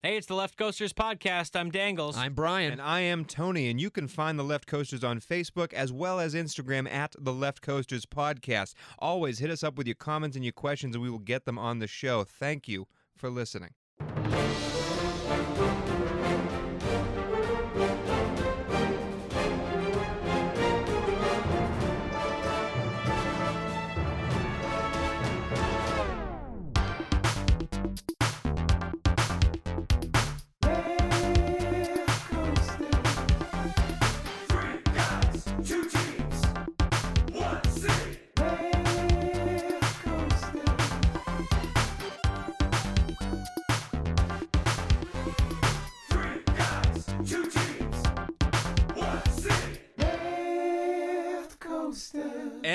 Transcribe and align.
Hey, 0.00 0.16
it's 0.16 0.28
the 0.28 0.34
Left 0.36 0.56
Coasters 0.56 0.92
podcast. 0.92 1.58
I'm 1.58 1.72
Dangles. 1.72 2.16
I'm 2.16 2.32
Brian. 2.32 2.70
And 2.70 2.80
I 2.80 3.00
am 3.00 3.24
Tony, 3.24 3.68
and 3.68 3.80
you 3.80 3.90
can 3.90 4.06
find 4.06 4.38
the 4.38 4.44
Left 4.44 4.68
Coasters 4.68 5.02
on 5.02 5.18
Facebook 5.18 5.72
as 5.72 5.90
well 5.92 6.20
as 6.20 6.34
Instagram 6.34 6.88
at 6.88 7.16
the 7.18 7.32
Left 7.32 7.62
Coasters 7.62 8.06
Podcast. 8.06 8.74
Always 9.00 9.40
hit 9.40 9.50
us 9.50 9.64
up 9.64 9.76
with 9.76 9.88
your 9.88 9.96
comments 9.96 10.36
and 10.36 10.44
your 10.44 10.52
questions, 10.52 10.94
and 10.94 11.02
we 11.02 11.10
will 11.10 11.18
get 11.18 11.46
them 11.46 11.58
on 11.58 11.80
the 11.80 11.88
show. 11.88 12.22
Thank 12.22 12.68
you 12.68 12.86
for 13.16 13.28
listening. 13.28 13.70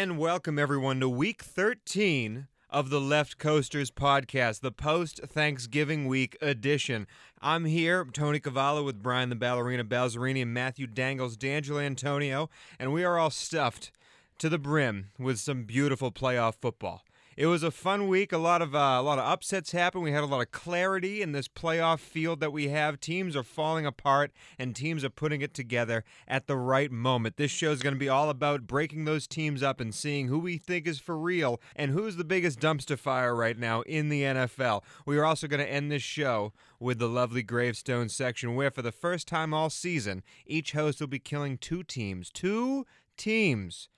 And 0.03 0.17
welcome 0.17 0.59
everyone 0.59 0.99
to 0.99 1.07
week 1.07 1.41
13 1.43 2.48
of 2.70 2.89
the 2.89 2.99
Left 2.99 3.38
Coasters 3.38 3.89
podcast, 3.89 4.59
the 4.59 4.70
post 4.70 5.21
Thanksgiving 5.26 6.09
week 6.09 6.38
edition. 6.41 7.07
I'm 7.41 7.63
here, 7.63 8.03
Tony 8.12 8.41
Cavallo, 8.41 8.84
with 8.84 9.02
Brian 9.02 9.29
the 9.29 9.35
Ballerina 9.38 9.85
Balzerini 9.85 10.41
and 10.41 10.53
Matthew 10.53 10.88
Dangles, 10.88 11.37
D'Angelo 11.37 11.79
Antonio, 11.79 12.49
and 12.77 12.91
we 12.91 13.05
are 13.05 13.18
all 13.18 13.29
stuffed 13.29 13.93
to 14.40 14.49
the 14.49 14.57
brim 14.57 15.12
with 15.18 15.40
some 15.40 15.63
beautiful 15.63 16.12
playoff 16.12 16.55
football. 16.55 17.05
It 17.35 17.48
was 17.48 17.63
a 17.63 17.71
fun 17.71 18.07
week. 18.07 18.31
A 18.31 18.37
lot 18.37 18.62
of 18.62 18.76
uh, 18.76 18.98
a 18.99 19.01
lot 19.01 19.17
of 19.17 19.26
upsets 19.26 19.71
happened. 19.71 20.03
We 20.03 20.12
had 20.12 20.23
a 20.23 20.27
lot 20.27 20.41
of 20.41 20.51
clarity 20.51 21.21
in 21.21 21.31
this 21.31 21.48
playoff 21.48 21.99
field 21.99 22.39
that 22.41 22.53
we 22.53 22.67
have. 22.70 22.99
Teams 22.99 23.35
are 23.35 23.43
falling 23.43 23.87
apart, 23.87 24.31
and 24.59 24.76
teams 24.76 25.03
are 25.03 25.09
putting 25.09 25.41
it 25.41 25.54
together 25.54 26.04
at 26.27 26.45
the 26.45 26.55
right 26.55 26.91
moment. 26.91 27.37
This 27.37 27.49
show 27.49 27.71
is 27.71 27.81
going 27.81 27.95
to 27.95 27.99
be 27.99 28.09
all 28.09 28.29
about 28.29 28.67
breaking 28.67 29.05
those 29.05 29.26
teams 29.26 29.63
up 29.63 29.79
and 29.79 29.95
seeing 29.95 30.27
who 30.27 30.37
we 30.37 30.57
think 30.57 30.85
is 30.85 30.99
for 30.99 31.17
real 31.17 31.59
and 31.76 31.91
who's 31.91 32.17
the 32.17 32.23
biggest 32.23 32.59
dumpster 32.59 32.98
fire 32.98 33.35
right 33.35 33.57
now 33.57 33.81
in 33.81 34.09
the 34.09 34.21
NFL. 34.21 34.84
We 35.05 35.17
are 35.17 35.26
also 35.26 35.48
going 35.48 35.63
to 35.63 35.71
end 35.71 35.91
this 35.91 36.04
show 36.04 36.54
with 36.79 36.99
the 36.99 37.09
lovely 37.09 37.41
gravestone 37.41 38.09
section, 38.09 38.55
where 38.55 38.70
for 38.70 38.84
the 38.84 38.91
first 38.91 39.27
time 39.27 39.55
all 39.55 39.71
season, 39.71 40.21
each 40.45 40.73
host 40.73 40.99
will 40.99 41.07
be 41.07 41.20
killing 41.20 41.57
two 41.57 41.81
teams. 41.81 42.29
Two 42.29 42.85
teams 43.17 43.89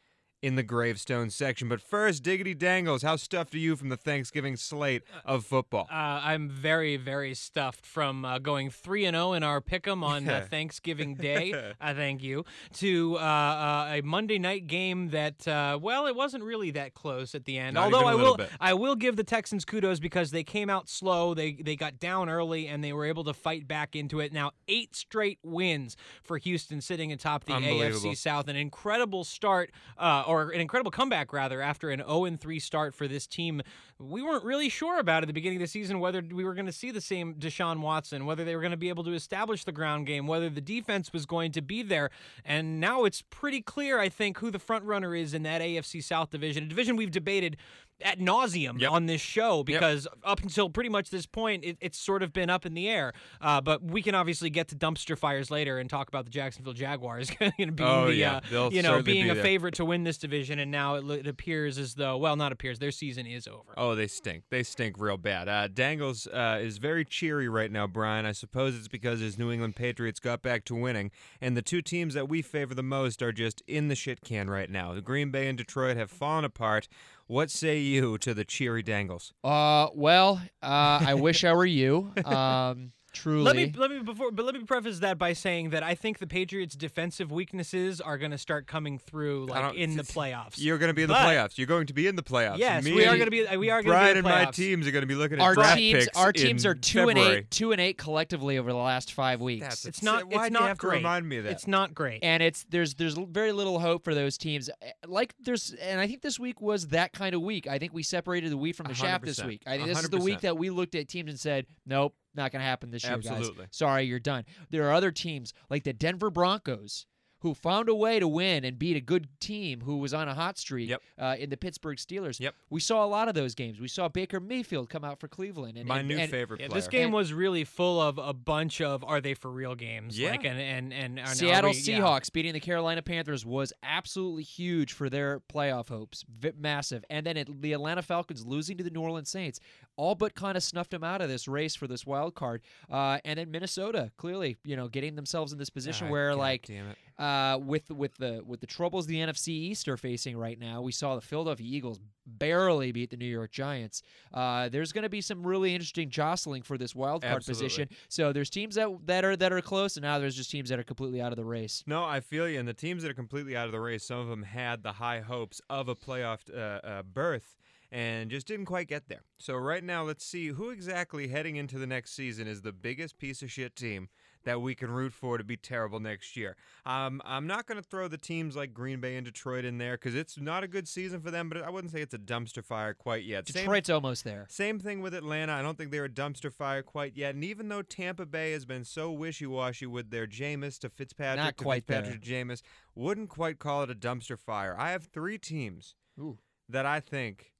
in 0.45 0.53
the 0.53 0.61
gravestone 0.61 1.31
section. 1.31 1.67
But 1.67 1.81
first, 1.81 2.21
Diggity 2.21 2.53
Dangles, 2.53 3.01
how 3.01 3.15
stuffed 3.15 3.55
are 3.55 3.57
you 3.57 3.75
from 3.75 3.89
the 3.89 3.97
Thanksgiving 3.97 4.57
slate 4.57 5.01
of 5.25 5.43
football? 5.43 5.87
Uh, 5.89 6.21
I'm 6.21 6.49
very, 6.49 6.97
very 6.97 7.33
stuffed 7.33 7.83
from 7.83 8.23
uh, 8.23 8.37
going 8.37 8.69
3 8.69 9.05
and 9.05 9.15
0 9.15 9.33
in 9.33 9.41
our 9.41 9.59
pick'em 9.59 10.03
on 10.03 10.29
uh, 10.29 10.45
Thanksgiving 10.51 11.15
Day. 11.15 11.73
I 11.81 11.95
thank 11.95 12.21
you. 12.21 12.45
To 12.73 13.17
uh, 13.17 13.21
uh, 13.21 13.87
a 13.89 14.01
Monday 14.01 14.37
night 14.37 14.67
game 14.67 15.09
that, 15.09 15.47
uh, 15.47 15.79
well, 15.81 16.05
it 16.05 16.15
wasn't 16.15 16.43
really 16.43 16.69
that 16.71 16.93
close 16.93 17.33
at 17.33 17.45
the 17.45 17.57
end. 17.57 17.73
Not 17.73 17.85
Although 17.85 18.05
I 18.07 18.13
will, 18.13 18.37
bit. 18.37 18.51
I 18.61 18.75
will 18.75 18.95
give 18.95 19.15
the 19.15 19.23
Texans 19.23 19.65
kudos 19.65 19.99
because 19.99 20.29
they 20.29 20.43
came 20.43 20.69
out 20.69 20.87
slow. 20.87 21.33
They 21.33 21.53
they 21.53 21.75
got 21.75 21.99
down 21.99 22.29
early 22.29 22.67
and 22.67 22.83
they 22.83 22.93
were 22.93 23.05
able 23.05 23.23
to 23.23 23.33
fight 23.33 23.67
back 23.67 23.95
into 23.95 24.19
it. 24.19 24.31
Now 24.31 24.51
eight 24.67 24.95
straight 24.95 25.39
wins 25.41 25.97
for 26.21 26.37
Houston, 26.37 26.81
sitting 26.81 27.11
atop 27.11 27.45
the 27.45 27.53
AFC 27.53 28.15
South. 28.15 28.47
An 28.47 28.55
incredible 28.55 29.23
start, 29.23 29.71
uh, 29.97 30.34
or 30.35 30.51
an 30.51 30.59
incredible 30.59 30.91
comeback 30.91 31.31
rather, 31.31 31.61
after 31.61 31.89
an 31.89 31.99
0 31.99 32.37
3 32.37 32.59
start 32.59 32.93
for 32.93 33.07
this 33.07 33.25
team. 33.25 33.61
We 33.97 34.21
weren't 34.21 34.43
really 34.43 34.69
sure 34.69 34.99
about 34.99 35.23
at 35.23 35.27
the 35.27 35.33
beginning 35.33 35.57
of 35.57 35.61
the 35.61 35.67
season 35.67 35.99
whether 35.99 36.21
we 36.21 36.43
were 36.43 36.53
going 36.53 36.65
to 36.65 36.71
see 36.71 36.91
the 36.91 37.01
same 37.01 37.35
Deshaun 37.35 37.79
Watson, 37.79 38.25
whether 38.25 38.43
they 38.43 38.55
were 38.55 38.61
going 38.61 38.71
to 38.71 38.77
be 38.77 38.89
able 38.89 39.05
to 39.05 39.13
establish 39.13 39.63
the 39.63 39.71
ground 39.71 40.05
game, 40.05 40.27
whether 40.27 40.49
the 40.49 40.61
defense 40.61 41.13
was 41.13 41.25
going 41.25 41.51
to 41.53 41.61
be 41.61 41.81
there. 41.81 42.09
And 42.43 42.79
now 42.79 43.05
it's 43.05 43.21
pretty 43.21 43.61
clear, 43.61 43.99
I 43.99 44.09
think, 44.09 44.39
who 44.39 44.51
the 44.51 44.59
front 44.59 44.83
runner 44.83 45.15
is 45.15 45.33
in 45.33 45.43
that 45.43 45.61
AFC 45.61 46.03
South 46.03 46.29
division, 46.29 46.65
a 46.65 46.67
division 46.67 46.97
we've 46.97 47.11
debated 47.11 47.57
at 48.01 48.19
nauseum 48.19 48.79
Yep. 48.79 48.91
on 48.91 49.05
this 49.05 49.21
show 49.21 49.63
because 49.63 50.07
up 50.23 50.41
until 50.41 50.69
pretty 50.69 50.89
much 50.89 51.09
this 51.09 51.25
point, 51.25 51.63
it, 51.63 51.77
it's 51.79 51.97
sort 51.97 52.23
of 52.23 52.33
been 52.33 52.49
up 52.49 52.65
in 52.65 52.73
the 52.73 52.89
air. 52.89 53.13
Uh, 53.39 53.61
but 53.61 53.81
we 53.83 54.01
can 54.01 54.13
obviously 54.15 54.49
get 54.49 54.67
to 54.67 54.75
dumpster 54.75 55.17
fires 55.17 55.49
later 55.49 55.79
and 55.79 55.89
talk 55.89 56.07
about 56.09 56.25
the 56.25 56.31
Jacksonville 56.31 56.73
Jaguars 56.73 57.29
going 57.39 57.53
to 57.57 57.71
be 57.71 57.83
Oh, 57.83 58.07
the, 58.07 58.15
yeah. 58.15 58.41
uh, 58.53 58.69
you 58.71 58.81
know, 58.81 59.01
being 59.01 59.23
be 59.25 59.29
a 59.29 59.33
there. 59.33 59.43
favorite 59.43 59.75
to 59.75 59.85
win 59.85 60.03
this 60.03 60.17
division. 60.17 60.59
And 60.59 60.71
now 60.71 60.95
it, 60.95 61.09
it 61.09 61.27
appears 61.27 61.77
as 61.77 61.95
though, 61.95 62.17
well, 62.17 62.35
not 62.35 62.51
appears, 62.51 62.79
their 62.79 62.91
season 62.91 63.25
is 63.25 63.47
over. 63.47 63.73
Oh, 63.77 63.95
they 63.95 64.07
stink. 64.07 64.43
They 64.49 64.63
stink 64.63 64.95
real 64.99 65.17
bad. 65.17 65.47
Uh, 65.47 65.67
Dangles 65.69 66.27
uh, 66.27 66.59
is 66.61 66.77
very 66.79 67.05
cheery 67.05 67.47
right 67.47 67.71
now, 67.71 67.87
Brian. 67.87 68.25
I 68.25 68.33
suppose 68.33 68.75
it's 68.75 68.87
because 68.89 69.19
his 69.21 69.37
New 69.37 69.51
England 69.51 69.75
Patriots 69.77 70.19
got 70.19 70.41
back 70.41 70.65
to 70.65 70.75
winning, 70.75 71.11
and 71.39 71.55
the 71.55 71.61
two 71.61 71.81
teams 71.81 72.13
that 72.13 72.27
we 72.27 72.41
favor 72.41 72.73
the 72.75 72.83
most 72.83 73.21
are 73.21 73.31
just 73.31 73.63
in 73.67 73.87
the 73.87 73.95
shit 73.95 74.21
can 74.21 74.49
right 74.49 74.69
now. 74.69 74.93
The 74.93 75.01
Green 75.01 75.31
Bay 75.31 75.47
and 75.47 75.57
Detroit 75.57 75.95
have 75.97 76.11
fallen 76.11 76.43
apart. 76.43 76.87
What 77.27 77.49
say 77.49 77.79
you 77.79 78.17
to 78.19 78.33
the 78.33 78.45
cheery 78.45 78.83
Dangles? 78.83 79.33
Uh, 79.43 79.87
well, 79.95 80.41
uh, 80.61 80.99
I 81.05 81.15
wish 81.15 81.43
I 81.43 81.53
were 81.53 81.65
you. 81.65 82.13
Um, 82.25 82.91
truly. 83.15 83.43
Let 83.43 83.55
me 83.55 83.73
let 83.75 83.89
me 83.89 83.99
before, 83.99 84.31
but 84.31 84.45
let 84.45 84.53
me 84.53 84.63
preface 84.63 84.99
that 84.99 85.17
by 85.17 85.33
saying 85.33 85.71
that 85.71 85.81
I 85.81 85.95
think 85.95 86.19
the 86.19 86.27
Patriots' 86.27 86.75
defensive 86.75 87.31
weaknesses 87.31 87.99
are 88.01 88.17
going 88.17 88.31
to 88.31 88.37
start 88.37 88.67
coming 88.67 88.99
through 88.99 89.47
like 89.47 89.75
in 89.75 89.97
the 89.97 90.03
playoffs. 90.03 90.55
You're 90.57 90.77
going 90.77 90.89
to 90.89 90.93
be 90.93 91.01
in 91.03 91.07
the 91.07 91.13
But- 91.15 91.25
playoffs. 91.25 91.57
You're 91.57 91.67
going 91.67 91.87
to 91.87 91.93
be 91.93 92.07
in 92.07 92.15
the 92.15 92.23
playoffs. 92.23 92.57
Yes, 92.59 92.83
Me 92.83 92.93
we 92.93 93.05
are 93.05 93.17
going 93.17 93.25
to 93.25 93.31
be. 93.31 93.57
We 93.57 93.69
are 93.71 93.81
going 93.81 93.91
Brian 93.97 94.15
to 94.17 94.23
be 94.23 94.27
and 94.27 94.27
in 94.27 94.39
the 94.41 94.45
my 94.45 94.51
teams 94.51 94.87
are 94.87 94.91
going 94.91 95.01
to 95.03 95.07
be 95.07 95.15
looking 95.15 95.39
at 95.39 95.43
our 95.43 95.55
draft 95.55 95.77
teams, 95.77 96.05
picks 96.05 96.17
our 96.17 96.31
teams 96.31 96.65
in 96.65 96.71
are 96.71 96.75
two 96.75 97.09
and 97.09 97.17
eight, 97.17 97.49
two 97.49 97.71
and 97.71 97.81
eight 97.81 97.97
collectively 97.97 98.57
over 98.57 98.71
the 98.71 98.77
last 98.77 99.13
five 99.13 99.41
weeks. 99.41 99.63
That's 99.65 99.85
It's 99.85 100.03
not. 100.03 100.25
Why'd 100.25 100.33
it's 100.35 100.43
you 100.45 100.49
not 100.59 100.67
have 100.67 100.77
to 100.79 100.87
great. 100.87 100.97
remind 100.97 101.27
me 101.27 101.37
of 101.37 101.45
that? 101.45 101.51
It's 101.53 101.67
not 101.67 101.93
great. 101.95 102.19
and 102.23 102.43
it's 102.43 102.65
there's 102.69 102.95
there's 102.95 103.15
very 103.17 103.51
little 103.51 103.79
hope 103.79 104.03
for 104.03 104.13
those 104.13 104.37
teams. 104.37 104.69
Eh, 104.81 104.91
Like 105.07 105.33
there's, 105.39 105.71
and 105.81 105.99
I 105.99 106.07
think 106.07 106.21
this 106.21 106.39
week 106.39 106.59
was 106.61 106.87
that 106.89 107.13
kind 107.13 107.33
of 107.35 107.41
week. 107.41 107.67
I 107.67 107.79
think 107.79 107.93
we 107.93 108.03
separated 108.03 108.51
the 108.51 108.57
wheat 108.57 108.75
from 108.75 108.87
the 108.87 108.93
chaff 108.93 109.21
this 109.21 109.39
100%. 109.39 109.47
week. 109.47 109.61
I 109.65 109.77
think 109.77 109.87
this 109.87 110.03
is 110.03 110.09
the 110.09 110.17
week 110.19 110.41
that 110.41 110.57
we 110.57 110.69
looked 110.69 110.95
at 110.95 111.07
teams 111.07 111.29
and 111.29 111.39
said, 111.39 111.65
nope, 111.85 112.15
not 112.35 112.51
going 112.51 112.59
to 112.61 112.65
happen 112.65 112.91
this 112.91 113.03
year, 113.03 113.13
Absolutely. 113.13 113.65
guys. 113.65 113.67
Sorry, 113.71 114.03
you're 114.03 114.19
done. 114.19 114.45
There 114.69 114.87
are 114.89 114.93
other 114.93 115.11
teams 115.11 115.53
like 115.69 115.83
the 115.83 115.93
Denver 115.93 116.29
Broncos. 116.29 117.05
Who 117.39 117.53
found 117.53 117.89
a 117.89 117.93
way 117.95 118.17
to 118.19 118.27
win 118.27 118.63
and 118.63 118.79
beat 118.79 118.97
a 118.97 119.01
good 119.01 119.27
team 119.39 119.81
who 119.81 119.97
was 119.97 120.15
on 120.15 120.27
a 120.27 120.33
hot 120.33 120.57
streak 120.57 120.89
Yep. 120.89 121.01
uh, 121.19 121.35
in 121.37 121.51
the 121.51 121.57
Pittsburgh 121.57 121.97
Steelers. 121.99 122.39
Yep. 122.39 122.55
We 122.71 122.79
saw 122.79 123.05
a 123.05 123.07
lot 123.07 123.27
of 123.27 123.35
those 123.35 123.53
games. 123.53 123.79
We 123.79 123.87
saw 123.87 124.07
Baker 124.07 124.39
Mayfield 124.39 124.89
come 124.89 125.03
out 125.03 125.19
for 125.19 125.27
Cleveland. 125.27 125.77
And, 125.77 125.87
my 125.87 125.99
and- 125.99 126.07
new 126.07 126.17
and- 126.17 126.31
favorite 126.31 126.59
Yeah, 126.61 126.67
player. 126.69 126.79
this 126.81 126.87
game 126.87 127.03
And- 127.07 127.13
was 127.13 127.33
really 127.33 127.63
full 127.63 128.01
of 128.01 128.17
a 128.17 128.33
bunch 128.33 128.81
of 128.81 129.03
are 129.03 129.21
they 129.21 129.35
for 129.35 129.51
real 129.51 129.75
games? 129.75 130.17
Yeah. 130.17 130.31
Like 130.31 130.43
and 130.43 130.59
and 130.59 130.91
and, 130.91 131.19
and 131.19 131.27
are 131.27 131.35
Seattle 131.35 131.69
we- 131.69 131.77
yeah. 131.77 131.99
Seahawks 131.99 132.31
beating 132.33 132.53
the 132.53 132.59
Carolina 132.59 133.03
Panthers 133.03 133.45
was 133.45 133.71
absolutely 133.83 134.41
huge 134.43 134.93
for 134.93 135.07
their 135.07 135.39
playoff 135.41 135.89
hopes, 135.89 136.25
v- 136.27 136.53
massive. 136.57 137.05
And 137.11 137.27
then 137.27 137.37
it, 137.37 137.61
the 137.61 137.73
Atlanta 137.73 138.01
Falcons 138.01 138.43
losing 138.43 138.75
to 138.77 138.83
the 138.83 138.89
New 138.89 139.01
Orleans 139.01 139.29
Saints, 139.29 139.59
all 139.97 140.15
but 140.15 140.35
kind 140.35 140.57
of 140.57 140.63
snuffed 140.63 140.91
them 140.91 141.03
out 141.03 141.21
of 141.21 141.29
this 141.29 141.47
race 141.47 141.75
for 141.75 141.87
this 141.87 142.05
wild 142.05 142.35
card. 142.35 142.61
Uh, 142.91 143.19
and 143.25 143.39
then 143.39 143.51
Minnesota, 143.51 144.11
clearly, 144.17 144.57
you 144.63 144.75
know, 144.75 144.87
getting 144.87 145.15
themselves 145.15 145.51
in 145.53 145.57
this 145.57 145.69
position 145.69 146.07
Ah, 146.07 146.11
where, 146.11 146.29
God 146.31 146.37
like, 146.39 146.65
damn 146.67 146.87
it. 146.87 147.21
uh, 147.21 147.57
with 147.59 147.89
with 147.91 148.15
the 148.17 148.41
with 148.45 148.59
the 148.59 148.67
troubles 148.67 149.07
the 149.07 149.15
NFC 149.17 149.49
East 149.49 149.87
are 149.87 149.97
facing 149.97 150.37
right 150.37 150.59
now, 150.59 150.81
we 150.81 150.91
saw 150.91 151.15
the 151.15 151.21
Philadelphia 151.21 151.65
Eagles 151.69 151.99
barely 152.27 152.91
beat 152.91 153.09
the 153.11 153.17
New 153.17 153.25
York 153.25 153.51
Giants. 153.51 154.01
Uh, 154.33 154.67
there's 154.69 154.91
going 154.91 155.03
to 155.03 155.09
be 155.09 155.21
some 155.21 155.45
really 155.45 155.73
interesting 155.73 156.09
jostling 156.09 156.63
for 156.63 156.77
this 156.77 156.95
wild 156.95 157.21
card 157.21 157.35
Absolutely. 157.37 157.63
position. 157.65 157.89
So 158.09 158.33
there's 158.33 158.49
teams 158.49 158.75
that 158.75 158.89
that 159.05 159.23
are 159.23 159.35
that 159.35 159.53
are 159.53 159.61
close, 159.61 159.95
and 159.97 160.03
now 160.03 160.19
there's 160.19 160.35
just 160.35 160.51
teams 160.51 160.69
that 160.69 160.79
are 160.79 160.83
completely 160.83 161.21
out 161.21 161.31
of 161.31 161.37
the 161.37 161.45
race. 161.45 161.83
No, 161.87 162.03
I 162.03 162.19
feel 162.19 162.49
you. 162.49 162.59
And 162.59 162.67
the 162.67 162.73
teams 162.73 163.03
that 163.03 163.11
are 163.11 163.15
completely 163.15 163.55
out 163.55 163.65
of 163.67 163.71
the 163.71 163.79
race, 163.79 164.03
some 164.05 164.19
of 164.19 164.27
them 164.27 164.43
had 164.43 164.83
the 164.83 164.93
high 164.93 165.21
hopes 165.21 165.61
of 165.69 165.87
a 165.87 165.95
playoff 165.95 166.39
uh, 166.53 166.85
uh, 166.85 167.03
berth 167.03 167.55
and 167.91 168.29
just 168.29 168.47
didn't 168.47 168.65
quite 168.65 168.87
get 168.87 169.07
there. 169.07 169.23
So 169.37 169.55
right 169.55 169.83
now, 169.83 170.03
let's 170.03 170.25
see 170.25 170.47
who 170.47 170.69
exactly 170.69 171.27
heading 171.27 171.55
into 171.55 171.77
the 171.77 171.87
next 171.87 172.13
season 172.15 172.47
is 172.47 172.61
the 172.61 172.71
biggest 172.71 173.17
piece 173.17 173.41
of 173.41 173.51
shit 173.51 173.75
team 173.75 174.09
that 174.45 174.61
we 174.61 174.75
can 174.75 174.89
root 174.89 175.11
for 175.11 175.37
to 175.37 175.43
be 175.43 175.57
terrible 175.57 175.99
next 175.99 176.37
year. 176.37 176.55
Um, 176.85 177.21
I'm 177.25 177.47
not 177.47 177.65
going 177.65 177.81
to 177.81 177.87
throw 177.87 178.07
the 178.07 178.17
teams 178.17 178.55
like 178.55 178.73
Green 178.73 179.01
Bay 179.01 179.15
and 179.15 179.25
Detroit 179.25 179.65
in 179.65 179.77
there 179.77 179.95
because 179.95 180.15
it's 180.15 180.39
not 180.39 180.63
a 180.63 180.67
good 180.67 180.87
season 180.87 181.19
for 181.19 181.31
them, 181.31 181.49
but 181.49 181.61
I 181.61 181.69
wouldn't 181.69 181.91
say 181.91 182.01
it's 182.01 182.13
a 182.13 182.19
dumpster 182.19 182.63
fire 182.63 182.93
quite 182.93 183.23
yet. 183.23 183.47
Same- 183.47 183.63
Detroit's 183.63 183.89
almost 183.89 184.23
there. 184.23 184.45
same 184.49 184.79
thing 184.79 185.01
with 185.01 185.13
Atlanta. 185.13 185.53
I 185.53 185.61
don't 185.61 185.77
think 185.77 185.91
they're 185.91 186.05
a 186.05 186.09
dumpster 186.09 186.53
fire 186.53 186.83
quite 186.83 187.17
yet. 187.17 187.35
And 187.35 187.43
even 187.43 187.67
though 187.69 187.81
Tampa 187.81 188.25
Bay 188.25 188.51
has 188.51 188.65
been 188.65 188.85
so 188.85 189.11
wishy 189.11 189.47
washy 189.47 189.87
with 189.87 190.11
their 190.11 190.27
Jameis 190.27 190.79
to 190.79 190.89
Fitzpatrick 190.89 191.43
Not 191.43 191.57
to 191.57 191.63
quite 191.63 191.85
Fitzpatrick 191.87 192.21
to 192.21 192.31
Jameis, 192.31 192.61
wouldn't 192.93 193.29
quite 193.29 193.59
call 193.59 193.83
it 193.83 193.91
a 193.91 193.95
dumpster 193.95 194.37
fire. 194.37 194.75
I 194.77 194.91
have 194.91 195.05
three 195.05 195.37
teams 195.37 195.95
Ooh. 196.19 196.37
that 196.69 196.85
I 196.85 196.99
think 196.99 197.51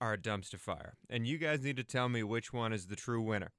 are 0.00 0.14
a 0.14 0.18
dumpster 0.18 0.58
fire. 0.58 0.94
And 1.08 1.26
you 1.26 1.38
guys 1.38 1.62
need 1.62 1.76
to 1.76 1.84
tell 1.84 2.08
me 2.08 2.22
which 2.22 2.52
one 2.52 2.72
is 2.72 2.86
the 2.86 2.96
true 2.96 3.20
winner. 3.20 3.52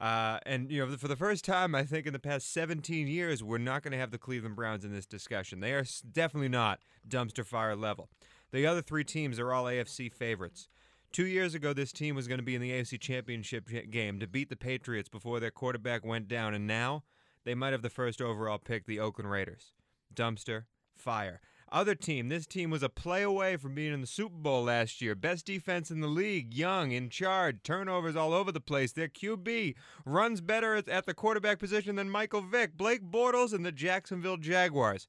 Uh, 0.00 0.38
and 0.46 0.70
you 0.70 0.84
know, 0.86 0.96
for 0.96 1.08
the 1.08 1.16
first 1.16 1.44
time, 1.44 1.74
I 1.74 1.82
think 1.82 2.06
in 2.06 2.12
the 2.12 2.18
past 2.18 2.52
17 2.52 3.08
years, 3.08 3.42
we're 3.42 3.58
not 3.58 3.82
going 3.82 3.92
to 3.92 3.98
have 3.98 4.12
the 4.12 4.18
Cleveland 4.18 4.54
Browns 4.54 4.84
in 4.84 4.92
this 4.92 5.06
discussion. 5.06 5.60
They 5.60 5.72
are 5.72 5.84
definitely 6.12 6.50
not 6.50 6.80
dumpster 7.08 7.44
fire 7.44 7.74
level. 7.74 8.08
The 8.52 8.66
other 8.66 8.80
three 8.80 9.04
teams 9.04 9.38
are 9.38 9.52
all 9.52 9.64
AFC 9.64 10.12
favorites. 10.12 10.68
Two 11.10 11.26
years 11.26 11.54
ago, 11.54 11.72
this 11.72 11.90
team 11.90 12.14
was 12.14 12.28
going 12.28 12.38
to 12.38 12.44
be 12.44 12.54
in 12.54 12.60
the 12.60 12.70
AFC 12.70 13.00
Championship 13.00 13.68
game 13.90 14.20
to 14.20 14.26
beat 14.26 14.50
the 14.50 14.56
Patriots 14.56 15.08
before 15.08 15.40
their 15.40 15.50
quarterback 15.50 16.04
went 16.04 16.28
down, 16.28 16.54
and 16.54 16.66
now 16.66 17.02
they 17.44 17.54
might 17.54 17.72
have 17.72 17.82
the 17.82 17.90
first 17.90 18.20
overall 18.20 18.58
pick, 18.58 18.86
the 18.86 19.00
Oakland 19.00 19.30
Raiders. 19.30 19.72
Dumpster 20.14 20.64
fire. 20.96 21.40
Other 21.70 21.94
team, 21.94 22.28
this 22.28 22.46
team 22.46 22.70
was 22.70 22.82
a 22.82 22.88
play 22.88 23.22
away 23.22 23.58
from 23.58 23.74
being 23.74 23.92
in 23.92 24.00
the 24.00 24.06
Super 24.06 24.36
Bowl 24.36 24.64
last 24.64 25.02
year. 25.02 25.14
Best 25.14 25.44
defense 25.44 25.90
in 25.90 26.00
the 26.00 26.06
league, 26.06 26.54
young, 26.54 26.92
in 26.92 27.10
charge, 27.10 27.62
turnovers 27.62 28.16
all 28.16 28.32
over 28.32 28.50
the 28.50 28.60
place. 28.60 28.92
Their 28.92 29.08
QB 29.08 29.74
runs 30.06 30.40
better 30.40 30.76
at, 30.76 31.04
the 31.04 31.12
quarterback 31.12 31.58
position 31.58 31.96
than 31.96 32.08
Michael 32.08 32.40
Vick, 32.40 32.76
Blake 32.76 33.02
Bortles, 33.10 33.52
and 33.52 33.66
the 33.66 33.72
Jacksonville 33.72 34.38
Jaguars. 34.38 35.08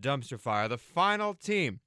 Dumpster 0.00 0.38
fire. 0.38 0.68
The 0.68 0.78
final 0.78 1.34
team. 1.34 1.80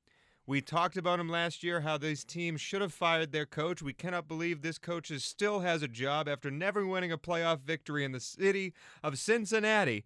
We 0.46 0.62
talked 0.62 0.98
about 0.98 1.20
him 1.20 1.30
last 1.30 1.64
year, 1.64 1.82
how 1.82 1.98
these 1.98 2.26
teams 2.26 2.60
should 2.60 2.82
have 2.82 2.92
fired 2.92 3.32
their 3.32 3.46
coach. 3.46 3.84
We 3.84 3.94
cannot 3.94 4.28
believe 4.28 4.62
this 4.62 4.80
coach 4.80 5.12
is, 5.12 5.24
still 5.24 5.60
has 5.60 5.84
a 5.84 5.88
job 5.88 6.28
after 6.28 6.50
never 6.50 6.86
winning 6.88 7.12
a 7.12 7.20
playoff 7.20 7.62
victory 7.62 8.04
in 8.04 8.14
the 8.14 8.20
city 8.20 8.74
of 9.04 9.20
Cincinnati. 9.20 10.06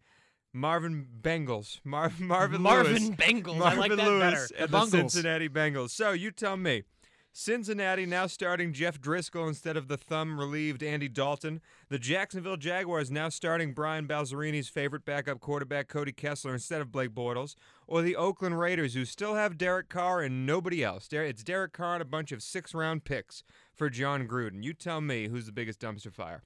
Marvin 0.53 1.07
Bengals. 1.21 1.79
Mar- 1.83 2.11
Marvin 2.19 2.61
Marvin 2.61 2.93
Lewis. 2.93 3.09
Bengals. 3.09 3.57
Marvin 3.57 3.79
I 3.79 3.81
like 3.81 3.95
that 3.95 4.07
Lewis 4.07 4.51
better. 4.51 4.67
The 4.67 4.79
the, 4.79 4.85
Cincinnati 4.85 5.49
Bengals. 5.49 5.89
So 5.89 6.11
you 6.11 6.31
tell 6.31 6.57
me. 6.57 6.83
Cincinnati 7.35 8.05
now 8.05 8.27
starting 8.27 8.73
Jeff 8.73 9.01
Driskel 9.01 9.47
instead 9.47 9.75
of 9.75 9.87
the 9.87 9.97
thumb 9.97 10.39
relieved 10.39 10.83
Andy 10.83 11.09
Dalton. 11.09 11.61
The 11.89 11.97
Jacksonville 11.97 12.57
Jaguars 12.57 13.09
now 13.09 13.29
starting 13.29 13.73
Brian 13.73 14.07
Balzerini's 14.07 14.69
favorite 14.69 15.03
backup 15.03 15.39
quarterback 15.39 15.87
Cody 15.87 16.11
Kessler 16.11 16.53
instead 16.53 16.79
of 16.79 16.91
Blake 16.91 17.09
Bortles. 17.09 17.55
Or 17.87 18.03
the 18.03 18.15
Oakland 18.15 18.59
Raiders 18.59 18.93
who 18.93 19.03
still 19.03 19.33
have 19.33 19.57
Derek 19.57 19.89
Carr 19.89 20.21
and 20.21 20.45
nobody 20.45 20.83
else. 20.83 21.07
It's 21.11 21.43
Derek 21.43 21.73
Carr 21.73 21.95
and 21.95 22.03
a 22.03 22.05
bunch 22.05 22.31
of 22.31 22.43
six 22.43 22.75
round 22.75 23.03
picks 23.03 23.43
for 23.73 23.89
Jon 23.89 24.27
Gruden. 24.27 24.63
You 24.63 24.75
tell 24.75 25.01
me 25.01 25.27
who's 25.27 25.47
the 25.47 25.51
biggest 25.51 25.79
dumpster 25.79 26.13
fire. 26.13 26.43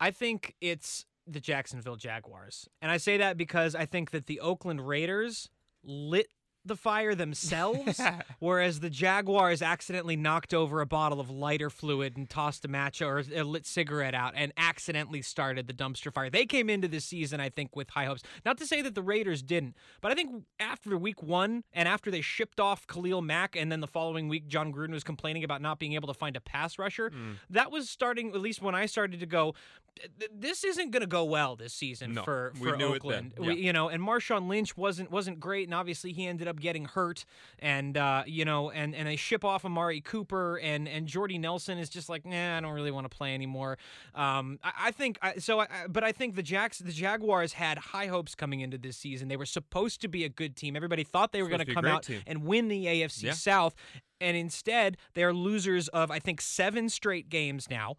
I 0.00 0.10
think 0.10 0.54
it's 0.62 1.04
the 1.32 1.40
Jacksonville 1.40 1.96
Jaguars. 1.96 2.68
And 2.82 2.90
I 2.90 2.96
say 2.96 3.16
that 3.18 3.36
because 3.36 3.74
I 3.74 3.86
think 3.86 4.10
that 4.10 4.26
the 4.26 4.40
Oakland 4.40 4.86
Raiders 4.86 5.48
lit 5.82 6.28
the 6.64 6.76
fire 6.76 7.14
themselves, 7.14 8.00
whereas 8.38 8.80
the 8.80 8.90
Jaguars 8.90 9.62
accidentally 9.62 10.16
knocked 10.16 10.52
over 10.52 10.80
a 10.80 10.86
bottle 10.86 11.20
of 11.20 11.30
lighter 11.30 11.70
fluid 11.70 12.16
and 12.16 12.28
tossed 12.28 12.64
a 12.64 12.68
match 12.68 13.00
or 13.00 13.22
a 13.34 13.42
lit 13.42 13.66
cigarette 13.66 14.14
out 14.14 14.34
and 14.36 14.52
accidentally 14.56 15.22
started 15.22 15.66
the 15.66 15.72
dumpster 15.72 16.12
fire. 16.12 16.28
They 16.28 16.46
came 16.46 16.68
into 16.68 16.88
this 16.88 17.04
season, 17.04 17.40
I 17.40 17.48
think, 17.48 17.74
with 17.74 17.90
high 17.90 18.04
hopes. 18.04 18.22
Not 18.44 18.58
to 18.58 18.66
say 18.66 18.82
that 18.82 18.94
the 18.94 19.02
Raiders 19.02 19.42
didn't, 19.42 19.74
but 20.00 20.12
I 20.12 20.14
think 20.14 20.44
after 20.58 20.96
week 20.98 21.22
one 21.22 21.64
and 21.72 21.88
after 21.88 22.10
they 22.10 22.20
shipped 22.20 22.60
off 22.60 22.86
Khalil 22.86 23.22
Mack 23.22 23.56
and 23.56 23.72
then 23.72 23.80
the 23.80 23.86
following 23.86 24.28
week 24.28 24.46
Jon 24.46 24.72
Gruden 24.72 24.92
was 24.92 25.04
complaining 25.04 25.44
about 25.44 25.62
not 25.62 25.78
being 25.78 25.94
able 25.94 26.08
to 26.08 26.14
find 26.14 26.36
a 26.36 26.40
pass 26.40 26.78
rusher, 26.78 27.10
mm. 27.10 27.36
that 27.48 27.70
was 27.70 27.88
starting, 27.88 28.30
at 28.34 28.40
least 28.40 28.60
when 28.60 28.74
I 28.74 28.86
started 28.86 29.20
to 29.20 29.26
go, 29.26 29.54
"Th- 29.98 30.10
th- 30.18 30.30
this 30.34 30.64
isn't 30.64 30.90
going 30.90 31.00
to 31.00 31.06
go 31.06 31.24
well 31.24 31.56
this 31.56 31.72
season 31.72 32.14
No, 32.14 32.22
for, 32.22 32.52
for 32.56 32.76
knew 32.76 32.92
it 32.92 33.02
then. 33.02 33.32
Oakland. 33.34 33.34
We- 33.38 33.60
you 33.60 33.72
know, 33.72 33.88
and 33.88 34.02
Marshawn 34.02 34.48
Lynch 34.48 34.76
wasn't 34.76 35.10
wasn't 35.10 35.40
great, 35.40 35.66
and 35.68 35.74
obviously 35.74 36.12
he 36.12 36.26
ended 36.26 36.48
up 36.48 36.49
getting 36.58 36.86
hurt. 36.86 37.24
And 37.58 37.96
uh, 37.96 38.22
you 38.26 38.44
know, 38.44 38.70
and 38.70 38.94
and 38.94 39.06
they 39.06 39.16
ship 39.16 39.44
off 39.44 39.64
Amari 39.64 40.00
Cooper, 40.00 40.56
and 40.58 40.88
and 40.88 41.06
Jordy 41.06 41.38
Nelson 41.38 41.78
is 41.78 41.88
just 41.88 42.08
like, 42.08 42.24
nah, 42.24 42.56
I 42.56 42.60
don't 42.60 42.72
really 42.72 42.90
want 42.90 43.10
to 43.10 43.14
play 43.14 43.34
anymore. 43.34 43.76
Um, 44.14 44.58
I, 44.64 44.72
I 44.86 44.90
think 44.90 45.18
I, 45.22 45.34
so, 45.36 45.60
I, 45.60 45.68
but 45.88 46.02
I 46.02 46.12
think 46.12 46.34
the 46.34 46.42
Jacks, 46.42 46.78
the 46.78 46.92
Jaguars 46.92 47.52
had 47.52 47.78
high 47.78 48.06
hopes 48.06 48.34
coming 48.34 48.60
into 48.60 48.78
this 48.78 48.96
season. 48.96 49.28
They 49.28 49.36
were 49.36 49.46
supposed 49.46 50.00
to 50.00 50.08
be 50.08 50.24
a 50.24 50.28
good 50.28 50.56
team. 50.56 50.74
Everybody 50.76 51.04
thought 51.04 51.32
they 51.32 51.42
were 51.42 51.48
going 51.48 51.58
to 51.60 51.64
to 51.64 51.66
be 51.66 51.72
a 51.72 51.74
come 51.74 51.84
out 51.86 52.02
team. 52.04 52.22
and 52.26 52.44
win 52.44 52.68
the 52.68 52.86
AFC 52.86 53.24
Yeah. 53.24 53.32
South. 53.32 53.74
And 54.20 54.36
instead, 54.36 54.96
they're 55.14 55.32
losers 55.32 55.88
of 55.88 56.10
I 56.10 56.18
think 56.18 56.40
seven 56.40 56.88
straight 56.88 57.28
games 57.28 57.68
now. 57.70 57.96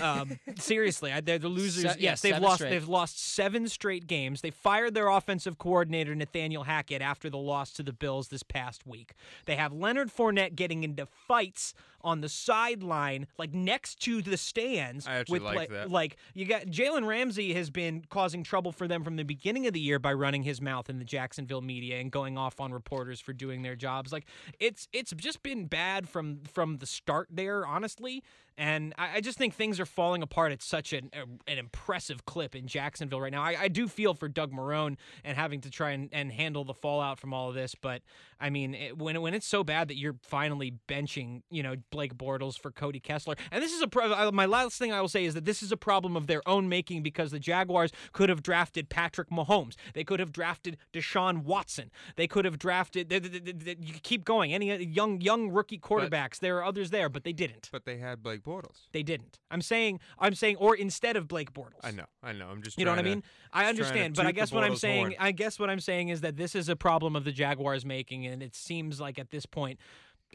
Um, 0.00 0.38
seriously, 0.58 1.12
they're 1.24 1.38
the 1.38 1.48
losers. 1.48 1.92
Se- 1.92 1.96
yes, 1.98 2.20
they've 2.22 2.38
lost. 2.38 2.56
straight. 2.56 2.70
They've 2.70 2.88
lost 2.88 3.18
seven 3.18 3.68
straight 3.68 4.06
games. 4.06 4.40
They 4.40 4.50
fired 4.50 4.94
their 4.94 5.08
offensive 5.08 5.58
coordinator 5.58 6.14
Nathaniel 6.14 6.64
Hackett 6.64 7.02
after 7.02 7.28
the 7.28 7.38
loss 7.38 7.72
to 7.72 7.82
the 7.82 7.92
Bills 7.92 8.28
this 8.28 8.42
past 8.42 8.86
week. 8.86 9.14
They 9.46 9.56
have 9.56 9.72
Leonard 9.72 10.10
Fournette 10.10 10.54
getting 10.54 10.84
into 10.84 11.06
fights 11.06 11.74
on 12.02 12.20
the 12.20 12.28
sideline, 12.28 13.26
like 13.38 13.54
next 13.54 13.98
to 14.00 14.20
the 14.20 14.36
stands. 14.36 15.06
I 15.06 15.14
actually 15.14 15.38
with 15.40 15.42
like 15.42 15.68
play- 15.68 15.78
that. 15.78 15.90
Like 15.90 16.16
you 16.34 16.44
got 16.44 16.66
Jalen 16.66 17.06
Ramsey 17.06 17.54
has 17.54 17.70
been 17.70 18.04
causing 18.10 18.42
trouble 18.44 18.72
for 18.72 18.86
them 18.86 19.02
from 19.04 19.16
the 19.16 19.22
beginning 19.22 19.66
of 19.66 19.72
the 19.72 19.80
year 19.80 19.98
by 19.98 20.12
running 20.12 20.42
his 20.42 20.60
mouth 20.60 20.90
in 20.90 20.98
the 20.98 21.04
Jacksonville 21.04 21.62
media 21.62 21.98
and 22.00 22.12
going 22.12 22.36
off 22.38 22.60
on 22.60 22.72
reporters 22.72 23.20
for 23.20 23.32
doing 23.32 23.62
their 23.62 23.74
jobs. 23.74 24.12
Like 24.12 24.26
it's 24.60 24.86
it's 24.92 25.12
just 25.16 25.42
been 25.42 25.63
bad 25.64 26.08
from 26.08 26.40
from 26.52 26.78
the 26.78 26.86
start 26.86 27.28
there, 27.30 27.66
honestly. 27.66 28.22
And 28.56 28.94
I, 28.96 29.16
I 29.16 29.20
just 29.20 29.36
think 29.36 29.54
things 29.54 29.80
are 29.80 29.86
falling 29.86 30.22
apart 30.22 30.52
at 30.52 30.62
such 30.62 30.92
an 30.92 31.10
a, 31.12 31.22
an 31.50 31.58
impressive 31.58 32.24
clip 32.24 32.54
in 32.54 32.66
Jacksonville 32.68 33.20
right 33.20 33.32
now. 33.32 33.42
I, 33.42 33.56
I 33.62 33.68
do 33.68 33.88
feel 33.88 34.14
for 34.14 34.28
Doug 34.28 34.52
Marrone 34.52 34.96
and 35.24 35.36
having 35.36 35.60
to 35.62 35.70
try 35.70 35.90
and, 35.90 36.08
and 36.12 36.30
handle 36.30 36.64
the 36.64 36.74
fallout 36.74 37.18
from 37.18 37.34
all 37.34 37.48
of 37.48 37.54
this, 37.54 37.74
but 37.74 38.02
I 38.40 38.50
mean, 38.50 38.74
it, 38.74 38.98
when 38.98 39.20
when 39.22 39.34
it's 39.34 39.46
so 39.46 39.64
bad 39.64 39.88
that 39.88 39.96
you're 39.96 40.16
finally 40.22 40.74
benching, 40.88 41.42
you 41.50 41.62
know, 41.62 41.74
Blake 41.90 42.16
Bortles 42.16 42.58
for 42.58 42.70
Cody 42.70 43.00
Kessler, 43.00 43.34
and 43.50 43.62
this 43.62 43.72
is 43.72 43.80
a 43.82 43.88
pro- 43.88 44.30
my 44.32 44.46
last 44.46 44.78
thing 44.78 44.92
I 44.92 45.00
will 45.00 45.08
say 45.08 45.24
is 45.24 45.34
that 45.34 45.44
this 45.44 45.62
is 45.62 45.72
a 45.72 45.76
problem 45.76 46.16
of 46.16 46.26
their 46.26 46.46
own 46.48 46.68
making 46.68 47.02
because 47.02 47.30
the 47.30 47.38
Jaguars 47.40 47.90
could 48.12 48.28
have 48.28 48.42
drafted 48.42 48.88
Patrick 48.88 49.30
Mahomes, 49.30 49.74
they 49.94 50.04
could 50.04 50.20
have 50.20 50.32
drafted 50.32 50.76
Deshaun 50.92 51.42
Watson, 51.44 51.90
they 52.16 52.26
could 52.26 52.44
have 52.44 52.58
drafted. 52.58 53.08
They, 53.08 53.18
they- 53.18 53.38
they- 53.52 53.76
you 53.80 53.94
keep 54.02 54.24
going, 54.24 54.52
any 54.54 54.74
young 54.84 55.20
young 55.20 55.50
rookie 55.50 55.78
quarterbacks. 55.78 56.38
there 56.38 56.58
are 56.58 56.64
others 56.64 56.90
there, 56.90 57.08
but 57.08 57.24
they 57.24 57.32
didn't. 57.32 57.68
But 57.72 57.84
they 57.84 57.98
had 57.98 58.22
Blake 58.22 58.43
Bortles. 58.44 58.88
They 58.92 59.02
didn't. 59.02 59.38
I'm 59.50 59.62
saying, 59.62 60.00
I'm 60.18 60.34
saying, 60.34 60.56
or 60.56 60.74
instead 60.76 61.16
of 61.16 61.26
Blake 61.26 61.52
Bortles. 61.52 61.80
I 61.82 61.90
know, 61.90 62.04
I 62.22 62.32
know. 62.32 62.48
I'm 62.48 62.62
just 62.62 62.78
You 62.78 62.84
know 62.84 62.92
what 62.92 62.98
I 63.00 63.02
to- 63.02 63.08
mean? 63.08 63.22
I 63.52 63.66
understand, 63.66 64.14
but 64.14 64.26
I 64.26 64.32
guess 64.32 64.52
what 64.52 64.62
I'm 64.64 64.76
saying, 64.76 65.00
horn. 65.06 65.14
I 65.18 65.32
guess 65.32 65.58
what 65.58 65.70
I'm 65.70 65.80
saying 65.80 66.08
is 66.10 66.20
that 66.20 66.36
this 66.36 66.54
is 66.54 66.68
a 66.68 66.76
problem 66.76 67.16
of 67.16 67.24
the 67.24 67.32
Jaguars 67.32 67.84
making, 67.84 68.26
and 68.26 68.42
it 68.42 68.54
seems 68.54 69.00
like 69.00 69.18
at 69.18 69.30
this 69.30 69.46
point, 69.46 69.78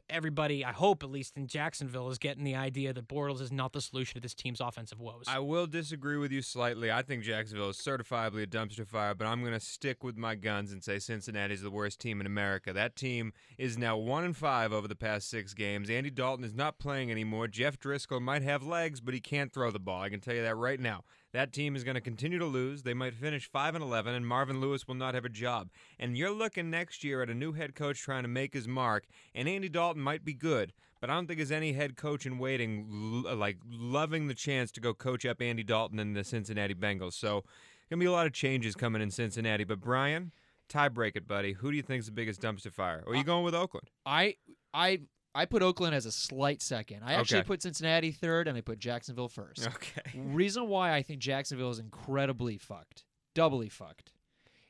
everybody, 0.10 0.66
I 0.66 0.72
hope 0.72 1.04
at 1.04 1.10
least 1.10 1.38
in 1.38 1.48
Jacksonville, 1.48 2.10
is 2.10 2.18
getting 2.18 2.44
the 2.44 2.56
idea 2.56 2.94
that 2.94 3.08
Bortles 3.08 3.42
is 3.42 3.52
not 3.52 3.74
the 3.74 3.82
solution 3.82 4.16
to 4.16 4.22
this 4.22 4.34
team's 4.34 4.60
offensive 4.60 5.00
woes. 5.00 5.26
I 5.28 5.40
will 5.40 5.68
disagree 5.68 6.18
with 6.18 6.32
you 6.32 6.42
slightly. 6.42 6.92
I 6.92 7.02
think 7.02 7.24
Jacksonville 7.24 7.70
is 7.70 7.78
certifiably 7.78 8.44
a 8.44 8.48
dumpster 8.48 8.88
fire, 8.88 9.14
but 9.14 9.28
I'm 9.28 9.42
going 9.42 9.54
to 9.54 9.60
stick 9.60 10.04
with 10.04 10.18
my 10.18 10.36
guns 10.36 10.72
and 10.72 10.84
say 10.84 11.00
Cincinnati 11.00 11.54
is 11.54 11.62
the 11.62 11.72
worst 11.72 12.00
team 12.00 12.20
in 12.20 12.28
America. 12.28 12.74
That 12.74 12.96
team 12.96 13.34
is 13.58 13.78
now 13.78 13.98
one 13.98 14.24
and 14.24 14.36
five 14.36 14.74
over 14.74 14.88
the 14.88 14.96
past 14.96 15.30
six 15.30 15.54
games. 15.54 15.90
Andy 15.90 16.10
Dalton 16.10 16.44
is 16.44 16.54
not 16.54 16.80
playing 16.80 17.12
anymore. 17.12 17.48
Jeff 17.48 17.80
Driskel 17.80 18.22
might 18.22 18.42
have 18.42 18.64
legs, 18.64 19.02
but 19.02 19.14
he 19.14 19.20
can't 19.20 19.54
throw 19.54 19.72
the 19.72 19.80
ball. 19.80 20.02
I 20.02 20.10
can 20.10 20.20
tell 20.20 20.36
you 20.36 20.44
that 20.44 20.56
right 20.56 20.80
now. 20.80 21.04
That 21.32 21.54
team 21.54 21.76
is 21.76 21.84
going 21.84 21.96
to 21.96 22.02
continue 22.02 22.40
to 22.40 22.46
lose. 22.46 22.84
They 22.84 22.94
might 22.96 23.14
finish 23.14 23.50
five 23.50 23.76
and 23.76 23.84
eleven, 23.84 24.16
and 24.16 24.26
Marvin 24.26 24.60
Lewis 24.60 24.88
will 24.88 24.96
not 24.96 25.14
have 25.14 25.26
a 25.26 25.30
job. 25.30 25.70
And 26.00 26.18
you're 26.18 26.32
looking 26.32 26.70
next 26.70 27.04
year 27.04 27.22
at 27.22 27.30
a 27.30 27.36
new 27.36 27.54
head 27.54 27.76
coach 27.76 28.00
trying 28.00 28.24
to 28.24 28.30
make 28.30 28.54
his 28.54 28.68
mark. 28.68 29.06
And 29.36 29.48
Andy 29.48 29.70
Dalton 29.70 30.02
might 30.02 30.26
be 30.26 30.34
good, 30.34 30.74
but 31.00 31.10
I 31.10 31.14
don't 31.14 31.28
think 31.28 31.38
there's 31.38 31.52
any 31.52 31.74
head 31.74 31.96
coach 31.96 32.26
in 32.26 32.40
waiting 32.40 33.24
uh, 33.28 33.36
like 33.36 33.58
loving 33.70 34.28
the 34.28 34.34
chance 34.34 34.72
to 34.72 34.82
go 34.82 34.94
coach 34.94 35.26
up 35.26 35.42
Andy 35.42 35.64
Dalton 35.64 36.00
and 36.00 36.16
the 36.16 36.24
Cincinnati 36.24 36.74
Bengals. 36.74 37.14
So 37.14 37.44
gonna 37.90 38.00
be 38.00 38.08
a 38.08 38.12
lot 38.12 38.26
of 38.26 38.34
changes 38.34 38.76
coming 38.76 39.02
in 39.02 39.12
Cincinnati. 39.12 39.66
But 39.66 39.80
Brian, 39.80 40.32
tie 40.68 40.90
break 40.90 41.16
it, 41.16 41.28
buddy. 41.28 41.54
Who 41.54 41.70
do 41.70 41.78
you 41.78 41.84
think's 41.84 42.08
the 42.08 42.12
biggest 42.12 42.42
dumpster 42.42 42.72
fire? 42.72 43.04
Or 43.06 43.14
are 43.14 43.16
you 43.16 43.24
going 43.24 43.44
with 43.44 43.54
Oakland? 43.54 43.90
I 44.04 44.36
I 44.74 45.02
I 45.40 45.46
put 45.46 45.62
Oakland 45.62 45.96
as 45.96 46.06
a 46.06 46.12
slight 46.12 46.62
second. 46.62 47.02
I 47.04 47.14
actually 47.14 47.40
Okay. 47.40 47.48
put 47.48 47.62
Cincinnati 47.62 48.12
third, 48.12 48.48
and 48.50 48.58
I 48.58 48.62
put 48.62 48.78
Jacksonville 48.80 49.30
first. 49.30 49.66
Okay. 49.68 50.02
Reason 50.16 50.68
why 50.68 50.94
I 50.94 51.02
think 51.02 51.20
Jacksonville 51.22 51.70
is 51.70 51.80
incredibly 51.80 52.58
fucked, 52.58 53.06
doubly 53.34 53.70
fucked, 53.70 54.12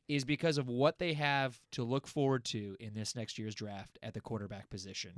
is 0.09 0.25
because 0.25 0.57
of 0.57 0.67
what 0.67 0.97
they 0.97 1.13
have 1.13 1.61
to 1.71 1.83
look 1.83 2.07
forward 2.07 2.43
to 2.43 2.75
in 2.79 2.95
this 2.95 3.15
next 3.15 3.37
year's 3.37 3.53
draft 3.53 3.99
at 4.01 4.15
the 4.15 4.19
quarterback 4.19 4.67
position. 4.69 5.11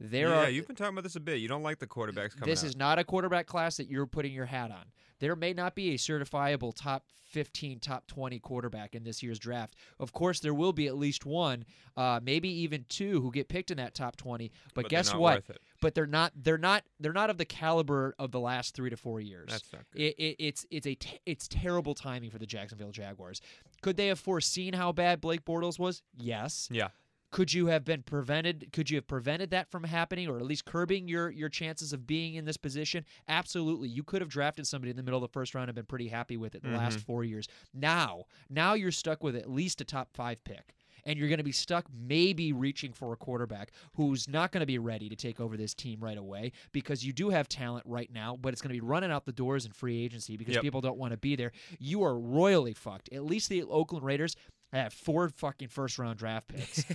Mm. 0.00 0.08
There 0.08 0.28
yeah, 0.28 0.44
are 0.44 0.48
you've 0.48 0.68
been 0.68 0.76
talking 0.76 0.94
about 0.94 1.02
this 1.02 1.16
a 1.16 1.20
bit. 1.20 1.40
You 1.40 1.48
don't 1.48 1.64
like 1.64 1.80
the 1.80 1.86
quarterbacks 1.88 2.36
coming 2.36 2.48
this 2.48 2.62
out. 2.62 2.68
is 2.68 2.76
not 2.76 3.00
a 3.00 3.04
quarterback 3.04 3.46
class 3.46 3.76
that 3.76 3.88
you're 3.88 4.06
putting 4.06 4.32
your 4.32 4.46
hat 4.46 4.70
on. 4.70 4.84
There 5.18 5.34
may 5.36 5.52
not 5.52 5.74
be 5.74 5.90
a 5.90 5.98
certifiable 5.98 6.72
top 6.74 7.04
15, 7.30 7.80
top 7.80 8.06
20 8.06 8.38
quarterback 8.38 8.94
in 8.94 9.04
this 9.04 9.22
year's 9.22 9.38
draft. 9.38 9.74
Of 9.98 10.12
course, 10.12 10.40
there 10.40 10.54
will 10.54 10.72
be 10.72 10.86
at 10.86 10.96
least 10.96 11.26
one, 11.26 11.64
uh, 11.96 12.20
maybe 12.22 12.48
even 12.62 12.86
two 12.88 13.20
who 13.20 13.30
get 13.30 13.48
picked 13.48 13.70
in 13.70 13.76
that 13.76 13.94
top 13.94 14.16
20. 14.16 14.50
But, 14.74 14.84
they're 14.84 14.88
guess 14.88 15.12
not 15.12 15.20
what? 15.20 15.44
But 15.80 15.94
they're 15.94 16.06
not. 16.06 16.32
They're 16.36 16.58
not. 16.58 16.84
They're 16.98 17.12
not 17.12 17.30
of 17.30 17.38
the 17.38 17.44
caliber 17.44 18.14
of 18.18 18.30
the 18.32 18.40
last 18.40 18.74
three 18.74 18.90
to 18.90 18.96
four 18.96 19.20
years. 19.20 19.48
That's 19.50 19.72
not 19.72 19.82
good. 19.92 20.02
It, 20.02 20.14
it, 20.18 20.36
it's 20.38 20.66
it's 20.70 20.86
a 20.86 20.94
t- 20.94 21.18
it's 21.26 21.48
terrible 21.48 21.94
timing 21.94 22.30
for 22.30 22.38
the 22.38 22.46
Jacksonville 22.46 22.90
Jaguars. 22.92 23.40
Could 23.82 23.96
they 23.96 24.08
have 24.08 24.18
foreseen 24.20 24.74
how 24.74 24.92
bad 24.92 25.20
Blake 25.20 25.44
Bortles 25.44 25.78
was? 25.78 26.02
Yes. 26.18 26.68
yeah. 26.70 26.88
Could 27.32 27.54
you 27.54 27.66
have 27.68 27.84
been 27.84 28.02
prevented? 28.02 28.70
Could 28.72 28.90
you 28.90 28.96
have 28.96 29.06
prevented 29.06 29.50
that 29.50 29.70
from 29.70 29.84
happening, 29.84 30.26
or 30.28 30.36
at 30.38 30.42
least 30.44 30.64
curbing 30.64 31.06
your 31.06 31.30
your 31.30 31.48
chances 31.48 31.92
of 31.92 32.04
being 32.06 32.34
in 32.34 32.44
this 32.44 32.56
position? 32.56 33.04
Absolutely, 33.28 33.88
you 33.88 34.02
could 34.02 34.20
have 34.20 34.28
drafted 34.28 34.66
somebody 34.66 34.90
in 34.90 34.96
the 34.96 35.02
middle 35.04 35.22
of 35.22 35.30
the 35.30 35.32
first 35.32 35.54
round 35.54 35.68
and 35.68 35.76
been 35.76 35.86
pretty 35.86 36.08
happy 36.08 36.36
with 36.36 36.56
it 36.56 36.62
the 36.64 36.70
last 36.70 36.98
Mhm. 36.98 37.02
four 37.06 37.22
years. 37.24 37.46
Now, 37.72 38.24
now 38.50 38.74
you're 38.74 38.90
stuck 38.90 39.22
with 39.22 39.36
at 39.36 39.48
least 39.48 39.80
a 39.80 39.84
top 39.84 40.12
five 40.12 40.42
pick. 40.42 40.74
And 41.04 41.18
you're 41.18 41.28
going 41.28 41.38
to 41.38 41.44
be 41.44 41.52
stuck 41.52 41.86
maybe 41.92 42.52
reaching 42.52 42.92
for 42.92 43.12
a 43.12 43.16
quarterback 43.16 43.72
who's 43.94 44.28
not 44.28 44.52
going 44.52 44.60
to 44.60 44.66
be 44.66 44.78
ready 44.78 45.08
to 45.08 45.16
take 45.16 45.40
over 45.40 45.56
this 45.56 45.74
team 45.74 46.00
right 46.00 46.18
away 46.18 46.52
because 46.72 47.04
you 47.04 47.12
do 47.12 47.30
have 47.30 47.48
talent 47.48 47.84
right 47.86 48.10
now, 48.12 48.36
but 48.40 48.52
it's 48.52 48.62
going 48.62 48.74
to 48.74 48.80
be 48.80 48.86
running 48.86 49.10
out 49.10 49.24
the 49.24 49.32
doors 49.32 49.64
in 49.64 49.72
free 49.72 50.02
agency 50.04 50.36
because 50.36 50.54
Yep. 50.54 50.62
people 50.62 50.80
don't 50.80 50.98
want 50.98 51.12
to 51.12 51.16
be 51.18 51.36
there. 51.36 51.52
You 51.78 52.02
are 52.04 52.18
royally 52.18 52.74
fucked. 52.74 53.12
At 53.12 53.24
least 53.24 53.48
the 53.48 53.62
Oakland 53.62 54.04
Raiders 54.04 54.36
have 54.72 54.92
four 54.92 55.28
fucking 55.28 55.68
first 55.68 55.98
round 55.98 56.18
draft 56.18 56.48
picks. 56.48 56.84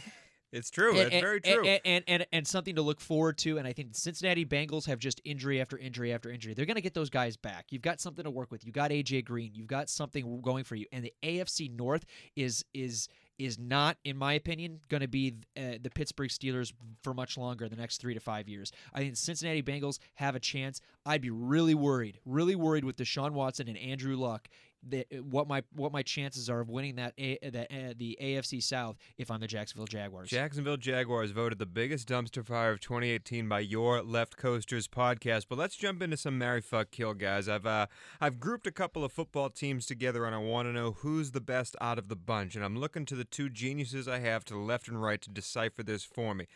It's 0.51 0.69
true. 0.69 0.91
And- 0.91 0.99
That's 0.99 1.13
and, 1.13 1.21
very 1.21 1.41
true. 1.41 1.67
And, 1.67 1.81
and, 1.83 2.03
and, 2.07 2.27
and 2.31 2.47
something 2.47 2.75
to 2.75 2.81
look 2.81 3.01
forward 3.01 3.37
to. 3.39 3.57
And 3.57 3.67
I 3.67 3.73
think 3.73 3.91
the 3.91 3.99
Cincinnati 3.99 4.45
Bengals 4.45 4.85
have 4.85 4.99
just 4.99 5.19
injury 5.25 5.59
after 5.59 5.77
injury 5.77 6.13
after 6.13 6.29
injury. 6.29 6.53
They're 6.53 6.65
going 6.65 6.75
to 6.75 6.81
get 6.81 6.93
those 6.93 7.09
guys 7.09 7.35
back. 7.35 7.65
You've 7.71 7.81
got 7.81 7.99
something 7.99 8.23
to 8.23 8.31
work 8.31 8.51
with. 8.51 8.65
You've 8.65 8.73
got 8.75 8.91
AJ 8.91 9.25
Green. 9.25 9.51
You've 9.53 9.67
got 9.67 9.89
something 9.89 10.39
going 10.41 10.63
for 10.63 10.75
you. 10.75 10.85
And 10.93 11.03
the 11.03 11.13
AFC 11.23 11.75
North 11.75 12.05
is 12.37 12.63
is 12.73 13.09
is 13.37 13.59
not, 13.59 13.97
in 14.03 14.17
my 14.17 14.33
opinion, 14.33 14.79
going 14.89 15.01
to 15.01 15.07
be 15.07 15.35
uh, 15.57 15.77
the 15.81 15.89
Pittsburgh 15.89 16.29
Steelers 16.29 16.73
for 17.03 17.13
much 17.13 17.37
longer. 17.37 17.67
The 17.67 17.75
next 17.75 17.97
three 17.97 18.13
to 18.13 18.19
five 18.19 18.47
years. 18.47 18.71
I 18.93 18.99
think 18.99 19.17
Cincinnati 19.17 19.61
Bengals 19.61 19.99
have 20.15 20.35
a 20.35 20.39
chance. 20.39 20.81
I'd 21.05 21.21
be 21.21 21.29
really 21.29 21.75
worried, 21.75 22.19
really 22.25 22.55
worried 22.55 22.85
with 22.85 22.97
Deshaun 22.97 23.31
Watson 23.31 23.67
and 23.67 23.77
Andrew 23.77 24.15
Luck. 24.15 24.47
Uh, 24.93 25.17
what 25.17 25.47
my 25.47 25.63
what 25.75 25.91
my 25.91 26.03
chances 26.03 26.49
are 26.49 26.59
of 26.59 26.69
winning 26.69 26.95
that 26.95 27.13
a, 27.17 27.37
that 27.49 27.71
uh, 27.71 27.93
the 27.97 28.17
AFC 28.21 28.61
South 28.61 28.97
if 29.17 29.31
I'm 29.31 29.39
the 29.39 29.47
Jacksonville 29.47 29.87
Jaguars. 29.87 30.29
Jacksonville 30.29 30.77
Jaguars 30.77 31.31
voted 31.31 31.59
the 31.59 31.65
biggest 31.65 32.07
dumpster 32.07 32.45
fire 32.45 32.71
of 32.71 32.79
2018 32.79 33.47
by 33.49 33.59
your 33.59 34.03
Left 34.03 34.37
Coasters 34.37 34.87
podcast. 34.87 35.45
But 35.49 35.57
let's 35.57 35.75
jump 35.75 36.01
into 36.01 36.17
some 36.17 36.37
marry 36.37 36.61
fuck 36.61 36.91
kill 36.91 37.13
guys. 37.13 37.49
I've 37.49 37.65
uh, 37.65 37.87
I've 38.21 38.39
grouped 38.39 38.67
a 38.67 38.71
couple 38.71 39.03
of 39.03 39.11
football 39.11 39.49
teams 39.49 39.85
together, 39.85 40.25
and 40.25 40.35
I 40.35 40.39
want 40.39 40.67
to 40.67 40.73
know 40.73 40.91
who's 40.91 41.31
the 41.31 41.41
best 41.41 41.75
out 41.81 41.97
of 41.97 42.07
the 42.07 42.15
bunch. 42.15 42.55
And 42.55 42.63
I'm 42.63 42.77
looking 42.77 43.05
to 43.07 43.15
the 43.15 43.25
two 43.25 43.49
geniuses 43.49 44.07
I 44.07 44.19
have 44.19 44.45
to 44.45 44.53
the 44.53 44.59
left 44.59 44.87
and 44.87 45.01
right 45.01 45.21
to 45.21 45.29
decipher 45.29 45.83
this 45.83 46.03
for 46.03 46.35
me. 46.35 46.47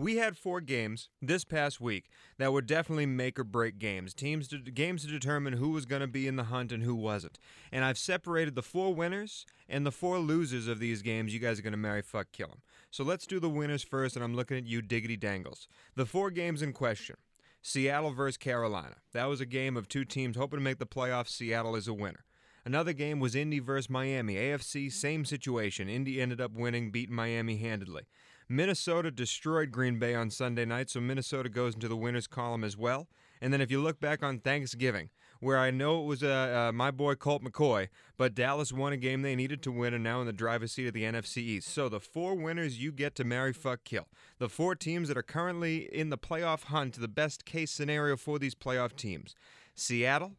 We 0.00 0.18
had 0.18 0.38
four 0.38 0.60
games 0.60 1.08
this 1.20 1.44
past 1.44 1.80
week 1.80 2.08
that 2.38 2.52
were 2.52 2.62
definitely 2.62 3.06
make 3.06 3.36
or 3.36 3.42
break 3.42 3.80
games. 3.80 4.14
Teams 4.14 4.46
to, 4.46 4.58
games 4.58 5.02
to 5.02 5.08
determine 5.08 5.54
who 5.54 5.70
was 5.70 5.86
going 5.86 6.02
to 6.02 6.06
be 6.06 6.28
in 6.28 6.36
the 6.36 6.44
hunt 6.44 6.70
and 6.70 6.84
who 6.84 6.94
wasn't. 6.94 7.40
And 7.72 7.84
I've 7.84 7.98
separated 7.98 8.54
the 8.54 8.62
four 8.62 8.94
winners 8.94 9.44
and 9.68 9.84
the 9.84 9.90
four 9.90 10.20
losers 10.20 10.68
of 10.68 10.78
these 10.78 11.02
games. 11.02 11.34
You 11.34 11.40
guys 11.40 11.58
are 11.58 11.62
going 11.62 11.72
to 11.72 11.76
marry, 11.76 12.02
fuck, 12.02 12.28
kill 12.30 12.46
them. 12.46 12.62
So 12.92 13.02
let's 13.02 13.26
do 13.26 13.40
the 13.40 13.48
winners 13.48 13.82
first, 13.82 14.14
and 14.14 14.24
I'm 14.24 14.36
looking 14.36 14.56
at 14.56 14.66
you, 14.66 14.82
Diggity 14.82 15.16
Dangles. 15.16 15.66
The 15.96 16.06
four 16.06 16.30
games 16.30 16.62
in 16.62 16.74
question 16.74 17.16
Seattle 17.60 18.12
versus 18.12 18.36
Carolina. 18.36 18.98
That 19.12 19.24
was 19.24 19.40
a 19.40 19.46
game 19.46 19.76
of 19.76 19.88
two 19.88 20.04
teams 20.04 20.36
hoping 20.36 20.60
to 20.60 20.64
make 20.64 20.78
the 20.78 20.86
playoffs. 20.86 21.30
Seattle 21.30 21.74
is 21.74 21.88
a 21.88 21.92
winner. 21.92 22.24
Another 22.64 22.92
game 22.92 23.18
was 23.18 23.34
Indy 23.34 23.58
versus 23.58 23.90
Miami. 23.90 24.34
AFC, 24.34 24.92
same 24.92 25.24
situation. 25.24 25.88
Indy 25.88 26.20
ended 26.20 26.40
up 26.40 26.52
winning, 26.52 26.90
beating 26.92 27.16
Miami 27.16 27.56
handedly. 27.56 28.02
Minnesota 28.48 29.10
destroyed 29.10 29.70
Green 29.70 29.98
Bay 29.98 30.14
on 30.14 30.30
Sunday 30.30 30.64
night, 30.64 30.88
so 30.88 31.00
Minnesota 31.00 31.50
goes 31.50 31.74
into 31.74 31.86
the 31.86 31.96
winners 31.96 32.26
column 32.26 32.64
as 32.64 32.78
well. 32.78 33.06
And 33.42 33.52
then 33.52 33.60
if 33.60 33.70
you 33.70 33.80
look 33.80 34.00
back 34.00 34.22
on 34.22 34.40
Thanksgiving, 34.40 35.10
where 35.40 35.58
I 35.58 35.70
know 35.70 36.00
it 36.00 36.06
was 36.06 36.22
uh, 36.22 36.68
uh, 36.68 36.72
my 36.72 36.90
boy 36.90 37.14
Colt 37.14 37.42
McCoy, 37.42 37.88
but 38.16 38.34
Dallas 38.34 38.72
won 38.72 38.92
a 38.92 38.96
game 38.96 39.22
they 39.22 39.36
needed 39.36 39.62
to 39.62 39.70
win 39.70 39.92
and 39.92 40.02
now 40.02 40.20
in 40.20 40.26
the 40.26 40.32
driver's 40.32 40.72
seat 40.72 40.88
of 40.88 40.94
the 40.94 41.04
NFC 41.04 41.38
East. 41.38 41.68
So 41.68 41.88
the 41.88 42.00
four 42.00 42.34
winners 42.34 42.80
you 42.80 42.90
get 42.90 43.14
to 43.16 43.24
marry, 43.24 43.52
fuck, 43.52 43.84
kill. 43.84 44.08
The 44.38 44.48
four 44.48 44.74
teams 44.74 45.08
that 45.08 45.16
are 45.16 45.22
currently 45.22 45.88
in 45.94 46.10
the 46.10 46.18
playoff 46.18 46.64
hunt, 46.64 46.98
the 46.98 47.06
best 47.06 47.44
case 47.44 47.70
scenario 47.70 48.16
for 48.16 48.38
these 48.38 48.54
playoff 48.54 48.96
teams 48.96 49.34
Seattle, 49.74 50.32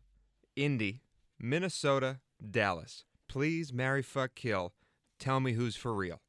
Indy, 0.56 1.02
Minnesota, 1.40 2.20
Dallas. 2.52 3.06
Please 3.28 3.72
marry, 3.72 4.02
fuck, 4.02 4.36
kill. 4.36 4.74
Tell 5.20 5.40
me 5.40 5.54
who's 5.54 5.76
for 5.76 5.94
real. 5.94 6.22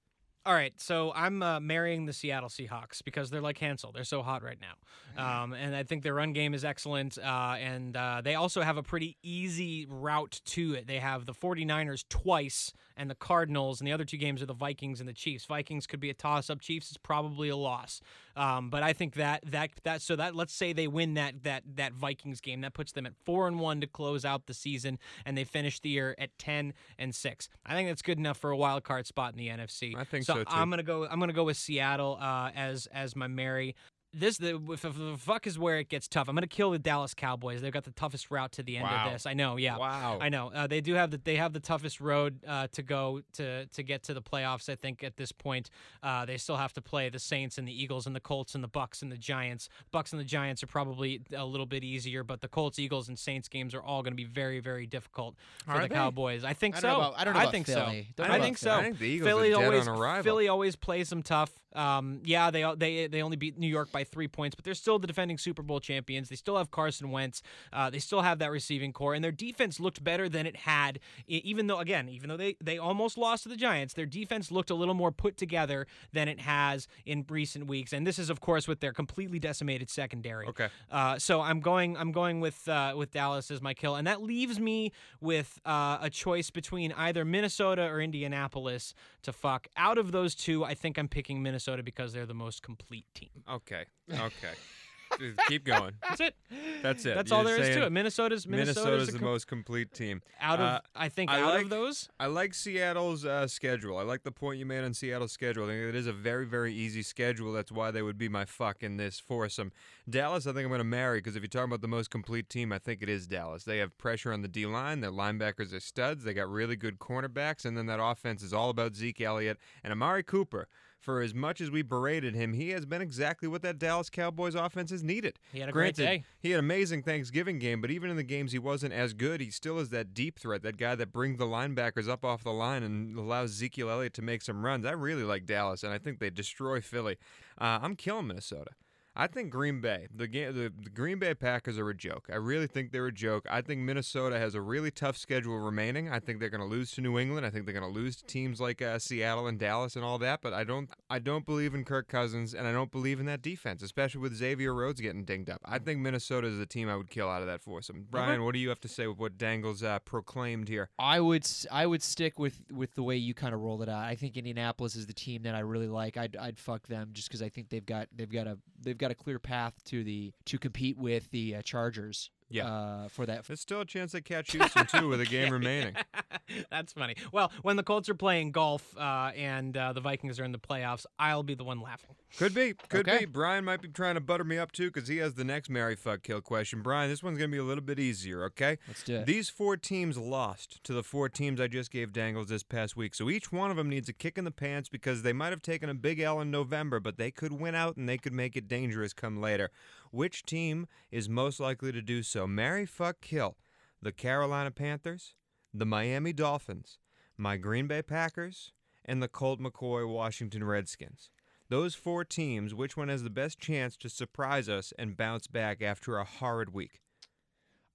All 0.47 0.55
right, 0.55 0.73
so 0.79 1.13
I'm 1.15 1.43
uh, 1.43 1.61
marrying 1.61 2.07
the 2.07 2.15
Seattle 2.15 2.49
Seahawks 2.49 3.05
because 3.05 3.29
they're 3.29 3.43
like 3.43 3.59
Hansel. 3.59 3.93
They're 3.93 4.05
so 4.05 4.23
hot 4.23 4.43
right 4.43 4.59
now. 4.59 4.73
Um, 5.21 5.53
and 5.53 5.75
I 5.75 5.83
think 5.83 6.03
their 6.03 6.15
run 6.15 6.33
game 6.33 6.55
is 6.55 6.65
excellent. 6.65 7.19
Uh, 7.19 7.57
and 7.59 7.97
uh, 7.97 8.21
they 8.23 8.35
also 8.35 8.63
have 8.63 8.77
a 8.77 8.83
pretty 8.83 9.17
easy 9.23 9.87
route 9.89 10.41
to 10.47 10.75
it. 10.75 10.87
They 10.87 10.99
have 10.99 11.27
the 11.27 11.35
49ers 11.35 12.05
twice 12.09 12.73
and 12.97 13.09
the 13.09 13.15
Cardinals, 13.15 13.81
and 13.81 13.89
the 13.89 13.93
other 13.93 14.05
two 14.05 14.19
games 14.19 14.43
are 14.43 14.47
the 14.47 14.53
Vikings 14.53 15.01
and 15.01 15.09
the 15.09 15.15
Chiefs. 15.15 15.47
Vikings 15.47 15.87
could 15.87 16.01
be 16.01 16.11
a 16.11 16.15
toss 16.15 16.51
up. 16.51 16.61
Chiefs 16.61 16.91
is 16.91 16.99
probably 16.99 17.49
a 17.49 17.57
loss. 17.57 18.03
Um, 18.37 18.69
but 18.69 18.83
I 18.83 18.93
think 18.93 19.15
that 19.15 19.43
that 19.51 19.71
that 19.85 20.03
so 20.03 20.17
that 20.17 20.35
let's 20.35 20.53
say 20.53 20.73
they 20.73 20.87
win 20.87 21.15
that 21.15 21.43
that 21.45 21.63
that 21.77 21.95
Vikings 21.95 22.41
game 22.41 22.61
that 22.61 22.75
puts 22.75 22.93
them 22.93 23.07
at 23.07 23.15
four 23.25 23.49
and 23.49 23.59
one 23.59 23.81
to 23.81 23.87
close 23.87 24.25
out 24.25 24.47
the 24.47 24.55
season, 24.55 24.99
and 25.25 25.37
they 25.37 25.45
finish 25.45 25.81
the 25.81 25.89
year 25.89 26.15
at 26.19 26.37
ten 26.39 26.75
and 26.99 27.15
six. 27.15 27.49
I 27.65 27.75
think 27.75 27.89
that's 27.89 28.03
good 28.03 28.19
enough 28.19 28.37
for 28.37 28.51
a 28.51 28.57
wild 28.57 28.85
card 28.85 29.07
spot 29.07 29.33
in 29.33 29.39
the 29.39 29.49
NFC. 29.49 29.97
I 29.97 30.05
think 30.05 30.25
so, 30.25 30.35
too. 30.35 30.45
I'm 30.49 30.69
gonna 30.69 30.83
go. 30.83 31.07
I'm 31.07 31.21
gonna 31.21 31.33
go 31.33 31.45
with 31.45 31.57
Seattle 31.57 32.19
uh, 32.21 32.51
as 32.55 32.87
as 32.93 33.17
my 33.17 33.27
Mary. 33.27 33.77
This 34.13 34.39
the 34.39 34.57
if, 34.73 34.85
if 34.85 34.97
the 34.99 35.15
fuck 35.17 35.47
is 35.47 35.57
where 35.57 35.79
it 35.79 35.89
gets 35.89 36.09
tough. 36.09 36.29
I'm 36.29 36.35
gonna 36.35 36.49
kill 36.49 36.73
the 36.73 36.81
Dallas 36.81 37.15
Cowboys. 37.15 37.61
They've 37.63 37.73
got 37.73 37.85
the 37.85 37.93
toughest 37.93 38.29
route 38.31 38.51
to 38.53 38.63
the 38.65 38.77
end 38.77 38.85
Wow. 38.85 39.07
of 39.07 39.13
this. 39.13 39.25
I 39.25 39.35
know. 39.35 39.57
Yeah. 39.57 39.77
Wow. 39.79 40.19
I 40.21 40.29
know 40.29 40.51
uh, 40.53 40.67
they 40.67 40.81
do 40.81 40.95
have 40.95 41.13
the 41.13 41.19
they 41.23 41.37
have 41.37 41.53
the 41.53 41.61
toughest 41.61 42.01
road 42.01 42.41
uh, 42.45 42.67
to 42.73 42.83
go 42.83 43.21
to 43.35 43.67
to 43.67 43.83
get 43.85 44.03
to 44.05 44.15
the 44.15 44.21
playoffs. 44.21 44.69
I 44.69 44.75
think 44.75 45.05
at 45.05 45.17
this 45.17 45.31
point 45.31 45.71
uh, 46.03 46.25
they 46.27 46.39
still 46.39 46.57
have 46.57 46.73
to 46.73 46.81
play 46.83 47.09
the 47.09 47.21
Saints 47.21 47.57
and 47.57 47.69
the 47.69 47.83
Eagles 47.83 48.07
and 48.07 48.17
the 48.17 48.21
Colts 48.21 48.57
and 48.57 48.65
the 48.65 48.69
Bucks 48.69 49.01
and 49.03 49.13
the 49.13 49.17
Giants. 49.17 49.69
Bucks 49.93 50.13
and 50.13 50.19
the 50.19 50.25
Giants 50.25 50.63
are 50.65 50.67
probably 50.69 51.21
a 51.37 51.45
little 51.47 51.67
bit 51.67 51.85
easier, 51.85 52.25
but 52.25 52.41
the 52.41 52.49
Colts, 52.49 52.81
Eagles, 52.81 53.09
and 53.09 53.17
Saints 53.17 53.47
games 53.49 53.75
are 53.75 53.83
all 53.83 54.03
going 54.03 54.13
to 54.13 54.17
be 54.17 54.25
very 54.25 54.59
very 54.59 54.87
difficult 54.87 55.37
for 55.65 55.71
Are 55.73 55.83
the 55.83 55.89
they? 55.89 55.95
Cowboys. 55.95 56.43
I 56.43 56.53
think 56.53 56.75
I 56.75 56.81
so. 56.81 56.89
don't 56.89 56.99
know 57.01 57.07
about- 57.11 57.21
I 57.21 57.25
don't 57.25 57.35
know 57.35 57.41
about 57.41 57.53
think 57.53 57.67
Philly. 57.67 58.09
so. 58.17 58.25
Don't 58.25 58.33
I 58.33 58.41
think 58.41 58.59
so. 58.59 58.73
I 58.75 58.83
think 58.83 58.99
the 58.99 59.07
Eagles 59.07 59.29
Philly 59.29 59.53
always 59.55 59.87
on. 59.87 60.23
Philly 60.25 60.49
always 60.49 60.75
plays 60.75 61.11
them 61.11 61.23
tough. 61.23 61.53
Um, 61.75 62.21
yeah, 62.25 62.51
they 62.51 62.65
they 62.77 63.07
they 63.07 63.23
only 63.23 63.37
beat 63.37 63.59
New 63.59 63.69
York 63.69 63.93
by 63.93 64.05
three 64.05 64.29
points, 64.29 64.55
but 64.55 64.65
they're 64.65 64.75
still 64.75 64.99
the 64.99 65.07
defending 65.07 65.39
Super 65.39 65.63
Bowl 65.63 65.81
champions. 65.81 66.29
They 66.29 66.37
still 66.37 66.57
have 66.57 66.71
Carson 66.71 67.11
Wentz. 67.11 67.43
Uh, 67.73 67.91
they 67.91 67.99
still 67.99 68.23
have 68.23 68.39
that 68.41 68.51
receiving 68.51 68.93
corps, 68.93 69.15
and 69.15 69.23
their 69.23 69.33
defense 69.33 69.79
looked 69.79 70.03
better 70.03 70.29
than 70.29 70.47
it 70.47 70.57
had. 70.57 70.99
Even 71.29 71.69
though, 71.69 71.79
again, 71.79 72.09
even 72.09 72.29
though 72.29 72.37
they 72.37 72.57
they 72.61 72.79
almost 72.79 73.17
lost 73.17 73.45
to 73.45 73.49
the 73.49 73.57
Giants, 73.57 73.95
their 73.95 74.07
defense 74.07 74.51
looked 74.51 74.71
a 74.71 74.75
little 74.75 74.95
more 74.95 75.13
put 75.13 75.37
together 75.37 75.87
than 76.13 76.27
it 76.27 76.41
has 76.41 76.89
in 77.07 77.25
recent 77.29 77.67
weeks. 77.67 77.93
And 77.93 78.07
this 78.07 78.19
is, 78.19 78.31
of 78.31 78.41
course, 78.41 78.67
with 78.67 78.81
their 78.81 78.93
completely 78.93 79.39
decimated 79.39 79.91
secondary. 79.91 80.47
Okay. 80.49 80.69
Uh, 80.91 81.19
so 81.19 81.41
I'm 81.41 81.61
going. 81.61 81.97
I'm 81.97 82.11
going 82.11 82.41
with 82.41 82.69
uh, 82.69 82.95
with 82.97 83.13
Dallas 83.13 83.51
as 83.51 83.63
my 83.63 83.75
kill, 83.75 83.95
and 83.95 84.07
that 84.09 84.23
leaves 84.23 84.59
me 84.59 84.93
with 85.21 85.61
uh, 85.65 85.99
a 86.01 86.11
choice 86.11 86.51
between 86.51 86.93
either 86.93 87.25
Minnesota 87.25 87.83
or 87.83 88.01
Indianapolis 88.01 88.93
to 89.23 89.33
fuck. 89.33 89.69
Out 89.77 89.99
of 89.99 90.11
those 90.11 90.35
two, 90.35 90.65
I 90.65 90.75
think 90.75 90.99
I'm 90.99 91.09
picking 91.09 91.43
Minnesota 91.43 91.60
because 91.85 92.13
they're 92.13 92.27
the 92.27 92.35
most 92.35 92.63
complete 92.63 93.07
team. 93.15 93.31
Okay. 93.51 93.85
Okay. 94.13 94.55
Keep 95.49 95.65
going. 95.65 95.93
That's 96.09 96.21
it. 96.21 96.35
That's 96.83 97.05
it. 97.05 97.15
That's 97.17 97.31
You're 97.31 97.39
all 97.39 97.45
there 97.45 97.57
is 97.61 97.75
to 97.77 97.87
it. 97.87 97.91
Minnesota's 97.91 98.47
Minnesota's, 98.47 98.77
Minnesota's 98.85 99.07
the 99.09 99.19
com- 99.19 99.27
most 99.29 99.47
complete 99.49 99.93
team. 99.93 100.23
out 100.41 100.61
of 100.61 100.67
uh, 100.67 100.81
I 100.95 101.09
think 101.09 101.31
I 101.31 101.41
out 101.41 101.55
like- 101.55 101.65
of 101.65 101.71
those. 101.71 102.09
I 102.21 102.27
like 102.27 102.55
Seattle's 102.55 103.25
uh, 103.25 103.49
schedule. 103.49 103.99
I 103.99 104.03
like 104.03 104.23
the 104.23 104.31
point 104.31 104.61
you 104.61 104.67
made 104.67 104.85
on 104.85 104.95
Seattle's 104.95 105.33
schedule. 105.33 105.65
I 105.65 105.69
think 105.71 105.89
it 105.89 105.95
is 105.97 106.07
a 106.07 106.13
very, 106.13 106.47
very 106.47 106.73
easy 106.73 107.03
schedule. 107.03 107.53
That's 107.53 107.73
why 107.73 107.91
they 107.91 108.03
would 108.03 108.19
be 108.19 108.29
my 108.29 108.45
fuck 108.45 108.83
in 108.85 108.99
this 108.99 109.19
foursome. 109.19 109.73
Dallas, 110.09 110.47
I 110.47 110.53
think 110.53 110.63
I'm 110.65 110.69
going 110.71 110.79
to 110.79 110.85
marry 110.85 111.19
because 111.19 111.35
if 111.35 111.43
you're 111.43 111.49
talking 111.49 111.71
about 111.71 111.83
the 111.83 111.89
most 111.89 112.11
complete 112.11 112.49
team, 112.49 112.73
I 112.73 112.79
think 112.79 113.03
it 113.03 113.09
is 113.09 113.27
Dallas. 113.27 113.65
They 113.65 113.79
have 113.79 113.99
pressure 113.99 114.33
on 114.33 114.43
the 114.43 114.49
D 114.49 114.65
line. 114.65 115.01
Their 115.01 115.11
linebackers 115.11 115.75
are 115.75 115.81
studs. 115.81 116.23
They 116.23 116.35
got 116.35 116.49
really 116.49 116.77
good 116.77 116.99
cornerbacks, 117.01 117.65
and 117.65 117.77
then 117.77 117.87
that 117.87 118.01
offense 118.01 118.43
is 118.45 118.53
all 118.55 118.71
about 118.71 118.95
Zeke 118.95 119.21
Elliott 119.21 119.59
and 119.83 119.93
Amari 119.93 120.23
Cooper. 120.23 120.69
For 121.01 121.23
as 121.23 121.35
much 121.35 121.63
as 121.63 121.71
we 121.71 121.81
berated 121.81 122.35
him, 122.35 122.53
he 122.53 122.69
has 122.71 122.85
been 122.85 123.01
exactly 123.01 123.49
what 123.49 123.63
that 123.63 123.79
Dallas 123.79 124.11
Cowboys 124.11 124.55
offense 124.55 124.91
has 124.91 125.03
needed. 125.03 125.39
He 125.51 125.61
had 125.61 125.71
a 125.71 125.73
great 125.73 125.97
Granted, 125.97 126.05
day. 126.05 126.25
he 126.41 126.51
had 126.51 126.59
an 126.59 126.65
amazing 126.67 127.03
Thanksgiving 127.03 127.59
game, 127.59 127.81
but 127.81 127.91
even 127.91 128.11
in 128.11 128.17
the 128.17 128.23
games 128.23 128.53
he 128.53 128.59
wasn't 128.59 128.93
as 128.93 129.15
good, 129.15 129.41
he 129.41 129.51
still 129.51 129.79
is 129.79 129.89
that 129.89 130.13
deep 130.13 130.39
threat, 130.39 130.63
that 130.63 130.77
guy 130.77 130.95
that 130.97 131.11
brings 131.11 131.39
the 131.39 131.47
linebackers 131.47 132.07
up 132.07 132.23
off 132.23 132.45
the 132.45 132.53
line 132.53 132.83
and 132.83 133.17
allows 133.19 133.53
Ezekiel 133.53 133.89
Elliott 133.89 134.13
to 134.15 134.23
make 134.23 134.43
some 134.43 134.63
runs. 134.63 134.85
I 134.85 134.93
really 134.93 135.25
like 135.25 135.47
Dallas, 135.47 135.83
and 135.83 135.93
I 135.93 135.97
think 135.99 136.19
they 136.19 136.29
destroy 136.29 136.83
Philly. 136.83 137.17
Uh, 137.59 137.79
I'm 137.81 137.97
killing 137.97 138.27
Minnesota. 138.27 138.73
I 139.17 139.27
think 139.27 139.51
Green 139.51 139.81
Bay. 139.81 140.07
The 140.15 140.29
game. 140.29 140.55
The, 140.55 140.73
the 140.83 140.91
Green 140.91 141.19
Bay 141.19 141.35
Packers 141.35 141.79
are 141.79 141.89
a 141.89 141.95
joke. 141.95 142.29
I 142.33 142.37
really 142.37 142.67
think 142.67 142.93
they're 142.93 143.07
a 143.07 143.13
joke. 143.13 143.47
I 143.51 143.61
think 143.61 143.81
Minnesota 143.81 144.39
has 144.39 144.55
a 144.55 144.61
really 144.61 144.91
tough 144.91 145.17
schedule 145.17 145.59
remaining. 145.59 146.09
I 146.09 146.21
think 146.21 146.39
they're 146.39 146.49
going 146.49 146.61
to 146.61 146.67
lose 146.67 146.93
to 146.93 147.01
New 147.01 147.19
England. 147.19 147.45
I 147.45 147.51
think 147.51 147.67
they're 147.67 147.79
going 147.79 147.93
to 147.93 147.99
lose 147.99 148.17
to 148.17 148.25
teams 148.25 148.61
like 148.61 148.81
uh, 148.81 148.99
Seattle 148.99 149.47
and 149.47 149.59
Dallas 149.59 149.97
and 149.97 150.05
all 150.05 150.19
that. 150.19 150.41
But 150.43 150.53
I 150.53 150.65
don't. 150.65 150.89
I 151.09 151.19
don't 151.19 151.45
believe 151.45 151.75
in 151.75 151.85
Kirk 151.85 152.09
Cousins, 152.09 152.55
and 152.55 152.67
I 152.67 152.73
don't 152.73 152.93
believe 152.93 153.19
in 153.19 153.27
that 153.27 153.43
defense, 153.43 153.83
especially 153.83 154.21
with 154.21 154.35
Xavier 154.35 154.73
Rhodes 154.73 155.01
getting 155.01 155.25
dinged 155.25 155.51
up. 155.51 155.61
I 155.65 155.79
think 155.79 156.01
Minnesota 156.01 156.47
is 156.47 156.59
the 156.59 156.67
team 156.67 156.89
I 156.89 156.97
would 156.97 157.11
kill 157.11 157.29
out 157.29 157.41
of 157.41 157.49
that 157.49 157.63
foursome. 157.63 158.07
Brian, 158.11 158.45
what 158.45 158.55
do 158.55 158.61
you 158.61 158.69
have 158.69 158.81
to 158.81 158.89
say 158.89 159.07
with 159.07 159.19
what 159.19 159.37
Dangles 159.37 159.83
uh, 159.83 159.99
proclaimed 160.01 160.69
here? 160.69 160.91
I 160.99 161.21
would 161.21 161.47
I 161.71 161.87
would 161.87 162.03
stick 162.03 162.39
with 162.39 162.63
with 162.73 162.95
the 162.95 163.03
way 163.03 163.17
you 163.17 163.35
kind 163.35 163.55
of 163.55 163.61
rolled 163.61 163.83
it 163.83 163.89
out. 163.89 164.05
I 164.05 164.15
think 164.15 164.37
Indianapolis 164.37 164.95
is 164.95 165.07
the 165.07 165.13
team 165.13 165.43
that 165.43 165.55
I 165.55 165.61
really 165.61 165.89
like. 165.89 166.17
I'd 166.17 166.37
I'd 166.37 166.59
fuck 166.59 166.87
them 166.87 167.11
just 167.13 167.29
because 167.29 167.43
I 167.43 167.49
think 167.49 167.71
they've 167.71 167.85
got 167.85 168.09
they've 168.15 168.31
got 168.31 168.47
a 168.47 168.59
they've 168.81 168.97
got 169.01 169.11
a 169.11 169.15
clear 169.15 169.39
path 169.39 169.83
to 169.87 170.05
the 170.05 170.33
to 170.45 170.59
compete 170.59 170.97
with 170.97 171.31
the 171.31 171.57
uh, 171.57 171.63
Chargers. 171.63 172.31
Yeah. 172.51 172.67
Uh, 172.67 173.09
for 173.09 173.27
that. 173.27 173.45
There's 173.47 173.61
still 173.61 173.81
a 173.83 173.85
chance 173.85 174.13
they 174.13 174.21
catch 174.21 174.53
Houston 174.53 174.87
too 174.87 175.09
with 175.09 175.21
a 175.21 175.27
game 175.27 175.53
remaining. 175.53 175.95
That's 176.71 176.93
funny. 176.93 177.15
Well, 177.33 177.53
when 177.63 177.77
the 177.77 177.83
Colts 177.85 178.09
are 178.09 178.15
playing 178.15 178.51
golf 178.51 178.97
uh, 178.99 179.31
and 179.37 179.77
uh, 179.77 179.93
the 179.93 180.01
Vikings 180.01 180.41
are 180.41 180.45
in 180.45 180.51
the 180.53 180.59
playoffs, 180.59 181.07
I'll 181.19 181.45
be 181.45 181.55
the 181.55 181.63
one 181.65 181.81
laughing. 181.81 182.11
Could 182.39 182.55
be, 182.55 182.75
could 182.89 183.09
Okay. 183.09 183.21
be. 183.21 183.25
Brian 183.27 183.65
might 183.65 183.81
be 183.83 183.89
trying 183.89 184.15
to 184.15 184.21
butter 184.21 184.45
me 184.45 184.59
up 184.59 184.73
too 184.73 184.91
because 184.91 185.09
he 185.09 185.19
has 185.19 185.35
the 185.35 185.45
next 185.45 185.69
Mary 185.71 185.95
Fuck 185.97 186.23
Kill 186.23 186.41
question. 186.41 186.83
Brian, 186.83 187.09
this 187.11 187.23
one's 187.23 187.39
gonna 187.39 187.49
be 187.49 187.59
a 187.59 187.63
little 187.65 187.83
bit 187.85 187.99
easier, 187.99 188.45
okay? 188.45 188.79
Let's 188.89 189.03
do 189.05 189.17
it. 189.17 189.27
These 189.27 189.49
four 189.49 189.77
teams 189.77 190.17
lost 190.19 190.83
to 190.85 190.93
the 190.93 191.03
four 191.03 191.29
teams 191.29 191.61
I 191.61 191.67
just 191.69 191.91
gave 191.91 192.13
Dangles 192.13 192.49
this 192.49 192.63
past 192.63 192.97
week, 192.97 193.15
so 193.15 193.31
each 193.31 193.51
one 193.53 193.71
of 193.71 193.77
them 193.77 193.89
needs 193.89 194.09
a 194.09 194.13
kick 194.13 194.39
in 194.39 194.45
the 194.45 194.51
pants 194.53 194.89
because 194.89 195.23
they 195.23 195.33
might 195.33 195.51
have 195.51 195.63
taken 195.63 195.89
a 195.89 195.95
big 195.95 196.21
L 196.21 196.41
in 196.41 196.51
November, 196.51 197.01
but 197.01 197.17
they 197.17 197.31
could 197.31 197.53
win 197.53 197.75
out 197.75 197.97
and 197.97 198.09
they 198.09 198.19
could 198.19 198.33
make 198.33 198.57
it 198.57 198.69
dangerous 198.69 199.13
come 199.13 199.41
later. 199.41 199.71
Which 200.13 200.45
team 200.45 200.89
is 201.13 201.29
most 201.29 201.61
likely 201.61 201.93
to 201.93 202.03
do 202.03 202.23
so? 202.25 202.40
Mary 202.47 202.87
Fuck 202.87 203.21
Kill, 203.21 203.57
the 204.03 204.13
Carolina 204.13 204.71
Panthers, 204.71 205.35
the 205.73 205.87
Miami 205.87 206.33
Dolphins, 206.33 206.99
my 207.37 207.57
Green 207.57 207.87
Bay 207.87 208.03
Packers, 208.03 208.73
and 209.05 209.23
the 209.23 209.29
Colt 209.29 209.61
McCoy 209.61 210.09
Washington 210.09 210.65
Redskins. 210.65 211.31
Those 211.69 211.95
four 211.95 212.25
teams, 212.25 212.75
which 212.75 212.97
one 212.97 213.09
has 213.09 213.23
the 213.23 213.31
best 213.31 213.61
chance 213.61 213.97
to 213.99 214.09
surprise 214.09 214.69
us 214.69 214.93
and 214.99 215.17
bounce 215.17 215.47
back 215.47 215.81
after 215.81 216.19
a 216.19 216.25
horrid 216.25 216.75
week? 216.75 217.01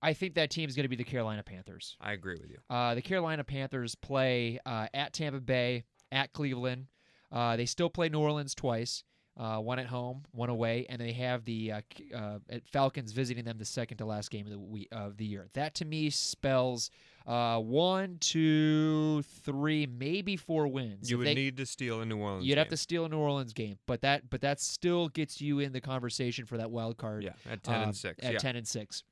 I 0.01 0.13
think 0.13 0.35
that 0.35 0.49
team 0.49 0.69
is 0.69 0.75
going 0.75 0.83
to 0.83 0.89
be 0.89 0.95
the 0.95 1.03
Carolina 1.03 1.43
Panthers. 1.43 1.97
I 1.99 2.13
agree 2.13 2.37
with 2.39 2.49
you. 2.49 2.57
Uh, 2.69 2.95
the 2.95 3.01
Carolina 3.01 3.43
Panthers 3.43 3.95
play 3.95 4.59
uh, 4.65 4.87
at 4.93 5.13
Tampa 5.13 5.41
Bay, 5.41 5.83
at 6.11 6.31
Cleveland. 6.31 6.87
Uh, 7.31 7.57
they 7.57 7.65
still 7.65 7.89
play 7.89 8.07
New 8.07 8.19
Orleans 8.19 8.55
twice, 8.55 9.03
uh, 9.37 9.57
one 9.59 9.79
at 9.79 9.85
home, 9.87 10.23
one 10.31 10.49
away, 10.49 10.85
and 10.89 10.99
they 11.01 11.11
have 11.11 11.43
the 11.45 11.71
uh, 11.73 11.81
uh, 12.15 12.39
Falcons 12.71 13.11
visiting 13.11 13.43
them 13.43 13.57
the 13.57 13.65
second 13.65 13.97
to 13.97 14.05
last 14.05 14.31
game 14.31 14.45
of 14.45 14.51
the 14.51 14.59
week, 14.59 14.87
of 14.91 15.17
the 15.17 15.25
year. 15.25 15.47
That 15.53 15.75
to 15.75 15.85
me 15.85 16.09
spells 16.09 16.89
uh, 17.27 17.59
one, 17.59 18.17
two, 18.19 19.23
three, 19.43 19.87
maybe 19.87 20.37
four 20.37 20.67
wins. 20.67 21.09
You 21.09 21.15
If 21.15 21.19
would 21.19 21.27
they- 21.27 21.35
need 21.35 21.57
to 21.57 21.65
steal 21.65 22.01
a 22.01 22.05
New 22.05 22.17
Orleans. 22.17 22.45
You'd 22.45 22.57
have 22.57 22.67
game. 22.67 22.71
to 22.71 22.77
steal 22.77 23.05
a 23.05 23.09
New 23.09 23.17
Orleans 23.17 23.51
game, 23.53 23.77
but 23.87 24.01
that 24.01 24.29
but 24.29 24.41
that 24.41 24.59
still 24.61 25.09
gets 25.09 25.41
you 25.41 25.59
in 25.59 25.73
the 25.73 25.81
conversation 25.81 26.45
for 26.45 26.57
that 26.57 26.71
wild 26.71 26.97
card. 26.97 27.23
Yeah, 27.23 27.31
at 27.49 27.61
ten 27.63 27.81
uh, 27.81 27.83
and 27.83 27.95
six. 27.95 28.23
At 28.23 28.33
yeah. 28.33 28.37
ten 28.39 28.55
and 28.55 28.67
six. 28.67 29.03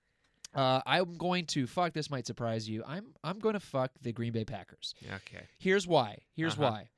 Uh, 0.56 0.82
I'm 0.86 1.18
going 1.18 1.48
to 1.48 1.66
fuck. 1.66 1.94
This 1.94 2.12
might 2.12 2.28
surprise 2.28 2.70
you. 2.70 2.84
I'm 2.88 3.08
I'm 3.24 3.40
going 3.40 3.54
to 3.56 3.60
fuck 3.60 3.92
the 4.02 4.14
Green 4.14 4.32
Bay 4.32 4.46
Packers. 4.46 4.94
Okay. 5.04 5.44
Here's 5.58 5.88
why. 5.88 6.20
Here's 6.36 6.54
Uh-huh. 6.54 6.64
why. 6.72 6.90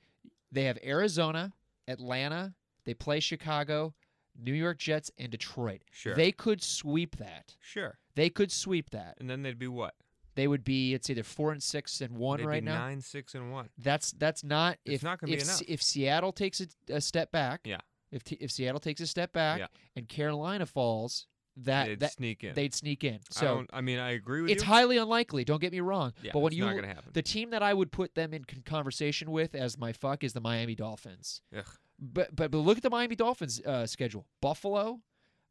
They 0.52 0.66
have 0.66 0.78
Arizona, 0.86 1.54
Atlanta. 1.88 2.54
They 2.86 2.94
play 2.94 3.20
Chicago, 3.20 3.94
New 4.40 4.54
York 4.54 4.78
Jets, 4.78 5.12
and 5.18 5.32
Detroit. 5.32 5.82
Sure. 5.92 6.16
They 6.16 6.32
could 6.32 6.62
sweep 6.64 7.18
that. 7.18 7.56
Sure. 7.62 7.98
They 8.16 8.30
could 8.30 8.52
sweep 8.52 8.90
that. 8.92 9.16
And 9.20 9.30
then 9.30 9.42
they'd 9.44 9.60
be 9.60 9.68
what? 9.68 9.96
They 10.36 10.48
would 10.48 10.64
be. 10.64 10.94
It's 10.94 11.10
either 11.10 11.24
four 11.24 11.52
and 11.52 11.64
six 11.64 12.02
and 12.02 12.18
one 12.18 12.40
they'd 12.40 12.46
right 12.46 12.62
be 12.64 12.70
now. 12.70 12.78
Nine, 12.88 13.02
six, 13.02 13.36
and 13.36 13.52
one. 13.52 13.70
That's 13.78 14.12
that's 14.12 14.44
not 14.44 14.78
It's 14.86 14.96
if 14.96 15.04
not 15.04 15.20
gonna 15.20 15.32
be 15.34 15.42
enough. 15.42 15.62
If 15.68 15.82
Seattle 15.82 16.34
takes 16.34 16.60
a, 16.62 16.68
a 16.90 17.00
step 17.02 17.32
back. 17.32 17.62
Yeah. 17.64 17.80
If 18.12 18.24
t- 18.24 18.38
if 18.42 18.52
Seattle 18.52 18.80
takes 18.82 19.00
a 19.02 19.08
step 19.08 19.32
back 19.34 19.60
Yeah. 19.60 19.68
and 19.96 20.08
Carolina 20.10 20.66
falls, 20.66 21.28
that 21.58 21.88
they'd 21.88 22.00
that 22.02 22.12
sneak 22.14 22.44
in. 22.44 22.54
they'd 22.54 22.74
sneak 22.74 23.06
in. 23.06 23.20
So 23.30 23.46
don't. 23.46 23.70
I 23.72 23.80
mean, 23.80 23.98
I 23.98 24.12
agree 24.12 24.42
with 24.42 24.50
you. 24.50 24.56
it's 24.56 24.64
you. 24.64 24.70
highly 24.70 24.98
unlikely. 24.98 25.46
Don't 25.46 25.62
get 25.62 25.72
me 25.72 25.80
wrong. 25.80 26.12
yeah, 26.22 26.32
but 26.34 26.40
when 26.40 26.52
it's 26.52 26.58
you 26.58 26.66
not 26.66 26.76
gonna 26.76 26.88
happen. 26.88 27.12
the 27.14 27.22
team 27.22 27.52
that 27.52 27.64
I 27.64 27.74
would 27.74 27.94
put 27.94 28.16
them 28.16 28.34
in 28.34 28.44
conversation 28.66 29.32
with 29.32 29.56
as 29.56 29.78
my 29.78 29.94
fuck 29.94 30.24
is 30.24 30.34
the 30.34 30.42
Miami 30.42 30.76
Dolphins. 30.76 31.42
Ugh. 31.58 31.66
But 32.00 32.36
but 32.36 32.52
but 32.52 32.58
look 32.58 32.78
at 32.78 32.84
the 32.84 32.90
Miami 32.90 33.16
Dolphins 33.16 33.62
uh, 33.62 33.86
schedule: 33.86 34.26
Buffalo, 34.42 35.00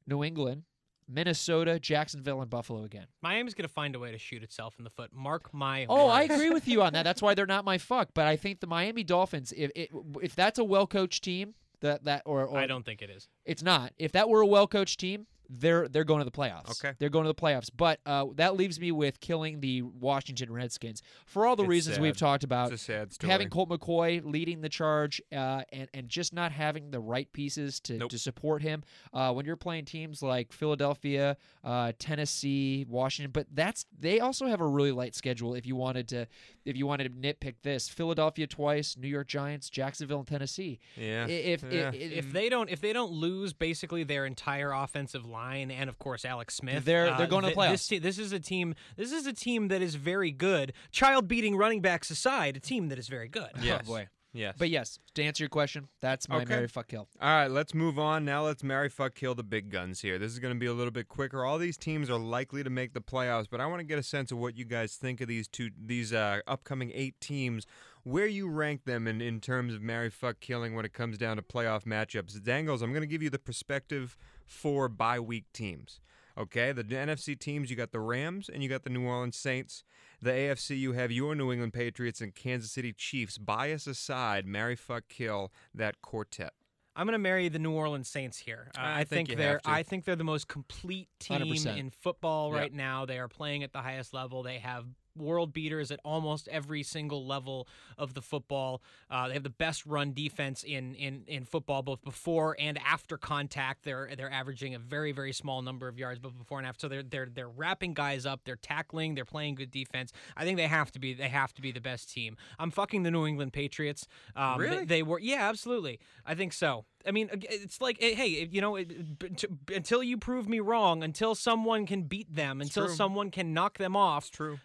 New 0.06 0.22
England, 0.22 0.64
Minnesota, 1.08 1.78
Jacksonville, 1.78 2.40
and 2.40 2.50
Buffalo 2.50 2.84
again. 2.84 3.06
Miami's 3.22 3.54
going 3.54 3.66
to 3.66 3.72
find 3.72 3.94
a 3.94 3.98
way 3.98 4.12
to 4.12 4.18
shoot 4.18 4.42
itself 4.42 4.74
in 4.78 4.84
the 4.84 4.90
foot. 4.90 5.10
Mark 5.12 5.52
my 5.52 5.86
Oh, 5.88 6.08
I 6.08 6.22
agree 6.22 6.50
with 6.50 6.68
you 6.68 6.82
on 6.82 6.92
that. 6.92 7.02
That's 7.04 7.22
why 7.22 7.34
they're 7.34 7.46
not 7.46 7.64
my 7.64 7.78
fuck. 7.78 8.10
But 8.14 8.26
I 8.26 8.36
think 8.36 8.60
the 8.60 8.66
Miami 8.66 9.04
Dolphins, 9.04 9.52
if 9.56 9.70
if, 9.74 9.88
if 10.22 10.34
that's 10.34 10.58
a 10.58 10.64
well 10.64 10.86
coached 10.86 11.24
team, 11.24 11.54
that 11.80 12.04
that 12.04 12.22
or, 12.24 12.44
or 12.44 12.58
I 12.58 12.66
don't 12.66 12.84
think 12.84 13.02
it 13.02 13.10
is. 13.10 13.28
it's 13.44 13.62
not. 13.62 13.92
If 13.98 14.12
that 14.12 14.28
were 14.28 14.40
a 14.40 14.46
well 14.46 14.66
coached 14.66 15.00
team, 15.00 15.26
they're 15.58 15.88
they're 15.88 16.04
going 16.04 16.20
to 16.20 16.24
the 16.24 16.30
playoffs. 16.30 16.70
Okay. 16.84 16.94
they're 16.98 17.08
going 17.08 17.24
to 17.24 17.28
the 17.28 17.34
playoffs. 17.34 17.70
But 17.74 18.00
uh, 18.06 18.26
that 18.36 18.56
leaves 18.56 18.78
me 18.80 18.92
with 18.92 19.20
killing 19.20 19.60
the 19.60 19.82
Washington 19.82 20.52
Redskins 20.52 21.02
for 21.26 21.46
all 21.46 21.56
the 21.56 21.62
It's 21.64 21.68
reasons 21.70 21.98
we've 21.98 22.16
talked 22.16 22.44
about. 22.44 22.72
it's 22.72 22.82
a 22.82 22.84
sad 22.84 23.12
story. 23.12 23.30
Having 23.30 23.50
Colt 23.50 23.68
McCoy 23.68 24.22
leading 24.24 24.60
the 24.60 24.68
charge 24.68 25.20
uh, 25.32 25.62
and 25.72 25.88
and 25.94 26.08
just 26.08 26.32
not 26.32 26.52
having 26.52 26.90
the 26.90 27.00
right 27.00 27.30
pieces 27.32 27.80
to, 27.80 27.94
Nope. 27.98 28.10
to 28.10 28.18
support 28.18 28.62
him 28.62 28.82
uh, 29.12 29.32
when 29.32 29.46
you're 29.46 29.56
playing 29.56 29.84
teams 29.84 30.22
like 30.22 30.52
Philadelphia, 30.52 31.36
uh, 31.62 31.92
Tennessee, 31.98 32.86
Washington, 32.88 33.30
but 33.32 33.46
that's 33.52 33.86
they 33.98 34.20
also 34.20 34.46
have 34.46 34.60
a 34.60 34.66
really 34.66 34.92
light 34.92 35.14
schedule. 35.14 35.54
If 35.54 35.66
you 35.66 35.76
wanted 35.76 36.08
to, 36.08 36.26
if 36.64 36.76
you 36.76 36.86
wanted 36.86 37.04
to 37.04 37.10
nitpick 37.10 37.56
this, 37.62 37.88
Philadelphia 37.88 38.46
twice, 38.46 38.96
New 38.96 39.08
York 39.08 39.28
Giants, 39.28 39.68
Jacksonville, 39.70 40.18
and 40.20 40.26
Tennessee. 40.28 40.78
yeah. 40.96 41.26
If 41.26 41.62
yeah. 41.70 41.90
if, 41.92 42.12
If 42.24 42.32
they 42.32 42.48
don't, 42.48 42.70
if 42.70 42.80
they 42.80 42.92
don't 42.92 43.12
lose 43.12 43.52
basically 43.52 44.04
their 44.04 44.24
entire 44.26 44.72
offensive 44.72 45.26
line 45.26 45.43
and 45.52 45.88
of 45.88 45.98
course 45.98 46.24
Alex 46.24 46.54
Smith, 46.54 46.84
They're- 46.84 47.08
uh, 47.08 47.18
they're 47.18 47.26
going 47.26 47.42
to 47.44 47.50
the 47.50 47.54
th- 47.54 47.70
This, 47.70 47.86
te- 47.88 47.98
this 47.98 48.18
is 48.18 48.32
a 48.32 48.40
team. 48.40 48.74
This 48.96 49.12
is 49.12 49.26
a 49.26 49.32
team 49.32 49.68
that 49.68 49.82
is 49.82 49.94
very 49.94 50.30
good. 50.30 50.72
Child 50.90 51.28
beating 51.28 51.56
running 51.56 51.80
backs 51.80 52.10
aside, 52.10 52.56
a 52.56 52.60
team 52.60 52.88
that 52.88 52.98
is 52.98 53.08
very 53.08 53.28
good. 53.28 53.50
yes. 53.60 53.82
oh 53.84 53.86
boy. 53.86 54.08
Yes. 54.36 54.56
But 54.58 54.68
yes, 54.68 54.98
to 55.14 55.22
answer 55.22 55.44
your 55.44 55.48
question, 55.48 55.86
that's 56.00 56.28
my 56.28 56.38
Okay. 56.38 56.46
Mary 56.56 56.66
fuck 56.66 56.88
kill. 56.88 57.06
All 57.20 57.28
right, 57.28 57.46
let's 57.48 57.72
move 57.72 58.00
on. 58.00 58.24
Now 58.24 58.44
let's 58.44 58.64
marry, 58.64 58.88
fuck, 58.88 59.14
kill 59.14 59.36
the 59.36 59.44
big 59.44 59.70
guns 59.70 60.00
here. 60.00 60.18
This 60.18 60.32
is 60.32 60.40
going 60.40 60.52
to 60.52 60.58
be 60.58 60.66
a 60.66 60.72
little 60.72 60.90
bit 60.90 61.06
quicker. 61.06 61.44
All 61.44 61.56
these 61.56 61.76
teams 61.76 62.10
are 62.10 62.18
likely 62.18 62.64
to 62.64 62.68
make 62.70 62.94
the 62.94 63.00
playoffs, 63.00 63.46
but 63.48 63.60
I 63.60 63.66
want 63.66 63.78
to 63.78 63.84
get 63.84 63.96
a 63.96 64.02
sense 64.02 64.32
of 64.32 64.38
what 64.38 64.56
you 64.56 64.64
guys 64.64 64.96
think 64.96 65.20
of 65.20 65.28
these 65.28 65.46
two, 65.46 65.70
these 65.80 66.12
uh, 66.12 66.40
upcoming 66.48 66.90
eight 66.94 67.14
teams. 67.20 67.64
Where 68.02 68.26
you 68.26 68.48
rank 68.50 68.84
them 68.86 69.06
in, 69.06 69.20
in 69.22 69.40
terms 69.40 69.72
of 69.72 69.80
marry, 69.82 70.10
fuck, 70.10 70.40
killing 70.40 70.74
when 70.74 70.84
it 70.84 70.92
comes 70.92 71.16
down 71.16 71.36
to 71.36 71.42
playoff 71.42 71.84
matchups. 71.84 72.42
Dangles, 72.42 72.82
I'm 72.82 72.90
going 72.90 73.02
to 73.02 73.06
give 73.06 73.22
you 73.22 73.30
the 73.30 73.38
perspective 73.38 74.18
for 74.46 74.88
bye 74.88 75.20
week 75.20 75.44
teams. 75.52 76.00
Okay, 76.36 76.72
the 76.72 76.82
NFC 76.82 77.38
teams, 77.38 77.70
you 77.70 77.76
got 77.76 77.92
the 77.92 78.00
Rams 78.00 78.48
and 78.52 78.60
you 78.62 78.68
got 78.68 78.82
the 78.82 78.90
New 78.90 79.04
Orleans 79.04 79.36
Saints. 79.36 79.84
The 80.20 80.30
AFC, 80.32 80.76
you 80.78 80.92
have 80.92 81.12
your 81.12 81.34
New 81.36 81.52
England 81.52 81.72
Patriots 81.74 82.20
and 82.20 82.34
Kansas 82.34 82.72
City 82.72 82.92
Chiefs. 82.92 83.38
Bias 83.38 83.86
aside, 83.86 84.44
marry, 84.44 84.74
fuck, 84.74 85.04
kill 85.08 85.52
that 85.74 86.02
quartet. 86.02 86.52
I'm 86.96 87.06
going 87.06 87.12
to 87.12 87.18
marry 87.18 87.48
the 87.48 87.58
New 87.58 87.72
Orleans 87.72 88.08
Saints 88.08 88.38
here. 88.38 88.70
Uh, 88.76 88.80
I 88.80 88.92
I, 88.92 88.96
think 88.98 89.08
think, 89.08 89.28
you 89.30 89.36
they're 89.36 89.52
have 89.54 89.62
to. 89.62 89.70
I 89.70 89.82
think 89.84 90.04
they're 90.04 90.16
the 90.16 90.24
most 90.24 90.48
complete 90.48 91.08
team 91.20 91.40
100%. 91.40 91.76
in 91.78 91.90
football 91.90 92.52
Yeah. 92.52 92.58
right 92.60 92.72
now. 92.72 93.04
They 93.04 93.18
are 93.18 93.28
playing 93.28 93.62
at 93.64 93.72
the 93.72 93.80
highest 93.82 94.12
level. 94.14 94.42
They 94.42 94.58
have 94.58 94.86
world 95.16 95.52
beaters 95.52 95.90
at 95.90 96.00
almost 96.04 96.48
every 96.48 96.82
single 96.82 97.26
level 97.26 97.66
of 97.98 98.14
the 98.14 98.22
football. 98.22 98.82
Uh, 99.10 99.28
they 99.28 99.34
have 99.34 99.42
the 99.42 99.50
best 99.50 99.84
run 99.86 100.12
defense 100.12 100.62
in, 100.62 100.94
in 100.94 101.24
in 101.26 101.44
football, 101.44 101.82
both 101.82 102.02
before 102.02 102.56
and 102.58 102.78
after 102.84 103.16
contact. 103.16 103.84
They're 103.84 104.10
they're 104.16 104.30
averaging 104.32 104.74
a 104.74 104.78
very 104.78 105.12
very 105.12 105.32
small 105.32 105.62
number 105.62 105.88
of 105.88 105.98
yards, 105.98 106.18
both 106.18 106.36
before 106.36 106.58
and 106.58 106.66
after. 106.66 106.80
So 106.80 106.88
they're 106.88 107.02
they're 107.02 107.28
they're 107.32 107.48
wrapping 107.48 107.94
guys 107.94 108.26
up. 108.26 108.40
They're 108.44 108.56
tackling. 108.56 109.14
They're 109.14 109.24
playing 109.24 109.54
good 109.56 109.70
defense. 109.70 110.12
I 110.36 110.44
think 110.44 110.56
they 110.56 110.66
have 110.66 110.90
to 110.92 110.98
be 110.98 111.14
they 111.14 111.28
have 111.28 111.54
to 111.54 111.62
be 111.62 111.72
the 111.72 111.80
best 111.80 112.10
team. 112.12 112.36
I'm 112.58 112.70
fucking 112.70 113.02
the 113.04 113.10
New 113.10 113.26
England 113.26 113.52
Patriots. 113.52 114.06
Um, 114.36 114.58
they- 114.60 114.64
Really? 114.68 114.84
they 114.84 115.02
were 115.02 115.18
yeah 115.20 115.48
absolutely 115.48 115.98
i 116.26 116.34
think 116.34 116.52
so 116.52 116.84
i 117.06 117.10
mean 117.10 117.28
it's 117.32 117.80
like 117.80 117.98
eh, 118.00 118.14
hey 118.14 118.48
you 118.50 118.60
know 118.60 118.76
it- 118.76 119.18
b- 119.18 119.28
t- 119.30 119.46
b- 119.66 119.74
until 119.74 120.02
you 120.02 120.16
prove 120.16 120.48
me 120.48 120.58
wrong 120.60 121.02
until 121.02 121.34
someone 121.34 121.86
can 121.86 122.02
beat 122.02 122.34
them 122.34 122.60
until 122.60 122.88
someone 122.88 123.30
can 123.30 123.52
knock 123.52 123.78
them 123.78 123.94
off 123.96 124.30
True. 124.30 124.58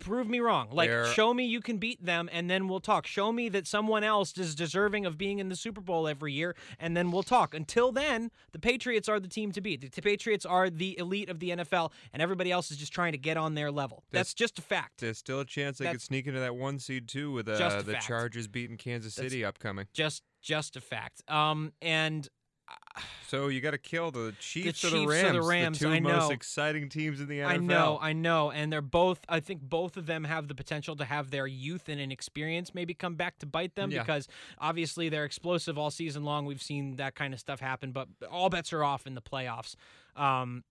Prove 0.00 0.28
me 0.28 0.40
wrong. 0.40 0.68
Like 0.72 0.88
They're- 0.90 1.06
show 1.06 1.32
me 1.32 1.44
you 1.46 1.60
can 1.60 1.78
beat 1.78 2.04
them 2.04 2.28
and 2.32 2.50
then 2.50 2.68
we'll 2.68 2.80
talk. 2.80 3.06
Show 3.06 3.32
me 3.32 3.48
that 3.50 3.66
someone 3.66 4.02
else 4.04 4.36
is 4.36 4.54
deserving 4.54 5.06
of 5.06 5.16
being 5.16 5.38
in 5.38 5.48
the 5.48 5.56
super 5.56 5.80
bowl 5.80 6.08
every 6.08 6.32
year 6.32 6.54
and 6.78 6.96
then 6.96 7.10
we'll 7.10 7.22
talk. 7.22 7.54
Until 7.54 7.92
then 7.92 8.30
the 8.52 8.58
patriots 8.58 9.08
are 9.08 9.20
the 9.20 9.28
team 9.28 9.52
to 9.52 9.60
beat. 9.60 9.92
The 9.94 10.02
patriots 10.02 10.44
are 10.44 10.68
the 10.70 10.98
elite 10.98 11.28
of 11.28 11.38
the 11.38 11.50
nfl 11.50 11.92
and 12.12 12.20
everybody 12.20 12.50
else 12.50 12.70
is 12.70 12.76
just 12.76 12.92
trying 12.92 13.12
to 13.12 13.18
get 13.18 13.36
on 13.36 13.54
their 13.54 13.70
level. 13.70 14.04
That's- 14.10 14.26
that's 14.26 14.34
just 14.34 14.58
a 14.58 14.62
fact. 14.62 15.00
There's 15.00 15.18
still 15.18 15.40
a 15.40 15.44
chance 15.44 15.78
they 15.78 15.90
could 15.90 16.02
sneak 16.02 16.26
into 16.26 16.40
that 16.40 16.56
one 16.56 16.78
seed 16.78 17.06
too 17.08 17.30
with 17.30 17.48
uh, 17.48 17.82
the 17.82 17.92
fact. 17.92 18.06
Chargers 18.06 18.48
beating 18.48 18.76
Kansas 18.76 19.14
That's- 19.14 19.30
City 19.32 19.44
upcoming. 19.44 19.86
just 19.92 20.22
just 20.42 20.76
a 20.76 20.80
fact. 20.80 21.22
Um 21.28 21.72
and 21.82 22.28
So 23.28 23.48
you 23.48 23.60
got 23.60 23.72
to 23.72 23.78
kill 23.78 24.10
the 24.12 24.34
Chiefs, 24.38 24.84
or 24.84 24.90
the 24.90 24.98
Chiefs 24.98 25.04
or 25.04 25.08
Rams, 25.10 25.32
the 25.32 25.42
Rams, 25.42 25.78
two 25.80 25.88
I 25.90 25.98
most 26.00 26.30
exciting 26.30 26.88
teams 26.88 27.20
in 27.20 27.26
the 27.26 27.40
NFL. 27.40 27.46
I 27.48 27.56
know, 27.56 27.98
I 28.00 28.12
know, 28.12 28.50
and 28.52 28.72
they're 28.72 28.80
both. 28.80 29.18
I 29.28 29.40
think 29.40 29.62
both 29.62 29.96
of 29.96 30.06
them 30.06 30.22
have 30.24 30.46
the 30.46 30.54
potential 30.54 30.94
to 30.96 31.04
have 31.04 31.30
their 31.32 31.46
youth 31.46 31.88
and 31.88 32.00
inexperience 32.00 32.72
maybe 32.74 32.94
come 32.94 33.16
back 33.16 33.38
to 33.40 33.46
bite 33.46 33.74
them 33.74 33.90
Yeah. 33.90 34.02
because 34.02 34.28
obviously 34.58 35.08
they're 35.08 35.24
explosive 35.24 35.76
all 35.76 35.90
season 35.90 36.22
long. 36.24 36.46
We've 36.46 36.62
seen 36.62 36.96
that 36.96 37.16
kind 37.16 37.34
of 37.34 37.40
stuff 37.40 37.58
happen, 37.60 37.90
but 37.90 38.08
all 38.30 38.48
bets 38.48 38.72
are 38.72 38.84
off 38.84 39.06
in 39.08 39.14
the 39.14 39.22
playoffs. 39.22 39.74
Um, 40.14 40.62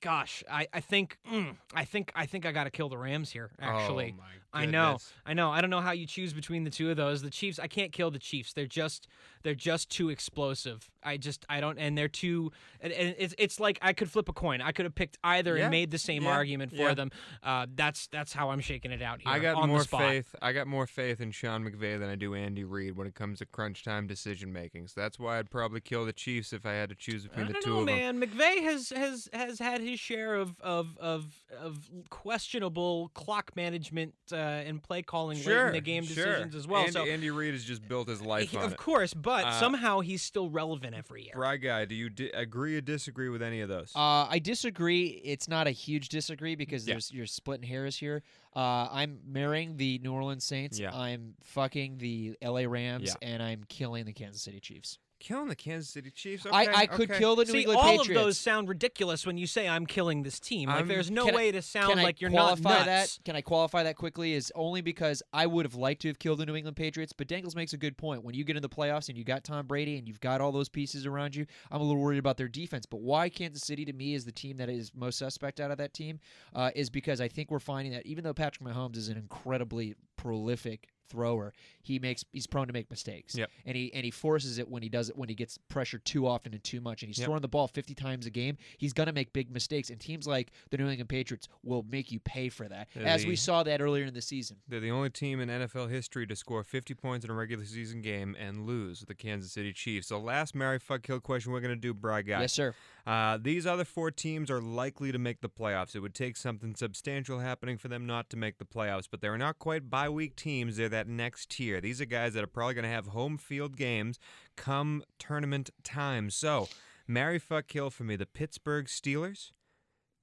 gosh, 0.00 0.44
I, 0.50 0.68
I 0.72 0.80
think, 0.80 1.18
mm, 1.30 1.56
I 1.74 1.84
think, 1.84 2.12
I 2.14 2.26
think 2.26 2.46
I 2.46 2.52
got 2.52 2.64
to 2.64 2.70
kill 2.70 2.88
the 2.88 2.98
Rams 2.98 3.32
here. 3.32 3.50
Actually, 3.58 4.14
Oh, 4.16 4.22
my 4.22 4.32
I 4.54 4.66
know. 4.66 4.98
I 5.26 5.34
know. 5.34 5.50
I 5.50 5.60
don't 5.60 5.70
know 5.70 5.80
how 5.80 5.92
you 5.92 6.06
choose 6.06 6.32
between 6.32 6.64
the 6.64 6.70
two 6.70 6.90
of 6.90 6.96
those. 6.96 7.22
The 7.22 7.30
Chiefs, 7.30 7.58
I 7.58 7.66
can't 7.66 7.92
kill 7.92 8.10
the 8.10 8.18
Chiefs. 8.18 8.52
They're 8.52 8.66
just, 8.66 9.08
they're 9.42 9.54
just 9.54 9.90
too 9.90 10.08
explosive. 10.10 10.90
I 11.02 11.16
just, 11.18 11.44
I 11.48 11.60
don't, 11.60 11.78
and 11.78 11.98
they're 11.98 12.08
too. 12.08 12.50
And, 12.80 12.92
and 12.92 13.14
it's, 13.18 13.34
it's 13.38 13.60
like 13.60 13.78
I 13.82 13.92
could 13.92 14.10
flip 14.10 14.28
a 14.28 14.32
coin. 14.32 14.62
I 14.62 14.72
could 14.72 14.84
have 14.86 14.94
picked 14.94 15.18
either 15.22 15.56
Yeah, 15.56 15.64
and 15.64 15.70
made 15.70 15.90
the 15.90 15.98
same 15.98 16.22
yeah, 16.22 16.30
argument 16.30 16.70
for 16.70 16.76
yeah. 16.76 16.94
them. 16.94 17.10
Uh, 17.42 17.66
that's 17.74 18.06
that's 18.06 18.32
how 18.32 18.50
I'm 18.50 18.60
shaking 18.60 18.90
it 18.90 19.02
out 19.02 19.20
here. 19.20 19.30
I 19.30 19.38
got 19.38 19.66
more 19.68 19.84
faith. 19.84 20.34
I 20.40 20.52
got 20.52 20.66
more 20.66 20.86
faith 20.86 21.20
in 21.20 21.30
Sean 21.30 21.64
McVay 21.64 21.98
than 21.98 22.08
I 22.08 22.14
do 22.14 22.34
Andy 22.34 22.64
Reid 22.64 22.96
when 22.96 23.06
it 23.06 23.14
comes 23.14 23.40
to 23.40 23.46
crunch 23.46 23.84
time 23.84 24.06
decision 24.06 24.52
making. 24.52 24.88
So 24.88 25.00
that's 25.00 25.18
why 25.18 25.38
I'd 25.38 25.50
probably 25.50 25.80
kill 25.80 26.06
the 26.06 26.12
Chiefs 26.12 26.52
if 26.52 26.64
I 26.64 26.72
had 26.72 26.88
to 26.88 26.94
choose 26.94 27.24
between 27.24 27.48
the 27.48 27.52
don't 27.54 27.62
two 27.62 27.70
know, 27.70 27.80
of 27.80 27.86
them. 27.86 28.20
man. 28.20 28.28
McVay 28.28 28.62
has 28.62 28.90
has 28.90 29.28
has 29.32 29.58
had 29.58 29.80
his 29.82 30.00
share 30.00 30.34
of 30.36 30.58
of 30.60 30.96
of, 30.98 31.43
of 31.60 31.78
questionable 32.10 33.10
clock 33.14 33.54
management 33.54 34.14
uh, 34.32 34.36
and 34.36 34.82
play 34.82 35.02
calling 35.02 35.36
late 35.44 35.66
in 35.66 35.72
the 35.72 35.80
game 35.80 36.04
sure. 36.04 36.24
decisions 36.24 36.54
as 36.54 36.66
well. 36.66 36.80
Andy, 36.80 36.92
so 36.92 37.04
Andy 37.04 37.30
Reid 37.30 37.52
has 37.54 37.64
just 37.64 37.86
built 37.86 38.08
his 38.08 38.22
life 38.22 38.50
he- 38.50 38.56
on 38.56 38.64
of 38.64 38.72
it. 38.72 38.78
course, 38.78 39.12
but 39.14 39.44
Uh, 39.44 39.60
somehow 39.60 40.00
he's 40.00 40.22
still 40.22 40.48
relevant 40.50 40.94
every 40.94 41.24
year. 41.24 41.32
Bry 41.34 41.56
guy, 41.56 41.84
do 41.84 41.94
you 41.94 42.08
di- 42.10 42.30
agree 42.30 42.76
or 42.76 42.80
disagree 42.80 43.28
with 43.28 43.42
any 43.42 43.60
of 43.60 43.68
those? 43.68 43.92
Uh, 43.94 44.26
I 44.28 44.38
disagree. 44.38 45.20
It's 45.24 45.48
not 45.48 45.66
a 45.66 45.70
huge 45.70 46.08
disagree 46.08 46.54
because 46.54 46.86
Yeah. 46.86 46.94
there's 46.94 47.12
you're 47.12 47.26
splitting 47.26 47.68
hairs 47.68 47.96
here. 47.96 48.22
Uh, 48.56 48.88
I'm 48.90 49.20
marrying 49.26 49.76
the 49.76 49.98
New 49.98 50.12
Orleans 50.12 50.44
Saints. 50.44 50.78
Yeah. 50.78 50.94
I'm 50.96 51.34
fucking 51.42 51.98
the 51.98 52.36
LA 52.40 52.66
Rams, 52.66 53.08
Yeah. 53.20 53.28
and 53.28 53.42
I'm 53.42 53.64
killing 53.68 54.04
the 54.04 54.12
Kansas 54.12 54.42
City 54.42 54.60
Chiefs. 54.60 54.98
Killing 55.24 55.48
the 55.48 55.56
Kansas 55.56 55.88
City 55.88 56.10
Chiefs. 56.10 56.44
I, 56.44 56.64
Okay, 56.66 56.72
I 56.76 56.86
could 56.86 57.10
okay. 57.10 57.18
kill 57.18 57.34
the 57.34 57.46
New 57.46 57.52
See, 57.52 57.58
England 57.60 57.78
all 57.80 57.84
Patriots. 57.96 58.08
of 58.10 58.14
those 58.14 58.38
sound 58.38 58.68
ridiculous 58.68 59.24
when 59.26 59.38
you 59.38 59.46
say 59.46 59.66
I'm 59.66 59.86
killing 59.86 60.22
this 60.22 60.38
team. 60.38 60.68
Like, 60.68 60.76
I'm- 60.80 60.88
there's 60.88 61.10
no 61.10 61.24
Can 61.24 61.34
I- 61.34 61.36
way 61.38 61.52
to 61.52 61.62
sound 61.62 62.02
like 62.02 62.20
you're 62.20 62.28
not 62.28 62.60
qualify 62.60 62.84
nuts. 62.84 63.16
that? 63.16 63.24
Can 63.24 63.34
I 63.34 63.40
qualify 63.40 63.84
that 63.84 63.96
quickly? 63.96 64.34
Is 64.34 64.52
only 64.54 64.82
because 64.82 65.22
I 65.32 65.46
would 65.46 65.64
have 65.64 65.74
liked 65.76 66.02
to 66.02 66.08
have 66.08 66.18
killed 66.18 66.40
the 66.40 66.46
New 66.46 66.54
England 66.56 66.76
Patriots, 66.76 67.14
but 67.14 67.26
Dangles 67.26 67.56
makes 67.56 67.72
a 67.72 67.78
good 67.78 67.96
point. 67.96 68.22
When 68.22 68.34
you 68.34 68.44
get 68.44 68.56
in 68.56 68.62
the 68.62 68.68
playoffs 68.68 69.08
and 69.08 69.16
you 69.16 69.24
got 69.24 69.44
Tom 69.44 69.66
Brady 69.66 69.96
and 69.96 70.06
you've 70.06 70.20
got 70.20 70.42
all 70.42 70.52
those 70.52 70.68
pieces 70.68 71.06
around 71.06 71.34
you, 71.34 71.46
I'm 71.70 71.80
a 71.80 71.84
little 71.84 72.02
worried 72.02 72.18
about 72.18 72.36
their 72.36 72.48
defense. 72.48 72.84
But 72.84 73.00
why 73.00 73.30
Kansas 73.30 73.62
City 73.66 73.86
to 73.86 73.94
me 73.94 74.12
is 74.12 74.26
the 74.26 74.32
team 74.32 74.58
that 74.58 74.68
is 74.68 74.92
most 74.94 75.18
suspect 75.18 75.58
out 75.58 75.70
of 75.70 75.78
that 75.78 75.94
team 75.94 76.20
uh, 76.54 76.70
is 76.76 76.90
because 76.90 77.22
I 77.22 77.28
think 77.28 77.50
we're 77.50 77.60
finding 77.60 77.94
that 77.94 78.04
even 78.04 78.24
though 78.24 78.34
Patrick 78.34 78.68
Mahomes 78.68 78.98
is 78.98 79.08
an 79.08 79.16
incredibly 79.16 79.94
prolific 80.16 80.88
thrower, 81.08 81.52
he 81.82 81.98
makes 81.98 82.24
he's 82.32 82.46
prone 82.46 82.66
to 82.66 82.72
make 82.72 82.90
mistakes. 82.90 83.34
Yep. 83.36 83.50
And 83.66 83.76
he 83.76 83.92
and 83.94 84.04
he 84.04 84.10
forces 84.10 84.58
it 84.58 84.68
when 84.68 84.82
he 84.82 84.88
does 84.88 85.08
it 85.10 85.16
when 85.16 85.28
he 85.28 85.34
gets 85.34 85.58
pressured 85.68 86.04
too 86.04 86.26
often 86.26 86.52
and 86.52 86.62
too 86.64 86.80
much 86.80 87.02
and 87.02 87.08
he's 87.10 87.18
Yep. 87.18 87.26
throwing 87.26 87.42
the 87.42 87.48
ball 87.48 87.68
50 87.68 87.94
times 87.94 88.26
a 88.26 88.30
game. 88.30 88.56
He's 88.78 88.92
going 88.92 89.06
to 89.06 89.12
make 89.12 89.32
big 89.32 89.50
mistakes 89.50 89.90
and 89.90 90.00
teams 90.00 90.26
like 90.26 90.50
the 90.70 90.76
New 90.78 90.88
England 90.88 91.08
Patriots 91.08 91.48
will 91.62 91.84
make 91.90 92.10
you 92.12 92.20
pay 92.20 92.48
for 92.48 92.68
that. 92.68 92.88
Yeah, 92.94 93.02
As 93.02 93.22
the- 93.22 93.28
we 93.28 93.36
saw 93.36 93.62
that 93.62 93.80
earlier 93.80 94.04
in 94.04 94.14
the 94.14 94.22
season. 94.22 94.56
They're 94.68 94.80
the 94.80 94.90
only 94.90 95.10
team 95.10 95.40
in 95.40 95.48
NFL 95.50 95.88
history 95.90 96.26
to 96.26 96.36
score 96.36 96.62
50 96.64 96.94
points 96.94 97.24
in 97.24 97.30
a 97.30 97.34
regular 97.34 97.64
season 97.64 98.00
game 98.02 98.36
and 98.38 98.66
lose 98.66 99.00
the 99.00 99.14
Kansas 99.14 99.52
City 99.52 99.72
Chiefs. 99.72 100.08
So, 100.08 100.18
last 100.18 100.54
Mary 100.54 100.78
Fuck 100.78 101.02
Kill 101.02 101.20
question 101.20 101.52
we're 101.52 101.60
going 101.60 101.74
to 101.74 101.80
do, 101.80 101.92
Bry 101.94 102.22
Guy. 102.22 102.40
Yes, 102.40 102.52
sir. 102.52 102.74
Uh, 103.06 103.38
these 103.40 103.66
other 103.66 103.84
four 103.84 104.10
teams 104.10 104.50
are 104.50 104.62
likely 104.62 105.12
to 105.12 105.18
make 105.18 105.42
the 105.42 105.48
playoffs. 105.48 105.94
It 105.94 106.00
would 106.00 106.14
take 106.14 106.36
something 106.36 106.74
substantial 106.74 107.38
happening 107.38 107.76
for 107.76 107.88
them 107.88 108.06
not 108.06 108.30
to 108.30 108.36
make 108.36 108.58
the 108.58 108.64
playoffs, 108.64 109.08
but 109.10 109.20
they're 109.20 109.36
not 109.36 109.58
quite 109.58 109.90
bye 109.90 110.08
week 110.08 110.36
teams. 110.36 110.76
They're 110.76 110.88
that 110.88 111.06
next 111.06 111.50
tier. 111.50 111.80
These 111.80 112.00
are 112.00 112.06
guys 112.06 112.32
that 112.32 112.44
are 112.44 112.48
probably 112.48 112.74
going 112.74 112.84
to 112.84 112.90
have 112.90 113.08
home 113.08 113.36
field 113.36 113.76
games 113.76 114.18
come 114.56 115.04
tournament 115.18 115.68
time. 115.82 116.30
So, 116.30 116.68
marry, 117.06 117.38
fuck, 117.38 117.66
kill 117.68 117.90
for 117.90 118.04
me 118.04 118.16
the 118.16 118.26
Pittsburgh 118.26 118.86
Steelers, 118.86 119.52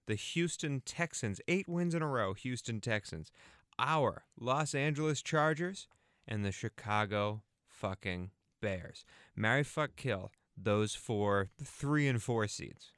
the 0.08 0.16
Houston 0.16 0.82
Texans, 0.84 1.40
eight 1.48 1.70
wins 1.70 1.94
in 1.94 2.02
a 2.02 2.08
row, 2.08 2.34
Houston 2.34 2.82
Texans, 2.82 3.32
our 3.78 4.24
Los 4.40 4.74
Angeles 4.74 5.22
Chargers, 5.22 5.88
and 6.28 6.44
the 6.44 6.52
Chicago 6.52 7.44
fucking 7.68 8.32
Bears. 8.60 9.06
Marry, 9.36 9.64
fuck, 9.64 9.96
kill 9.96 10.32
those 10.64 10.96
four, 10.96 11.50
three 11.64 12.08
and 12.08 12.22
four 12.22 12.48
seeds. 12.48 12.92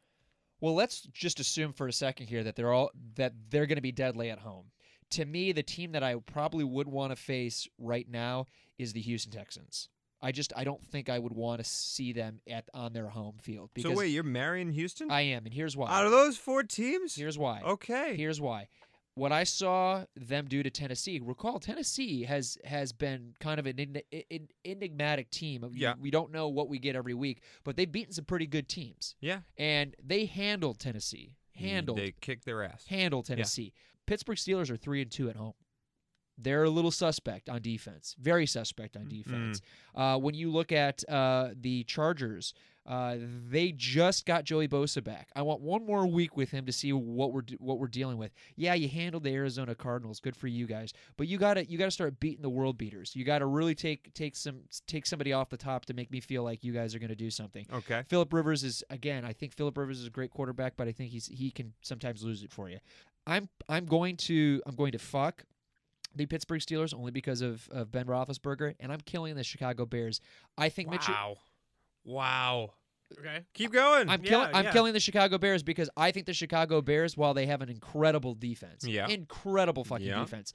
Well, 0.62 0.76
let's 0.76 1.02
just 1.02 1.40
assume 1.40 1.74
for 1.74 1.88
a 1.88 1.94
second 1.94 2.28
here 2.28 2.44
that 2.44 2.56
they're 2.56 2.72
all 2.72 2.92
that 3.16 3.34
they're 3.50 3.66
going 3.66 3.78
to 3.78 3.82
be 3.82 3.92
deadly 3.92 4.30
at 4.30 4.40
home. 4.40 4.68
To 5.12 5.26
me, 5.26 5.52
the 5.52 5.64
team 5.64 5.92
that 5.92 6.04
I 6.04 6.16
probably 6.16 6.64
would 6.64 6.88
want 6.88 7.12
to 7.12 7.16
face 7.16 7.68
right 7.78 8.08
now 8.10 8.48
is 8.78 8.94
the 8.94 9.02
Houston 9.02 9.32
Texans. 9.32 9.90
I 10.22 10.32
just 10.32 10.54
I 10.56 10.64
don't 10.64 10.84
think 10.86 11.10
I 11.10 11.20
would 11.20 11.34
want 11.34 11.62
to 11.62 11.70
see 11.70 12.14
them 12.14 12.40
at 12.50 12.70
on 12.74 12.94
their 12.94 13.10
home 13.10 13.36
field 13.42 13.72
because 13.74 13.92
so 13.92 13.98
wait, 13.98 14.08
you're 14.08 14.24
marrying 14.24 14.72
Houston? 14.72 15.12
I 15.12 15.22
am, 15.22 15.46
and 15.46 15.54
here's 15.54 15.76
why. 15.76 15.92
Out 15.92 16.06
of 16.06 16.12
those 16.12 16.38
four 16.38 16.64
teams? 16.64 17.14
Here's 17.14 17.38
why. 17.38 17.62
okay. 17.62 18.16
Here's 18.16 18.40
why. 18.40 18.70
What 19.16 19.32
I 19.32 19.44
saw 19.44 20.06
them 20.16 20.48
do 20.48 20.64
to 20.64 20.70
Tennessee. 20.72 21.20
Recall 21.24 21.60
Tennessee 21.60 22.24
has 22.24 22.58
has 22.66 22.92
been 22.92 23.36
kind 23.40 23.60
of 23.60 23.66
an 23.68 23.80
en- 23.80 24.02
en- 24.32 24.48
enigmatic 24.66 25.30
team. 25.30 25.66
Yeah. 25.74 25.94
We 26.00 26.10
don't 26.10 26.32
know 26.32 26.48
what 26.50 26.68
we 26.68 26.80
get 26.80 26.96
every 26.96 27.14
week, 27.14 27.42
but 27.64 27.76
they've 27.76 27.92
beaten 27.92 28.14
some 28.14 28.26
pretty 28.26 28.48
good 28.48 28.68
teams, 28.68 29.16
yeah. 29.22 29.42
and 29.58 29.96
they 30.04 30.26
handled 30.26 30.80
Tennessee. 30.80 31.36
Handled 31.56 32.00
They 32.00 32.14
kicked 32.20 32.46
their 32.46 32.64
ass. 32.64 32.86
handle 32.88 33.22
Tennessee. 33.22 33.74
Pittsburgh 34.08 34.38
Steelers 34.38 34.72
are 34.72 34.76
three 34.78 35.02
and 35.04 35.12
two 35.12 35.30
at 35.30 35.36
home. 35.36 35.54
They're 36.38 36.64
a 36.64 36.70
little 36.70 36.92
suspect 36.92 37.50
on 37.50 37.62
defense, 37.62 38.16
very 38.20 38.46
suspect 38.46 38.98
on 38.98 39.08
defense. 39.08 39.62
Uh, 39.96 40.18
when 40.18 40.34
you 40.34 40.52
look 40.52 40.72
at 40.72 41.08
uh, 41.10 41.50
the 41.60 41.84
Chargers, 41.84 42.54
uh, 42.86 43.16
they 43.50 43.72
just 43.72 44.26
got 44.26 44.44
Joey 44.44 44.68
Bosa 44.68 45.02
back. 45.02 45.30
I 45.36 45.42
want 45.42 45.62
one 45.62 45.86
more 45.86 46.06
week 46.06 46.36
with 46.36 46.52
him 46.52 46.66
to 46.66 46.74
see 46.74 46.92
what 46.92 47.32
we're 47.32 47.44
what 47.60 47.80
we're 47.80 47.88
dealing 47.88 48.18
with. 48.18 48.34
Yeah, 48.58 48.74
you 48.74 48.90
handled 48.90 49.24
the 49.24 49.34
Arizona 49.34 49.74
Cardinals, 49.74 50.20
good 50.20 50.36
for 50.36 50.48
you 50.48 50.66
guys, 50.68 50.92
but 51.16 51.28
you 51.28 51.38
got 51.38 51.54
to 51.54 51.66
you 51.70 51.78
got 51.78 51.86
to 51.86 51.92
start 51.92 52.20
beating 52.20 52.42
the 52.42 52.50
world 52.50 52.78
beaters. 52.78 53.16
You 53.16 53.24
got 53.24 53.40
to 53.40 53.46
really 53.46 53.76
take 53.76 54.14
take 54.14 54.36
some 54.36 54.62
take 54.86 55.06
somebody 55.06 55.32
off 55.32 55.50
the 55.50 55.58
top 55.58 55.86
to 55.86 55.94
make 55.94 56.12
me 56.12 56.20
feel 56.20 56.44
like 56.44 56.64
you 56.64 56.74
guys 56.74 56.94
are 56.94 57.00
going 57.00 57.10
to 57.10 57.16
do 57.16 57.30
something. 57.30 57.66
Okay. 57.72 58.04
Philip 58.10 58.34
Rivers 58.34 58.64
is 58.64 58.84
again. 58.90 59.24
I 59.24 59.32
think 59.32 59.54
Philip 59.54 59.78
Rivers 59.78 60.02
is 60.02 60.08
a 60.08 60.12
great 60.12 60.32
quarterback, 60.32 60.74
but 60.76 60.88
I 60.88 60.92
think 60.92 61.12
he's 61.12 61.28
he 61.28 61.52
can 61.52 61.74
sometimes 61.82 62.24
lose 62.24 62.44
it 62.44 62.52
for 62.52 62.70
you. 62.70 62.80
I'm 63.26 63.48
I'm 63.70 63.86
going 63.86 64.18
to 64.18 64.62
I'm 64.66 64.76
going 64.76 64.92
to 64.92 65.00
fuck 65.00 65.46
the 66.16 66.26
Pittsburgh 66.26 66.62
Steelers 66.62 66.94
only 66.94 67.12
because 67.12 67.42
of, 67.42 67.68
of 67.72 67.92
Ben 67.92 68.06
Roethlisberger, 68.06 68.76
and 68.80 68.92
I'm 68.92 69.02
killing 69.02 69.36
the 69.36 69.44
Chicago 69.44 69.86
Bears. 69.86 70.22
I 70.58 70.70
think 70.70 70.90
Mitch. 70.90 71.08
Wow. 71.08 71.38
Wow. 72.06 72.74
Okay. 73.20 73.42
Keep 73.54 73.72
going. 73.74 74.10
I'm 74.10 74.24
Yeah, 74.24 74.30
killing. 74.30 74.50
I'm 74.54 74.66
yeah. 74.66 74.72
killing 74.72 74.94
the 74.94 75.00
Chicago 75.00 75.38
Bears 75.38 75.62
because 75.64 75.90
I 75.96 76.12
think 76.12 76.26
the 76.26 76.34
Chicago 76.34 76.82
Bears, 76.82 77.16
while 77.16 77.34
they 77.34 77.46
have 77.46 77.62
an 77.62 77.70
incredible 77.70 78.34
defense, 78.34 78.86
Yeah. 78.86 79.08
incredible 79.08 79.84
fucking 79.84 80.08
Yeah. 80.08 80.20
defense, 80.20 80.54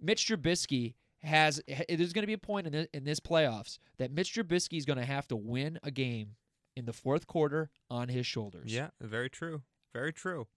Mitch 0.00 0.26
Trubisky 0.26 0.94
has. 1.22 1.60
There's 1.88 2.12
going 2.12 2.22
to 2.22 2.26
be 2.26 2.32
a 2.32 2.38
point 2.38 2.66
in 2.66 2.72
this, 2.72 2.88
in 2.94 3.04
this 3.04 3.20
playoffs 3.20 3.78
that 3.98 4.10
Mitch 4.12 4.34
Trubisky 4.34 4.78
is 4.78 4.84
going 4.84 4.98
to 4.98 5.04
have 5.04 5.28
to 5.28 5.36
win 5.36 5.78
a 5.82 5.90
game 5.90 6.36
in 6.76 6.86
the 6.86 6.92
fourth 6.92 7.26
quarter 7.26 7.70
on 7.90 8.08
his 8.08 8.26
shoulders. 8.26 8.72
yeah, 8.72 8.88
very 9.00 9.30
true. 9.30 9.62
Very 9.92 10.12
true. 10.12 10.48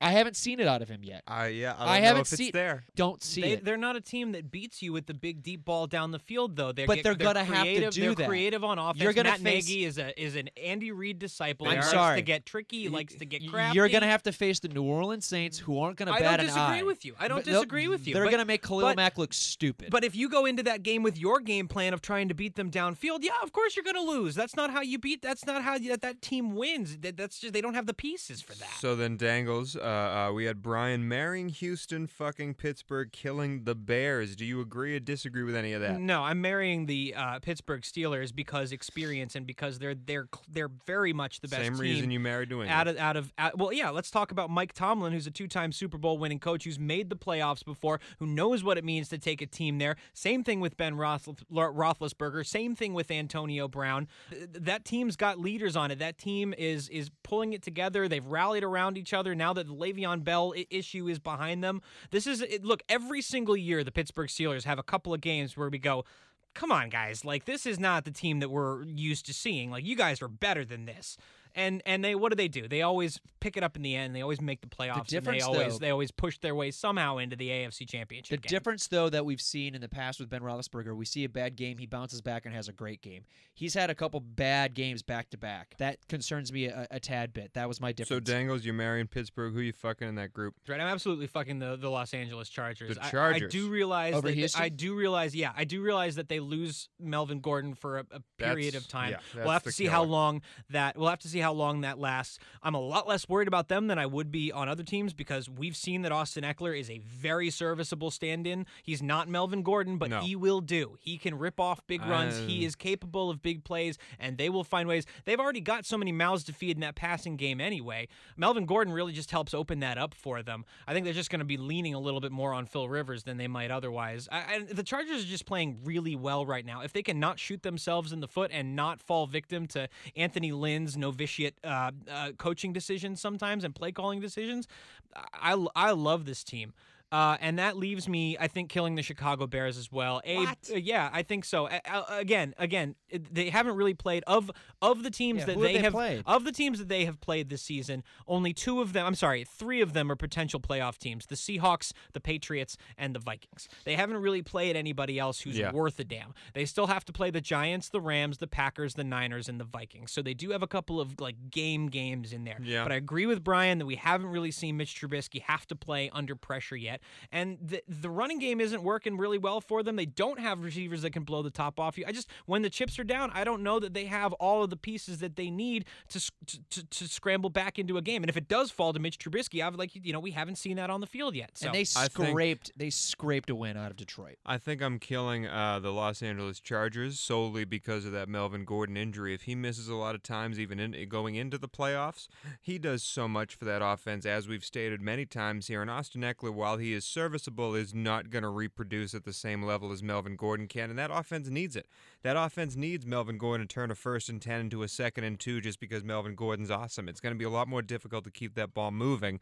I 0.00 0.12
haven't 0.12 0.36
seen 0.36 0.60
it 0.60 0.66
out 0.66 0.80
of 0.82 0.88
him 0.88 1.04
yet. 1.04 1.22
I 1.26 1.48
yeah, 1.48 1.74
I, 1.76 1.78
don't 1.78 1.88
I 1.88 2.00
haven't 2.00 2.26
seen- 2.26 2.50
there. 2.52 2.84
Don't 2.96 3.22
see 3.22 3.42
They, 3.42 3.52
it. 3.52 3.64
they're 3.64 3.76
not 3.76 3.96
a 3.96 4.00
team 4.00 4.32
that 4.32 4.50
beats 4.50 4.80
you 4.82 4.92
with 4.92 5.06
the 5.06 5.14
big 5.14 5.42
deep 5.42 5.64
ball 5.64 5.86
down 5.86 6.10
the 6.10 6.18
field, 6.18 6.56
though. 6.56 6.72
They're 6.72 6.86
But 6.86 6.96
get- 6.96 7.04
they're 7.04 7.14
gonna 7.14 7.44
have 7.44 7.64
to 7.64 7.70
creative, 7.70 7.92
do 7.94 8.00
they're 8.00 8.14
that. 8.14 8.28
creative 8.28 8.64
on 8.64 8.78
offense. 8.78 9.02
You're 9.02 9.12
gonna 9.12 9.30
Matt 9.30 9.40
face- 9.40 9.66
Nagy 9.68 9.84
is 9.84 9.98
a 9.98 10.18
is 10.22 10.36
an 10.36 10.48
Andy 10.56 10.90
Reid 10.92 11.18
disciple. 11.18 11.66
They 11.66 11.72
he 11.72 11.76
are. 11.76 11.80
likes 11.80 11.90
sorry. 11.90 12.16
to 12.16 12.22
get 12.22 12.46
tricky. 12.46 12.80
He 12.82 12.88
Y- 12.88 12.94
likes 12.94 13.14
to 13.14 13.24
get 13.26 13.46
crafty. 13.48 13.76
You're 13.76 13.88
going 13.88 14.00
to 14.02 14.06
have 14.08 14.22
to 14.24 14.32
face 14.32 14.60
the 14.60 14.68
New 14.68 14.82
Orleans 14.84 15.26
Saints, 15.26 15.58
who 15.58 15.78
aren't 15.80 15.96
going 15.98 16.06
to 16.06 16.12
bat 16.18 16.40
at 16.40 16.40
him. 16.40 16.46
I 16.46 16.46
don't 16.46 16.46
disagree 16.54 16.78
eye. 16.78 16.82
with 16.82 17.04
you. 17.04 17.14
I 17.18 17.28
don't 17.28 17.38
But 17.38 17.44
disagree 17.44 17.88
with 17.88 18.06
you. 18.06 18.14
They're 18.14 18.24
but- 18.24 18.30
going 18.30 18.40
to 18.40 18.46
make 18.46 18.62
Khalil 18.62 18.80
but- 18.82 18.96
Mack 18.96 19.18
look 19.18 19.32
stupid. 19.34 19.90
But 19.90 20.04
if 20.04 20.14
you 20.16 20.28
go 20.28 20.46
into 20.46 20.62
that 20.64 20.82
game 20.82 21.02
with 21.02 21.18
your 21.18 21.40
game 21.40 21.68
plan 21.68 21.92
of 21.92 22.00
trying 22.00 22.28
to 22.28 22.34
beat 22.34 22.56
them 22.56 22.70
downfield, 22.70 23.18
yeah, 23.22 23.32
of 23.42 23.52
course 23.52 23.76
you're 23.76 23.84
going 23.84 23.96
to 23.96 24.02
lose. 24.02 24.34
That's 24.34 24.56
not 24.56 24.70
how 24.70 24.80
you 24.80 24.98
beat. 24.98 25.20
That's 25.22 25.44
not 25.46 25.62
how 25.62 25.74
you, 25.76 25.90
that, 25.90 26.00
that 26.02 26.22
team 26.22 26.54
wins. 26.54 26.96
That, 26.98 27.16
that's 27.18 27.38
just 27.38 27.52
they 27.52 27.60
don't 27.60 27.74
have 27.74 27.86
the 27.86 27.94
pieces 27.94 28.40
for 28.40 28.54
that. 28.54 28.70
So 28.80 28.96
then, 28.96 29.16
Dangles, 29.16 29.76
uh, 29.76 29.80
uh, 29.90 30.32
we 30.32 30.44
had 30.44 30.62
Brian 30.62 31.06
marrying 31.08 31.48
Houston, 31.48 32.06
fucking 32.06 32.54
Pittsburgh, 32.54 33.10
killing 33.12 33.64
the 33.64 33.74
Bears. 33.74 34.36
Do 34.36 34.44
you 34.44 34.60
agree 34.60 34.94
or 34.96 35.00
disagree 35.00 35.42
with 35.42 35.56
any 35.56 35.72
of 35.72 35.80
that? 35.80 36.00
No, 36.00 36.22
I'm 36.22 36.40
marrying 36.40 36.86
the 36.86 37.14
uh, 37.16 37.38
Pittsburgh 37.40 37.82
Steelers 37.82 38.34
because 38.34 38.72
experience 38.72 39.34
and 39.34 39.46
because 39.46 39.78
they're 39.78 39.94
they're 39.94 40.28
they're 40.48 40.70
very 40.86 41.12
much 41.12 41.40
the 41.40 41.48
best 41.48 41.62
Same 41.62 41.76
reason 41.76 42.10
you 42.10 42.20
married 42.20 42.50
New 42.50 42.62
England. 42.62 42.70
out 42.72 42.88
of 42.88 42.96
out 42.98 43.16
of 43.16 43.32
out, 43.38 43.58
well, 43.58 43.72
yeah. 43.72 43.90
Let's 43.90 44.10
talk 44.10 44.30
about 44.32 44.50
Mike 44.50 44.72
Tomlin, 44.72 45.12
who's 45.12 45.26
a 45.26 45.30
two-time 45.30 45.72
Super 45.72 45.98
Bowl 45.98 46.18
winning 46.18 46.38
coach, 46.38 46.64
who's 46.64 46.78
made 46.78 47.10
the 47.10 47.16
playoffs 47.16 47.64
before, 47.64 48.00
who 48.18 48.26
knows 48.26 48.62
what 48.62 48.78
it 48.78 48.84
means 48.84 49.08
to 49.08 49.18
take 49.18 49.42
a 49.42 49.46
team 49.46 49.78
there. 49.78 49.96
Same 50.12 50.44
thing 50.44 50.60
with 50.60 50.76
Ben 50.76 50.94
Roethlis- 50.94 51.44
Roethlisberger. 51.52 52.46
Same 52.46 52.74
thing 52.74 52.94
with 52.94 53.10
Antonio 53.10 53.68
Brown. 53.68 54.08
That 54.52 54.84
team's 54.84 55.16
got 55.16 55.38
leaders 55.38 55.76
on 55.76 55.90
it. 55.90 55.98
That 55.98 56.18
team 56.18 56.54
is 56.56 56.88
is 56.88 57.10
pulling 57.22 57.52
it 57.52 57.62
together. 57.62 58.08
They've 58.08 58.24
rallied 58.24 58.64
around 58.64 58.98
each 58.98 59.12
other 59.12 59.34
now 59.34 59.52
that 59.54 59.66
the 59.66 59.74
Le'Veon 59.80 60.22
Bell 60.22 60.54
issue 60.70 61.08
is 61.08 61.18
behind 61.18 61.64
them. 61.64 61.82
This 62.10 62.26
is 62.26 62.42
it, 62.42 62.64
look 62.64 62.82
every 62.88 63.22
single 63.22 63.56
year 63.56 63.82
the 63.82 63.92
Pittsburgh 63.92 64.28
Steelers 64.28 64.64
have 64.64 64.78
a 64.78 64.82
couple 64.82 65.14
of 65.14 65.20
games 65.20 65.56
where 65.56 65.68
we 65.68 65.78
go. 65.78 66.04
Come 66.52 66.72
on, 66.72 66.88
guys! 66.88 67.24
Like 67.24 67.44
this 67.44 67.64
is 67.64 67.78
not 67.78 68.04
the 68.04 68.10
team 68.10 68.40
that 68.40 68.50
we're 68.50 68.82
used 68.84 69.26
to 69.26 69.32
seeing. 69.32 69.70
Like 69.70 69.84
you 69.84 69.96
guys 69.96 70.20
are 70.20 70.28
better 70.28 70.64
than 70.64 70.84
this. 70.84 71.16
And 71.54 71.82
and 71.86 72.04
they 72.04 72.14
what 72.14 72.30
do 72.30 72.36
they 72.36 72.48
do? 72.48 72.68
They 72.68 72.82
always 72.82 73.20
pick 73.40 73.56
it 73.56 73.62
up 73.62 73.76
in 73.76 73.82
the 73.82 73.94
end. 73.96 74.14
They 74.14 74.22
always 74.22 74.40
make 74.40 74.60
the 74.60 74.66
playoffs. 74.68 74.98
and 74.98 75.06
difference, 75.06 75.42
they 75.42 75.46
always 75.46 75.72
though- 75.74 75.78
they 75.78 75.90
always 75.90 76.10
push 76.10 76.38
their 76.38 76.54
way 76.54 76.70
somehow 76.70 77.18
into 77.18 77.36
the 77.36 77.48
AFC 77.50 77.78
The 77.80 77.84
Championship 77.86 78.42
game. 78.42 78.48
difference, 78.48 78.86
though, 78.88 79.08
that 79.08 79.24
we've 79.24 79.40
seen 79.40 79.74
in 79.74 79.80
the 79.80 79.88
past 79.88 80.20
with 80.20 80.28
Ben 80.30 80.42
Roethlisberger, 80.42 80.94
we 80.96 81.04
see 81.04 81.24
a 81.24 81.28
bad 81.28 81.56
game, 81.56 81.78
he 81.78 81.86
bounces 81.86 82.20
back 82.20 82.44
and 82.46 82.54
has 82.54 82.68
a 82.68 82.72
great 82.72 83.00
game. 83.02 83.24
He's 83.54 83.74
had 83.74 83.90
a 83.90 83.94
couple 83.94 84.20
bad 84.20 84.74
games 84.74 85.02
back 85.02 85.30
to 85.30 85.38
back. 85.38 85.74
That 85.78 85.98
concerns 86.08 86.52
me 86.52 86.66
a, 86.66 86.86
a 86.90 87.00
tad 87.00 87.32
bit. 87.32 87.52
That 87.54 87.68
was 87.68 87.80
my 87.80 87.92
difference. 87.92 88.08
so. 88.26 88.32
Dangles, 88.32 88.64
you're 88.64 88.74
marrying 88.74 89.06
Pittsburgh. 89.06 89.52
Who 89.52 89.60
are 89.60 89.62
you 89.62 89.72
fucking 89.72 90.08
in 90.08 90.14
that 90.16 90.32
group? 90.32 90.54
Right, 90.68 90.80
I'm 90.80 90.86
absolutely 90.86 91.26
fucking 91.26 91.58
the, 91.58 91.76
the 91.76 91.90
Los 91.90 92.14
Angeles 92.14 92.48
Chargers. 92.48 92.96
The 92.96 93.02
I- 93.18 93.30
I, 93.34 93.38
do 93.40 93.68
realize 93.68 94.14
Over 94.14 94.28
that 94.28 94.34
Houston? 94.34 94.62
I 94.62 94.68
do 94.68 94.94
realize, 94.94 95.34
yeah, 95.34 95.52
I 95.56 95.64
do 95.64 95.82
realize 95.82 96.14
that 96.16 96.28
they 96.28 96.40
lose 96.40 96.88
Melvin 96.98 97.40
Gordon 97.40 97.74
for 97.74 97.98
a, 97.98 98.04
a 98.12 98.20
period 98.38 98.74
That's- 98.74 98.84
of 98.84 98.88
time. 98.88 99.10
yeah, 99.10 99.42
we'll 99.42 99.50
have 99.52 99.64
to 99.64 99.72
see 99.72 99.86
how 99.86 100.04
long 100.04 100.42
that 100.70 100.96
we'll 100.96 101.08
have 101.08 101.18
to 101.20 101.28
see 101.28 101.39
how 101.40 101.52
long 101.52 101.80
that 101.80 101.98
lasts. 101.98 102.38
I'm 102.62 102.74
a 102.74 102.80
lot 102.80 103.08
less 103.08 103.28
worried 103.28 103.48
about 103.48 103.68
them 103.68 103.86
than 103.88 103.98
I 103.98 104.06
would 104.06 104.30
be 104.30 104.52
on 104.52 104.68
other 104.68 104.82
teams 104.82 105.12
because 105.12 105.48
we've 105.48 105.76
seen 105.76 106.02
that 106.02 106.12
Austin 106.12 106.44
Ekeler 106.44 106.78
is 106.78 106.88
a 106.90 106.98
very 106.98 107.50
serviceable 107.50 108.10
stand-in. 108.10 108.66
He's 108.82 109.02
not 109.02 109.28
Melvin 109.28 109.62
Gordon, 109.62 109.98
but 109.98 110.10
No. 110.10 110.20
he 110.20 110.36
will 110.36 110.60
do. 110.60 110.96
He 111.00 111.18
can 111.18 111.36
rip 111.38 111.58
off 111.58 111.86
big 111.86 112.00
runs. 112.06 112.38
he 112.38 112.58
Um, 112.60 112.64
is 112.66 112.76
capable 112.76 113.30
of 113.30 113.42
big 113.42 113.64
plays, 113.64 113.98
and 114.18 114.38
they 114.38 114.48
will 114.48 114.64
find 114.64 114.88
ways. 114.88 115.04
They've 115.24 115.40
already 115.40 115.60
got 115.60 115.84
so 115.86 115.96
many 115.98 116.12
mouths 116.12 116.44
to 116.44 116.52
feed 116.52 116.76
in 116.76 116.80
that 116.80 116.94
passing 116.94 117.36
game 117.36 117.60
anyway. 117.60 118.08
Melvin 118.36 118.66
Gordon 118.66 118.92
really 118.92 119.12
just 119.12 119.30
helps 119.30 119.54
open 119.54 119.80
that 119.80 119.98
up 119.98 120.14
for 120.14 120.42
them. 120.42 120.64
I 120.86 120.92
think 120.92 121.04
they're 121.04 121.14
just 121.14 121.30
going 121.30 121.38
to 121.40 121.44
be 121.44 121.56
leaning 121.56 121.94
a 121.94 121.98
little 121.98 122.20
bit 122.20 122.32
more 122.32 122.52
on 122.52 122.66
Phil 122.66 122.88
Rivers 122.88 123.24
than 123.24 123.36
they 123.38 123.48
might 123.48 123.70
otherwise. 123.70 124.28
I, 124.30 124.38
and 124.54 124.68
the 124.68 124.82
Chargers 124.82 125.22
are 125.24 125.26
just 125.26 125.46
playing 125.46 125.78
really 125.84 126.14
well 126.16 126.44
right 126.44 126.64
now. 126.64 126.82
If 126.82 126.92
they 126.92 127.02
can 127.02 127.18
not 127.18 127.38
shoot 127.38 127.62
themselves 127.62 128.12
in 128.12 128.20
the 128.20 128.28
foot 128.28 128.50
and 128.52 128.76
not 128.76 129.00
fall 129.00 129.26
victim 129.26 129.66
to 129.68 129.88
Anthony 130.16 130.52
Lynn's 130.52 130.96
novitiate 130.96 131.29
uh, 131.64 131.90
uh, 132.10 132.32
coaching 132.38 132.72
decisions 132.72 133.20
sometimes 133.20 133.64
and 133.64 133.74
play 133.74 133.92
calling 133.92 134.20
decisions, 134.20 134.66
I, 135.14 135.66
I 135.74 135.90
love 135.92 136.24
this 136.24 136.44
team. 136.44 136.72
Uh, 137.12 137.36
and 137.40 137.58
that 137.58 137.76
leaves 137.76 138.08
me, 138.08 138.36
I 138.38 138.46
think, 138.46 138.70
killing 138.70 138.94
the 138.94 139.02
Chicago 139.02 139.46
Bears 139.46 139.76
as 139.76 139.90
well. 139.90 140.20
A, 140.24 140.36
What? 140.36 140.58
uh, 140.72 140.76
yeah, 140.76 141.10
I 141.12 141.22
think 141.22 141.44
so. 141.44 141.66
A- 141.68 141.80
a- 141.84 142.18
again, 142.18 142.54
again, 142.56 142.94
they 143.10 143.50
haven't 143.50 143.74
really 143.74 143.94
played 143.94 144.22
of 144.28 144.50
of 144.80 145.02
the 145.02 145.10
teams 145.10 145.40
Yeah, 145.40 145.46
that 145.46 145.54
who 145.56 145.62
have 145.62 145.68
they 145.68 145.76
they 145.78 145.82
have 145.82 145.92
played? 145.92 146.22
of 146.26 146.44
the 146.44 146.52
teams 146.52 146.78
that 146.78 146.88
they 146.88 147.04
have 147.06 147.20
played 147.20 147.48
this 147.48 147.62
season. 147.62 148.04
Only 148.28 148.52
two 148.52 148.80
of 148.80 148.92
them, 148.92 149.04
I'm 149.06 149.14
sorry, 149.16 149.44
three 149.44 149.80
of 149.80 149.92
them 149.92 150.10
are 150.10 150.14
potential 150.16 150.60
playoff 150.60 150.98
teams: 150.98 151.26
the 151.26 151.34
Seahawks, 151.34 151.92
the 152.12 152.20
Patriots, 152.20 152.76
and 152.96 153.14
the 153.14 153.18
Vikings. 153.18 153.68
They 153.84 153.94
haven't 153.96 154.18
really 154.18 154.42
played 154.42 154.76
anybody 154.76 155.18
else 155.18 155.40
who's 155.40 155.58
Yeah. 155.58 155.72
worth 155.72 155.98
a 155.98 156.04
damn. 156.04 156.32
They 156.54 156.64
still 156.64 156.86
have 156.86 157.04
to 157.06 157.12
play 157.12 157.30
the 157.30 157.40
Giants, 157.40 157.88
the 157.88 158.00
Rams, 158.00 158.38
the 158.38 158.46
Packers, 158.46 158.94
the 158.94 159.04
Niners, 159.04 159.48
and 159.48 159.58
the 159.58 159.64
Vikings. 159.64 160.12
So 160.12 160.22
they 160.22 160.34
do 160.34 160.50
have 160.50 160.62
a 160.62 160.68
couple 160.68 161.00
of 161.00 161.20
like 161.20 161.50
game 161.50 161.88
games 161.88 162.32
in 162.32 162.44
there. 162.44 162.58
Yeah. 162.62 162.84
But 162.84 162.92
I 162.92 162.96
agree 162.96 163.26
with 163.26 163.42
Brian 163.42 163.78
that 163.78 163.86
we 163.86 163.96
haven't 163.96 164.28
really 164.28 164.52
seen 164.52 164.76
Mitch 164.76 164.94
Trubisky 164.94 165.42
have 165.42 165.66
to 165.66 165.74
play 165.76 166.08
under 166.12 166.36
pressure 166.36 166.76
yet, 166.76 166.99
and 167.32 167.58
the 167.60 167.82
the 167.88 168.10
running 168.10 168.38
game 168.38 168.60
isn't 168.60 168.82
working 168.82 169.16
really 169.16 169.38
well 169.38 169.60
for 169.60 169.82
them. 169.82 169.96
They 169.96 170.06
don't 170.06 170.40
have 170.40 170.62
receivers 170.62 171.02
that 171.02 171.12
can 171.12 171.24
blow 171.24 171.42
the 171.42 171.50
top 171.50 171.78
off 171.78 171.98
you. 171.98 172.04
I 172.06 172.12
just 172.12 172.28
when 172.46 172.62
the 172.62 172.70
chips 172.70 172.98
are 172.98 173.04
down, 173.04 173.30
I 173.34 173.44
don't 173.44 173.62
know 173.62 173.80
that 173.80 173.94
they 173.94 174.06
have 174.06 174.32
all 174.34 174.62
of 174.62 174.70
the 174.70 174.76
pieces 174.76 175.18
that 175.18 175.36
they 175.36 175.50
need 175.50 175.84
to 176.08 176.20
to, 176.20 176.58
to, 176.70 176.86
to 176.86 177.08
scramble 177.08 177.50
back 177.50 177.78
into 177.78 177.96
a 177.96 178.02
game. 178.02 178.22
And 178.22 178.30
if 178.30 178.36
it 178.36 178.48
does 178.48 178.70
fall 178.70 178.92
to 178.92 178.98
Mitch 178.98 179.18
Trubisky, 179.18 179.64
I've 179.64 179.74
like 179.74 179.90
you 179.94 180.12
know 180.12 180.20
we 180.20 180.32
haven't 180.32 180.56
seen 180.56 180.76
that 180.76 180.90
on 180.90 181.00
the 181.00 181.06
field 181.06 181.34
yet. 181.34 181.52
So 181.58 181.66
and 181.66 181.74
they 181.74 181.80
I 181.96 182.08
think- 182.08 182.28
scraped 182.30 182.72
they 182.76 182.90
scraped 182.90 183.50
a 183.50 183.54
win 183.54 183.76
out 183.76 183.90
of 183.90 183.96
Detroit. 183.96 184.36
I 184.44 184.58
think 184.58 184.82
I'm 184.82 184.98
killing 184.98 185.46
uh, 185.46 185.78
the 185.80 185.90
Los 185.92 186.22
Angeles 186.22 186.60
Chargers 186.60 187.18
solely 187.20 187.64
because 187.64 188.04
of 188.04 188.12
that 188.12 188.28
Melvin 188.28 188.64
Gordon 188.64 188.96
injury. 188.96 189.34
If 189.34 189.42
he 189.42 189.54
misses 189.54 189.88
a 189.88 189.94
lot 189.94 190.14
of 190.14 190.22
times, 190.22 190.58
even 190.58 190.78
in, 190.80 191.08
going 191.08 191.34
into 191.34 191.58
the 191.58 191.68
playoffs, 191.68 192.28
he 192.60 192.78
does 192.78 193.02
so 193.02 193.28
much 193.28 193.54
for 193.54 193.64
that 193.64 193.82
offense, 193.82 194.26
as 194.26 194.48
we've 194.48 194.64
stated 194.64 195.00
many 195.00 195.26
times 195.26 195.66
here. 195.66 195.82
And 195.82 195.90
Austin 195.90 196.22
Ekeler, 196.22 196.52
while 196.52 196.76
he 196.78 196.89
is 196.94 197.04
serviceable, 197.04 197.74
is 197.74 197.94
not 197.94 198.30
going 198.30 198.42
to 198.42 198.48
reproduce 198.48 199.14
at 199.14 199.24
the 199.24 199.32
same 199.32 199.62
level 199.62 199.92
as 199.92 200.02
Melvin 200.02 200.36
Gordon 200.36 200.68
can, 200.68 200.90
and 200.90 200.98
that 200.98 201.10
offense 201.12 201.48
needs 201.48 201.76
it. 201.76 201.86
That 202.22 202.36
offense 202.36 202.76
needs 202.76 203.06
Melvin 203.06 203.38
Gordon 203.38 203.66
to 203.66 203.74
turn 203.74 203.90
a 203.90 203.94
first 203.94 204.28
and 204.28 204.40
10 204.40 204.60
into 204.60 204.82
a 204.82 204.88
second 204.88 205.24
and 205.24 205.38
two 205.38 205.60
just 205.60 205.80
because 205.80 206.04
Melvin 206.04 206.34
Gordon's 206.34 206.70
awesome. 206.70 207.08
It's 207.08 207.20
going 207.20 207.34
to 207.34 207.38
be 207.38 207.44
a 207.44 207.50
lot 207.50 207.68
more 207.68 207.82
difficult 207.82 208.24
to 208.24 208.30
keep 208.30 208.54
that 208.54 208.74
ball 208.74 208.90
moving 208.90 209.40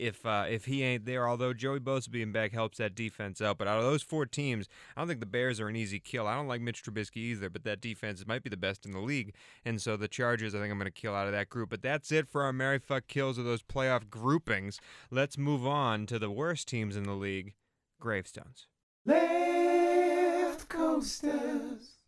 if 0.00 0.24
uh, 0.24 0.46
if 0.48 0.64
he 0.64 0.82
ain't 0.82 1.04
there. 1.04 1.28
Although 1.28 1.52
Joey 1.52 1.80
Bosa 1.80 2.10
being 2.10 2.32
back 2.32 2.52
helps 2.52 2.78
that 2.78 2.94
defense 2.94 3.40
out. 3.40 3.58
But 3.58 3.68
out 3.68 3.78
of 3.78 3.84
those 3.84 4.02
four 4.02 4.26
teams, 4.26 4.68
I 4.96 5.00
don't 5.00 5.08
think 5.08 5.20
the 5.20 5.26
Bears 5.26 5.60
are 5.60 5.68
an 5.68 5.76
easy 5.76 6.00
kill. 6.00 6.26
I 6.26 6.34
don't 6.34 6.48
like 6.48 6.60
Mitch 6.60 6.82
Trubisky 6.82 7.18
either, 7.18 7.50
but 7.50 7.64
that 7.64 7.80
defense 7.80 8.26
might 8.26 8.42
be 8.42 8.50
the 8.50 8.56
best 8.56 8.86
in 8.86 8.92
the 8.92 9.00
league. 9.00 9.34
And 9.64 9.80
so 9.80 9.96
the 9.96 10.08
Chargers, 10.08 10.54
I 10.54 10.58
think 10.58 10.72
I'm 10.72 10.78
going 10.78 10.86
to 10.86 10.90
kill 10.90 11.14
out 11.14 11.26
of 11.26 11.32
that 11.32 11.50
group. 11.50 11.70
But 11.70 11.82
that's 11.82 12.10
it 12.10 12.28
for 12.28 12.42
our 12.42 12.52
Mary 12.52 12.78
Fuck 12.78 13.06
kills 13.06 13.38
of 13.38 13.44
those 13.44 13.62
playoff 13.62 14.08
groupings. 14.08 14.80
Let's 15.10 15.38
move 15.38 15.66
on 15.66 16.06
to 16.06 16.18
the 16.18 16.30
worst 16.30 16.68
teams 16.68 16.96
in 16.96 17.04
the 17.04 17.12
league, 17.12 17.54
Gravestones. 18.00 18.66
Left 19.04 20.68
coasters. 20.68 21.99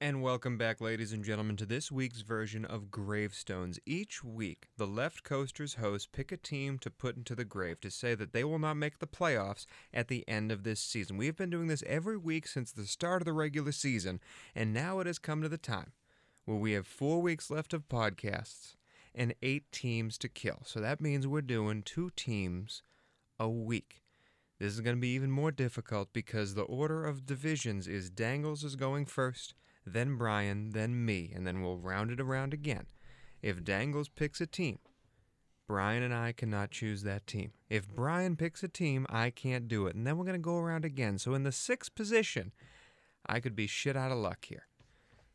And 0.00 0.22
welcome 0.22 0.58
back, 0.58 0.80
ladies 0.80 1.12
and 1.12 1.24
gentlemen, 1.24 1.56
to 1.56 1.64
this 1.64 1.90
week's 1.90 2.20
version 2.20 2.64
of 2.64 2.90
Gravestones. 2.90 3.78
Each 3.86 4.24
week, 4.24 4.66
the 4.76 4.88
Left 4.88 5.22
Coasters 5.22 5.74
hosts 5.74 6.08
pick 6.12 6.32
a 6.32 6.36
team 6.36 6.78
to 6.80 6.90
put 6.90 7.16
into 7.16 7.36
the 7.36 7.44
grave 7.44 7.80
to 7.80 7.90
say 7.90 8.16
that 8.16 8.32
they 8.32 8.42
will 8.42 8.58
not 8.58 8.76
make 8.76 8.98
the 8.98 9.06
playoffs 9.06 9.66
at 9.94 10.08
the 10.08 10.28
end 10.28 10.50
of 10.50 10.64
this 10.64 10.80
season. 10.80 11.16
We 11.16 11.26
have 11.26 11.36
been 11.36 11.48
doing 11.48 11.68
this 11.68 11.84
every 11.86 12.16
week 12.16 12.48
since 12.48 12.72
the 12.72 12.86
start 12.86 13.22
of 13.22 13.26
the 13.26 13.32
regular 13.32 13.70
season, 13.70 14.20
and 14.54 14.74
now 14.74 14.98
it 14.98 15.06
has 15.06 15.20
come 15.20 15.42
to 15.42 15.48
the 15.48 15.56
time 15.56 15.92
where 16.44 16.58
we 16.58 16.72
have 16.72 16.88
four 16.88 17.22
weeks 17.22 17.48
left 17.48 17.72
of 17.72 17.88
podcasts 17.88 18.74
and 19.14 19.32
eight 19.42 19.70
teams 19.70 20.18
to 20.18 20.28
kill. 20.28 20.58
So 20.64 20.80
that 20.80 21.00
means 21.00 21.26
we're 21.26 21.40
doing 21.40 21.82
two 21.82 22.10
teams 22.16 22.82
a 23.38 23.48
week. 23.48 24.02
This 24.58 24.72
is 24.72 24.80
going 24.80 24.96
to 24.96 25.00
be 25.00 25.14
even 25.14 25.30
more 25.30 25.52
difficult 25.52 26.12
because 26.12 26.54
the 26.54 26.62
order 26.62 27.04
of 27.04 27.26
divisions 27.26 27.86
is 27.88 28.10
Dangles 28.10 28.64
is 28.64 28.76
going 28.76 29.06
first, 29.06 29.54
then 29.86 30.16
Brian, 30.16 30.70
then 30.70 31.04
me, 31.04 31.32
and 31.34 31.46
then 31.46 31.62
we'll 31.62 31.78
round 31.78 32.10
it 32.10 32.20
around 32.20 32.54
again. 32.54 32.86
If 33.42 33.64
Dangles 33.64 34.08
picks 34.08 34.40
a 34.40 34.46
team, 34.46 34.78
Brian 35.66 36.02
and 36.02 36.14
I 36.14 36.32
cannot 36.32 36.70
choose 36.70 37.02
that 37.02 37.26
team. 37.26 37.52
If 37.70 37.88
Brian 37.88 38.36
picks 38.36 38.62
a 38.62 38.68
team, 38.68 39.06
I 39.08 39.30
can't 39.30 39.68
do 39.68 39.86
it. 39.86 39.94
And 39.94 40.06
then 40.06 40.16
we're 40.16 40.24
going 40.24 40.34
to 40.34 40.38
go 40.38 40.58
around 40.58 40.84
again. 40.84 41.18
So 41.18 41.34
in 41.34 41.42
the 41.42 41.52
sixth 41.52 41.94
position, 41.94 42.52
I 43.26 43.40
could 43.40 43.56
be 43.56 43.66
shit 43.66 43.96
out 43.96 44.12
of 44.12 44.18
luck 44.18 44.44
here. 44.46 44.66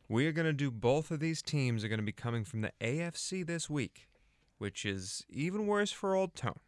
We 0.08 0.26
are 0.26 0.32
going 0.32 0.46
to 0.46 0.52
do 0.52 0.70
both 0.70 1.10
of 1.10 1.20
these 1.20 1.42
teams 1.42 1.84
are 1.84 1.88
going 1.88 2.00
to 2.00 2.04
be 2.04 2.12
coming 2.12 2.44
from 2.44 2.62
the 2.62 2.72
AFC 2.80 3.46
this 3.46 3.70
week, 3.70 4.08
which 4.58 4.84
is 4.84 5.24
even 5.28 5.66
worse 5.66 5.92
for 5.92 6.14
Old 6.14 6.34
Tone. 6.34 6.60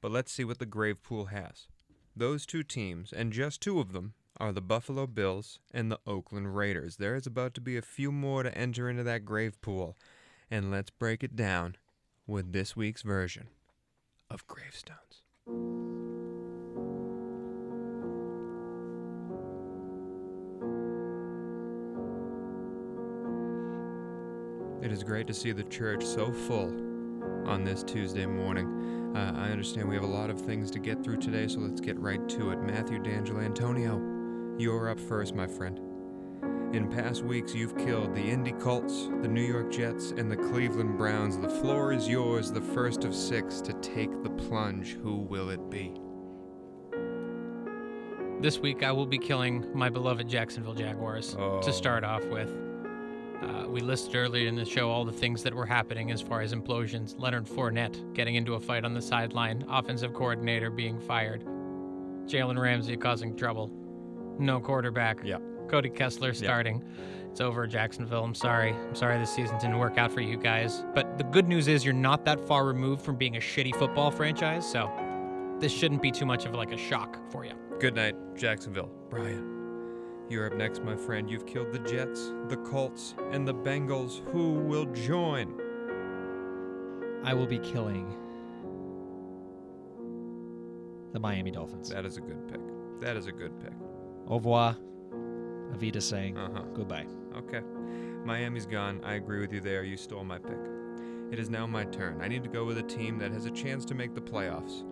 But 0.00 0.10
let's 0.10 0.32
see 0.32 0.44
what 0.44 0.58
the 0.58 0.66
Grave 0.66 1.02
Pool 1.02 1.26
has. 1.26 1.68
Those 2.14 2.44
two 2.44 2.62
teams, 2.62 3.12
and 3.12 3.32
just 3.32 3.60
two 3.60 3.80
of 3.80 3.92
them, 3.92 4.14
are 4.38 4.52
the 4.52 4.60
Buffalo 4.60 5.06
Bills 5.06 5.58
and 5.72 5.90
the 5.90 6.00
Oakland 6.06 6.56
Raiders. 6.56 6.96
There 6.96 7.14
is 7.14 7.26
about 7.26 7.54
to 7.54 7.60
be 7.60 7.76
a 7.76 7.82
few 7.82 8.10
more 8.10 8.42
to 8.42 8.56
enter 8.56 8.88
into 8.88 9.02
that 9.04 9.24
grave 9.24 9.60
pool. 9.60 9.96
And 10.50 10.70
let's 10.70 10.90
break 10.90 11.22
it 11.22 11.36
down 11.36 11.76
with 12.26 12.52
this 12.52 12.76
week's 12.76 13.02
version 13.02 13.48
of 14.30 14.46
Gravestones. 14.46 15.22
It 24.82 24.90
is 24.90 25.04
great 25.04 25.26
to 25.28 25.34
see 25.34 25.52
the 25.52 25.62
church 25.64 26.04
so 26.04 26.32
full 26.32 26.68
on 27.46 27.64
this 27.64 27.82
Tuesday 27.82 28.26
morning. 28.26 29.12
Uh, 29.14 29.32
I 29.36 29.50
understand 29.50 29.88
we 29.88 29.94
have 29.94 30.04
a 30.04 30.06
lot 30.06 30.30
of 30.30 30.40
things 30.40 30.70
to 30.72 30.78
get 30.78 31.04
through 31.04 31.18
today, 31.18 31.46
so 31.46 31.60
let's 31.60 31.80
get 31.80 31.98
right 31.98 32.26
to 32.30 32.50
it. 32.50 32.60
Matthew 32.60 32.98
D'Angelo 32.98 33.40
Antonio, 33.40 34.11
you're 34.62 34.88
up 34.88 34.98
first, 35.00 35.34
my 35.34 35.46
friend. 35.46 35.78
In 36.74 36.88
past 36.88 37.22
weeks, 37.22 37.54
you've 37.54 37.76
killed 37.76 38.14
the 38.14 38.22
Indy 38.22 38.52
Colts, 38.52 39.08
the 39.20 39.28
New 39.28 39.42
York 39.42 39.70
Jets, 39.70 40.12
and 40.12 40.30
the 40.30 40.36
Cleveland 40.36 40.96
Browns. 40.96 41.36
The 41.36 41.48
floor 41.48 41.92
is 41.92 42.08
yours, 42.08 42.50
the 42.50 42.60
first 42.62 43.04
of 43.04 43.14
six 43.14 43.60
to 43.62 43.72
take 43.74 44.22
the 44.22 44.30
plunge. 44.30 44.94
Who 45.02 45.16
will 45.16 45.50
it 45.50 45.68
be? 45.68 45.92
This 48.40 48.58
week, 48.58 48.82
I 48.82 48.90
will 48.90 49.06
be 49.06 49.18
killing 49.18 49.66
my 49.76 49.88
beloved 49.88 50.28
Jacksonville 50.28 50.74
Jaguars 50.74 51.36
Oh. 51.38 51.60
to 51.60 51.72
start 51.72 52.04
off 52.04 52.24
with. 52.26 52.50
Uh, 53.42 53.66
we 53.68 53.80
listed 53.80 54.14
earlier 54.16 54.48
in 54.48 54.54
the 54.56 54.64
show 54.64 54.88
all 54.90 55.04
the 55.04 55.12
things 55.12 55.42
that 55.42 55.52
were 55.54 55.66
happening 55.66 56.10
as 56.10 56.20
far 56.22 56.40
as 56.40 56.54
implosions. 56.54 57.14
Leonard 57.18 57.46
Fournette 57.46 58.14
getting 58.14 58.36
into 58.36 58.54
a 58.54 58.60
fight 58.60 58.84
on 58.84 58.94
the 58.94 59.02
sideline, 59.02 59.64
offensive 59.68 60.14
coordinator 60.14 60.70
being 60.70 60.98
fired, 61.00 61.44
Jalen 62.26 62.58
Ramsey 62.58 62.96
causing 62.96 63.36
trouble, 63.36 63.68
no 64.38 64.60
quarterback, 64.60 65.20
Yeah. 65.24 65.38
Cody 65.68 65.88
Kessler 65.90 66.34
starting. 66.34 66.82
It's 67.30 67.40
over, 67.40 67.66
Jacksonville. 67.66 68.22
I'm 68.24 68.34
sorry. 68.34 68.72
I'm 68.74 68.94
sorry 68.94 69.18
this 69.18 69.32
season 69.34 69.56
didn't 69.58 69.78
work 69.78 69.96
out 69.96 70.12
for 70.12 70.20
you 70.20 70.36
guys. 70.36 70.84
But 70.94 71.16
the 71.16 71.24
good 71.24 71.48
news 71.48 71.66
is 71.66 71.82
you're 71.84 71.94
not 71.94 72.24
that 72.26 72.38
far 72.46 72.66
removed 72.66 73.00
from 73.02 73.16
being 73.16 73.36
a 73.36 73.40
shitty 73.40 73.74
football 73.76 74.10
franchise, 74.10 74.70
so 74.70 74.90
this 75.58 75.72
shouldn't 75.72 76.02
be 76.02 76.10
too 76.10 76.26
much 76.26 76.44
of 76.44 76.54
like 76.54 76.72
a 76.72 76.76
shock 76.76 77.18
for 77.30 77.46
you. 77.46 77.52
Good 77.80 77.94
night, 77.94 78.16
Jacksonville. 78.36 78.90
Brian. 79.08 79.48
You're 80.28 80.46
up 80.46 80.54
next, 80.54 80.82
my 80.82 80.94
friend. 80.96 81.30
You've 81.30 81.46
killed 81.46 81.72
the 81.72 81.78
Jets, 81.78 82.32
the 82.48 82.56
Colts, 82.58 83.14
and 83.32 83.46
the 83.48 83.54
Bengals. 83.54 84.20
Who 84.32 84.52
will 84.54 84.86
join? 84.86 85.54
I 87.24 87.32
will 87.34 87.46
be 87.46 87.58
killing 87.58 88.14
the 91.12 91.20
Miami 91.20 91.50
Dolphins. 91.50 91.88
That 91.90 92.04
is 92.06 92.16
a 92.16 92.20
good 92.20 92.48
pick. 92.48 92.60
That 93.00 93.16
is 93.16 93.26
a 93.26 93.32
good 93.32 93.58
pick. 93.60 93.72
Au 94.28 94.36
revoir. 94.36 94.76
Avita 95.74 96.00
saying 96.02 96.36
Uh 96.36 96.48
huh. 96.54 96.62
goodbye. 96.74 97.06
Okay. 97.36 97.60
Miami's 98.24 98.66
gone. 98.66 99.00
I 99.04 99.14
agree 99.14 99.40
with 99.40 99.52
you 99.52 99.60
there. 99.60 99.82
You 99.84 99.96
stole 99.96 100.24
my 100.24 100.38
pick. 100.38 100.58
It 101.30 101.38
is 101.38 101.48
now 101.48 101.66
my 101.66 101.84
turn. 101.84 102.20
I 102.22 102.28
need 102.28 102.42
to 102.44 102.48
go 102.50 102.64
with 102.64 102.78
a 102.78 102.82
team 102.82 103.18
that 103.18 103.32
has 103.32 103.46
a 103.46 103.50
chance 103.50 103.84
to 103.86 103.94
make 103.94 104.14
the 104.14 104.20
playoffs. 104.20 104.84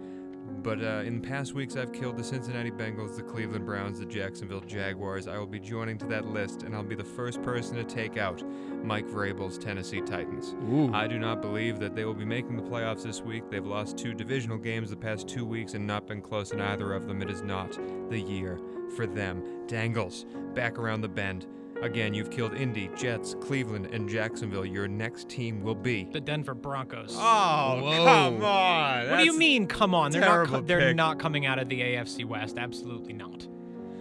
But 0.62 0.82
uh, 0.82 1.02
in 1.06 1.22
past 1.22 1.54
weeks, 1.54 1.76
I've 1.76 1.92
killed 1.92 2.18
the 2.18 2.24
Cincinnati 2.24 2.70
Bengals, 2.70 3.16
the 3.16 3.22
Cleveland 3.22 3.64
Browns, 3.64 3.98
the 3.98 4.04
Jacksonville 4.04 4.60
Jaguars. 4.60 5.26
I 5.26 5.38
will 5.38 5.46
be 5.46 5.58
joining 5.58 5.96
to 5.98 6.06
that 6.08 6.26
list, 6.26 6.64
and 6.64 6.74
I'll 6.74 6.82
be 6.82 6.94
the 6.94 7.02
first 7.02 7.42
person 7.42 7.76
to 7.76 7.84
take 7.84 8.18
out 8.18 8.42
Mike 8.84 9.06
Vrabel's 9.06 9.56
Tennessee 9.56 10.02
Titans. 10.02 10.54
Ooh. 10.70 10.92
I 10.92 11.06
do 11.06 11.18
not 11.18 11.40
believe 11.40 11.78
that 11.80 11.94
they 11.94 12.04
will 12.04 12.14
be 12.14 12.26
making 12.26 12.56
the 12.56 12.62
playoffs 12.62 13.02
this 13.02 13.22
week. 13.22 13.50
They've 13.50 13.64
lost 13.64 13.96
two 13.96 14.12
divisional 14.12 14.58
games 14.58 14.90
the 14.90 14.96
past 14.96 15.28
two 15.28 15.46
weeks 15.46 15.72
and 15.72 15.86
not 15.86 16.06
been 16.06 16.20
close 16.20 16.52
in 16.52 16.60
either 16.60 16.92
of 16.92 17.08
them. 17.08 17.22
It 17.22 17.30
is 17.30 17.42
not 17.42 17.78
the 18.10 18.20
year 18.20 18.58
for 18.96 19.06
them. 19.06 19.42
Dangles, 19.66 20.26
back 20.54 20.78
around 20.78 21.00
the 21.00 21.08
bend. 21.08 21.46
Again, 21.82 22.12
you've 22.12 22.30
killed 22.30 22.54
Indy, 22.54 22.90
Jets, 22.94 23.34
Cleveland, 23.40 23.86
and 23.86 24.08
Jacksonville. 24.08 24.66
Your 24.66 24.86
next 24.86 25.28
team 25.30 25.62
will 25.62 25.74
be. 25.74 26.04
The 26.12 26.20
Denver 26.20 26.54
Broncos. 26.54 27.14
Oh, 27.18 27.80
Whoa. 27.82 28.04
come 28.04 28.44
on. 28.44 29.08
what 29.10 29.18
do 29.18 29.24
you 29.24 29.38
mean? 29.38 29.66
Come 29.66 29.94
on, 29.94 30.10
they're 30.10 30.20
not. 30.20 30.46
Co- 30.48 30.60
they're 30.60 30.80
pick. 30.80 30.96
not 30.96 31.18
coming 31.18 31.46
out 31.46 31.58
of 31.58 31.68
the 31.68 31.80
AFC 31.80 32.24
West. 32.26 32.58
Absolutely 32.58 33.14
not. 33.14 33.46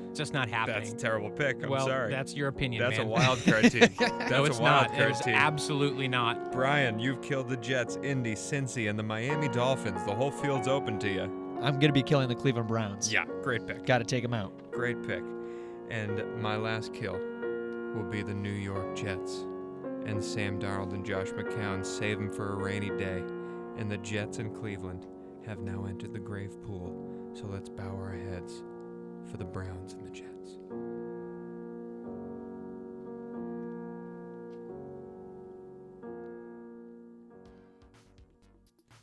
It's 0.10 0.18
just 0.18 0.34
not 0.34 0.50
happening. 0.50 0.80
That's 0.82 0.92
a 0.92 0.98
terrible 0.98 1.30
pick. 1.30 1.64
I'm 1.64 1.70
well, 1.70 1.86
sorry. 1.88 2.10
that's 2.12 2.34
your 2.36 2.48
opinion, 2.50 2.82
That's 2.82 2.98
man. 2.98 3.06
a 3.06 3.10
wild 3.10 3.42
card 3.46 3.64
team. 3.72 3.88
That's 4.00 4.30
no, 4.32 4.44
a 4.46 4.50
wild 4.50 4.62
not. 4.62 4.94
card 4.98 5.12
It's 5.12 5.22
team. 5.24 5.36
absolutely 5.36 6.08
not. 6.08 6.52
Brian, 6.52 7.00
you've 7.00 7.22
killed 7.22 7.48
the 7.48 7.58
Jets, 7.58 7.98
Indy, 8.04 8.34
Cincy, 8.34 8.90
and 8.90 8.98
the 9.00 9.04
Miami 9.04 9.48
Dolphins. 9.50 10.04
The 10.06 10.16
whole 10.16 10.32
field's 10.32 10.68
open 10.68 10.98
to 11.00 11.10
you. 11.10 11.22
I'm 11.62 11.78
gonna 11.80 11.94
be 11.94 12.04
killing 12.04 12.28
the 12.28 12.36
Cleveland 12.36 12.68
Browns. 12.68 13.12
Yeah, 13.14 13.26
great 13.44 13.68
pick. 13.68 13.86
Got 13.86 14.00
to 14.00 14.04
take 14.04 14.24
them 14.24 14.34
out. 14.34 14.52
Great 14.72 15.02
pick. 15.06 15.22
And 15.90 16.42
my 16.42 16.56
last 16.56 16.94
kill 16.94 17.20
will 17.94 18.04
be 18.04 18.22
the 18.22 18.34
New 18.34 18.50
York 18.50 18.96
Jets. 18.96 19.46
And 20.06 20.24
Sam 20.24 20.60
Darnold 20.60 20.94
and 20.94 21.06
Josh 21.06 21.30
McCown 21.30 21.86
save 21.86 22.20
him 22.20 22.32
for 22.32 22.54
a 22.54 22.56
rainy 22.56 22.90
day. 22.90 23.24
And 23.78 23.90
the 23.90 23.98
Jets 23.98 24.40
and 24.40 24.56
Cleveland 24.56 25.08
have 25.46 25.60
now 25.60 25.86
entered 25.86 26.14
the 26.14 26.20
grave 26.20 26.62
pool. 26.64 27.32
So 27.34 27.46
let's 27.46 27.70
bow 27.70 27.96
our 27.96 28.14
heads 28.14 28.64
for 29.30 29.38
the 29.38 29.46
Browns 29.46 29.94
and 29.94 30.06
the 30.06 30.12
Jets. 30.12 30.58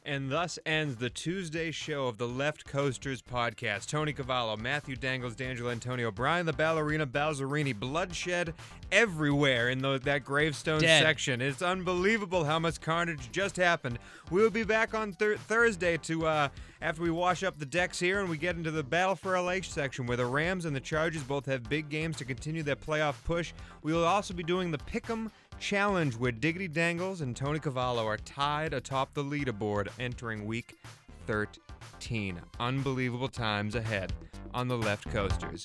And 0.07 0.31
thus 0.31 0.57
ends 0.64 0.95
the 0.95 1.11
Tuesday 1.11 1.73
show 1.73 2.07
of 2.07 2.16
the 2.16 2.29
Left 2.29 2.64
Coasters 2.64 3.21
podcast. 3.21 3.88
Tony 3.88 4.12
Cavallo, 4.12 4.57
Matthew 4.57 4.95
Dangles, 4.95 5.35
D'Angelo 5.35 5.71
Antonio, 5.71 6.12
Brian 6.12 6.47
the 6.47 6.53
Ballerina 6.53 7.09
Balzerini, 7.09 7.75
bloodshed 7.77 8.55
everywhere 8.92 9.69
in 9.69 9.81
the, 9.81 9.99
that 10.05 10.25
gravestone 10.25 10.81
Dead. 10.81 11.03
section. 11.03 11.40
It's 11.40 11.61
unbelievable 11.61 12.45
how 12.45 12.61
much 12.61 12.81
carnage 12.81 13.33
just 13.33 13.57
happened. 13.57 13.99
We'll 14.31 14.49
be 14.49 14.62
back 14.62 14.95
on 14.95 15.12
thir- 15.12 15.38
Thursday 15.38 15.97
to 15.97 16.27
uh, 16.29 16.49
after 16.81 17.03
we 17.03 17.11
wash 17.11 17.42
up 17.42 17.59
the 17.59 17.66
decks 17.66 17.99
here 17.99 18.21
and 18.21 18.29
we 18.29 18.37
get 18.38 18.55
into 18.55 18.71
the 18.71 18.85
Battle 18.85 19.16
for 19.16 19.37
LA 19.40 19.57
section 19.62 20.07
where 20.07 20.16
the 20.16 20.27
Rams 20.27 20.66
and 20.66 20.77
the 20.77 20.81
Chargers 20.81 21.25
both 21.25 21.47
have 21.47 21.69
big 21.69 21.88
games 21.88 22.16
to 22.19 22.25
continue 22.25 22.62
their 22.62 22.77
playoff 22.77 23.16
push. 23.25 23.53
We 23.83 23.92
will 23.92 24.05
also 24.05 24.35
be 24.35 24.45
doing 24.45 24.71
the 24.71 24.79
Pick'em 24.79 25.33
Challenge 25.59 26.16
where 26.16 26.33
Diggity 26.33 26.69
Dangles 26.69 27.23
and 27.23 27.35
Tony 27.35 27.59
Cavallo 27.59 28.07
are 28.07 28.19
tied 28.19 28.75
atop 28.75 29.14
the 29.14 29.25
leaderboard 29.25 29.88
entering 29.99 30.47
week 30.47 30.77
13. 31.27 32.40
Unbelievable 32.61 33.29
times 33.29 33.75
ahead 33.75 34.12
on 34.55 34.69
the 34.69 34.77
Left 34.77 35.09
Coasters. 35.11 35.64